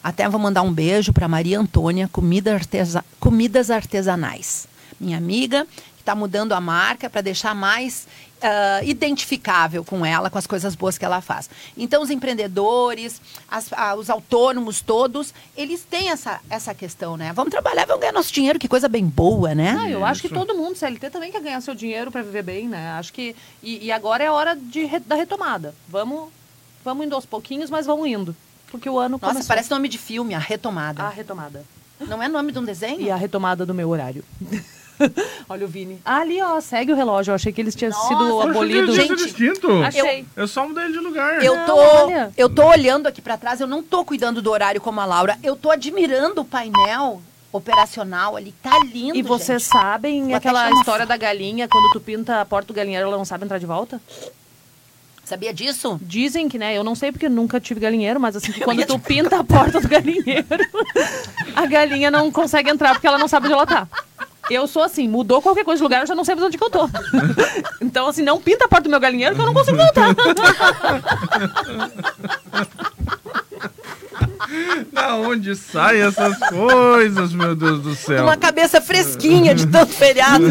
Até 0.02 0.28
vou 0.28 0.40
mandar 0.40 0.62
um 0.62 0.72
beijo 0.72 1.12
para 1.12 1.28
Maria 1.28 1.58
Antônia, 1.60 2.08
comida 2.12 2.54
artesa- 2.54 3.04
Comidas 3.20 3.70
Artesanais. 3.70 4.66
Minha 5.00 5.16
amiga, 5.16 5.64
que 5.96 6.02
está 6.02 6.14
mudando 6.14 6.52
a 6.52 6.60
marca 6.60 7.08
para 7.08 7.20
deixar 7.20 7.54
mais 7.54 8.06
ah, 8.44 8.80
identificável 8.84 9.82
com 9.82 10.04
ela, 10.04 10.28
com 10.28 10.36
as 10.38 10.46
coisas 10.46 10.74
boas 10.74 10.98
que 10.98 11.04
ela 11.04 11.20
faz. 11.22 11.48
Então, 11.76 12.02
os 12.02 12.10
empreendedores, 12.10 13.20
as- 13.50 13.72
ah, 13.72 13.94
os 13.94 14.10
autônomos 14.10 14.80
todos, 14.82 15.32
eles 15.56 15.82
têm 15.88 16.10
essa, 16.10 16.40
essa 16.50 16.74
questão, 16.74 17.16
né? 17.16 17.32
Vamos 17.32 17.50
trabalhar, 17.50 17.86
vamos 17.86 18.00
ganhar 18.02 18.12
nosso 18.12 18.32
dinheiro, 18.32 18.58
que 18.58 18.68
coisa 18.68 18.88
bem 18.88 19.06
boa, 19.06 19.54
né? 19.54 19.76
Ah, 19.80 19.90
eu 19.90 20.04
acho 20.04 20.20
que 20.20 20.26
Isso. 20.26 20.34
todo 20.36 20.54
mundo, 20.54 20.76
CLT, 20.76 21.08
também 21.10 21.32
quer 21.32 21.40
ganhar 21.40 21.60
seu 21.62 21.74
dinheiro 21.74 22.10
para 22.12 22.22
viver 22.22 22.42
bem, 22.42 22.68
né? 22.68 22.90
Acho 22.98 23.12
que. 23.12 23.34
E, 23.62 23.86
e 23.86 23.90
agora 23.92 24.22
é 24.22 24.26
a 24.26 24.32
hora 24.32 24.54
de, 24.54 24.86
da 25.00 25.14
retomada. 25.16 25.74
Vamos, 25.88 26.28
vamos 26.84 27.06
indo 27.06 27.14
aos 27.14 27.24
pouquinhos, 27.24 27.70
mas 27.70 27.86
vamos 27.86 28.06
indo. 28.06 28.36
Porque 28.70 28.90
o 28.90 28.98
ano 28.98 29.18
Nossa, 29.20 29.32
começou. 29.34 29.48
parece 29.48 29.70
nome 29.70 29.88
de 29.88 29.96
filme, 29.98 30.34
A 30.34 30.38
Retomada. 30.38 31.02
A 31.04 31.08
retomada. 31.08 31.64
Não 32.00 32.22
é 32.22 32.26
nome 32.28 32.50
de 32.52 32.58
um 32.58 32.64
desenho? 32.64 33.00
E 33.00 33.10
a 33.10 33.16
retomada 33.16 33.64
do 33.64 33.72
meu 33.72 33.88
horário. 33.88 34.24
Olha 35.48 35.64
o 35.64 35.68
Vini. 35.68 36.00
Ah, 36.04 36.18
ali, 36.20 36.40
ó, 36.42 36.60
segue 36.60 36.92
o 36.92 36.96
relógio. 36.96 37.30
Eu 37.32 37.34
achei 37.34 37.52
que 37.52 37.60
eles 37.60 37.74
tinham 37.74 37.90
Nossa, 37.92 38.08
sido 38.08 38.40
abolidos. 38.42 38.94
Gente, 38.94 39.16
distinto. 39.16 39.70
Achei. 39.82 40.24
Eu 40.36 40.46
só 40.48 40.66
mudei 40.66 40.90
de 40.92 40.98
lugar. 40.98 41.42
Eu 41.44 41.56
Não, 41.56 41.66
tô, 41.66 41.76
olha. 41.76 42.32
eu 42.36 42.48
tô 42.48 42.64
olhando 42.66 43.06
aqui 43.06 43.20
pra 43.20 43.36
trás, 43.36 43.60
eu 43.60 43.66
não 43.66 43.82
tô 43.82 44.04
cuidando 44.04 44.40
do 44.40 44.50
horário 44.50 44.80
como 44.80 45.00
a 45.00 45.04
Laura. 45.04 45.38
Eu 45.42 45.56
tô 45.56 45.70
admirando 45.70 46.40
o 46.40 46.44
painel 46.44 47.20
operacional 47.52 48.36
ali. 48.36 48.52
Tá 48.62 48.78
lindo, 48.92 49.16
E 49.16 49.22
vocês 49.22 49.62
gente. 49.62 49.72
sabem 49.72 50.24
Vou 50.24 50.34
aquela 50.34 50.70
história 50.72 51.06
da 51.06 51.16
galinha, 51.16 51.68
quando 51.68 51.92
tu 51.92 52.00
pinta 52.00 52.40
a 52.40 52.44
porta 52.44 52.68
do 52.68 52.74
galinheiro, 52.76 53.06
ela 53.06 53.16
não 53.16 53.24
sabe 53.24 53.44
entrar 53.44 53.58
de 53.58 53.66
volta? 53.66 54.00
Sabia 55.24 55.54
disso? 55.54 55.98
Dizem 56.02 56.48
que, 56.50 56.58
né? 56.58 56.76
Eu 56.76 56.84
não 56.84 56.94
sei 56.94 57.10
porque 57.10 57.28
nunca 57.30 57.58
tive 57.58 57.80
galinheiro, 57.80 58.20
mas 58.20 58.36
assim, 58.36 58.52
que 58.52 58.60
quando 58.64 58.84
tu 58.84 58.98
pinta 58.98 59.38
a 59.38 59.44
porta 59.44 59.80
do 59.80 59.88
galinheiro, 59.88 60.44
a 61.56 61.64
galinha 61.64 62.10
não 62.10 62.30
consegue 62.30 62.68
entrar 62.68 62.92
porque 62.92 63.06
ela 63.06 63.16
não 63.18 63.28
sabe 63.28 63.46
onde 63.46 63.54
ela 63.54 63.66
tá. 63.66 63.88
Eu 64.50 64.66
sou 64.66 64.82
assim, 64.82 65.08
mudou 65.08 65.40
qualquer 65.40 65.64
coisa 65.64 65.78
de 65.78 65.82
lugar, 65.82 66.00
eu 66.00 66.06
já 66.06 66.14
não 66.14 66.24
sei 66.24 66.34
mais 66.34 66.46
onde 66.46 66.58
que 66.58 66.64
eu 66.64 66.70
tô. 66.70 66.88
Então, 67.80 68.08
assim, 68.08 68.22
não 68.22 68.40
pinta 68.40 68.64
a 68.64 68.68
porta 68.68 68.84
do 68.84 68.90
meu 68.90 68.98
galinheiro 68.98 69.34
que 69.34 69.40
eu 69.40 69.46
não 69.46 69.54
consigo 69.54 69.76
voltar. 69.76 70.14
Da 74.92 75.16
onde 75.16 75.56
saem 75.56 76.02
essas 76.02 76.38
coisas, 76.48 77.32
meu 77.32 77.54
Deus 77.54 77.80
do 77.80 77.94
céu? 77.94 78.24
Uma 78.24 78.36
cabeça 78.36 78.80
fresquinha 78.80 79.54
de 79.54 79.66
tanto 79.66 79.92
feriado. 79.92 80.44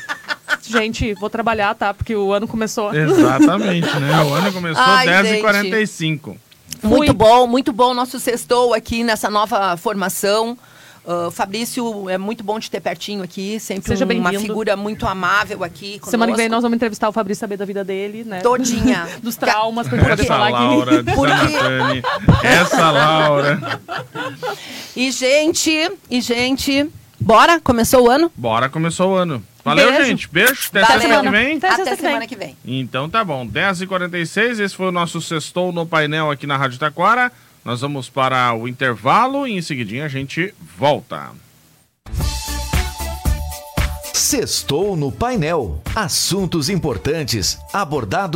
Gente, 0.62 1.14
vou 1.14 1.30
trabalhar, 1.30 1.74
tá? 1.74 1.92
Porque 1.94 2.14
o 2.14 2.32
ano 2.32 2.46
começou. 2.46 2.94
Exatamente, 2.94 3.88
né? 3.98 4.22
O 4.22 4.34
ano 4.34 4.52
começou 4.52 4.82
Ai, 4.82 5.06
10h45. 5.06 6.36
Muito 6.82 7.06
Fui. 7.06 7.12
bom, 7.12 7.46
muito 7.46 7.72
bom 7.72 7.92
nosso 7.92 8.20
sextou 8.20 8.72
aqui 8.72 9.02
nessa 9.02 9.28
nova 9.28 9.76
formação. 9.76 10.56
Ah, 11.06 11.30
Fabrício, 11.30 12.08
é 12.08 12.18
muito 12.18 12.44
bom 12.44 12.58
te 12.60 12.70
ter 12.70 12.80
pertinho 12.80 13.22
aqui, 13.22 13.58
sempre 13.58 13.88
Seja 13.88 14.06
um, 14.06 14.18
uma 14.18 14.32
figura 14.32 14.76
muito 14.76 15.06
amável 15.06 15.64
aqui. 15.64 15.92
Conosco. 15.92 16.10
Semana 16.10 16.32
que 16.32 16.38
vem 16.38 16.48
nós 16.48 16.62
vamos 16.62 16.76
entrevistar 16.76 17.08
o 17.08 17.12
Fabrício 17.12 17.40
saber 17.40 17.56
da 17.56 17.64
vida 17.64 17.82
dele, 17.84 18.24
né? 18.24 18.40
Todinha. 18.40 19.08
Dos 19.22 19.36
traumas, 19.36 19.88
pra 19.88 19.98
gente 19.98 20.08
poder 20.08 20.26
falar 20.26 20.50
Laura, 20.50 21.00
aqui. 21.00 21.12
Porque... 21.14 22.46
Essa 22.46 22.90
Laura. 22.90 23.80
E, 24.94 25.10
gente, 25.10 25.90
e, 26.10 26.20
gente, 26.20 26.88
bora? 27.18 27.60
Começou 27.60 28.06
o 28.06 28.10
ano? 28.10 28.30
Bora, 28.36 28.68
começou 28.68 29.12
o 29.12 29.14
ano. 29.14 29.42
Valeu, 29.64 29.90
Beijo. 29.90 30.04
gente. 30.04 30.28
Beijo. 30.28 30.68
Até 30.70 30.80
Valeu. 30.80 31.00
semana 31.00 31.22
que 31.22 31.30
vem. 31.30 31.56
Até, 31.56 31.68
Até 31.68 31.84
semana, 31.84 31.96
semana 31.96 32.26
que 32.26 32.36
vem. 32.36 32.56
Então 32.64 33.08
tá 33.08 33.24
bom. 33.24 33.46
10h46, 33.46 34.60
esse 34.60 34.74
foi 34.74 34.86
o 34.86 34.92
nosso 34.92 35.20
sextou 35.20 35.72
no 35.72 35.86
painel 35.86 36.30
aqui 36.30 36.46
na 36.46 36.56
Rádio 36.56 36.78
Taquara. 36.78 37.30
Nós 37.64 37.80
vamos 37.80 38.08
para 38.08 38.54
o 38.54 38.66
intervalo 38.66 39.46
e 39.46 39.52
em 39.52 39.62
seguidinha 39.62 40.06
a 40.06 40.08
gente 40.08 40.54
volta. 40.78 41.30
Sextou 44.14 44.96
no 44.96 45.10
painel. 45.10 45.82
Assuntos 45.94 46.68
importantes 46.68 47.58
abordados 47.72 48.28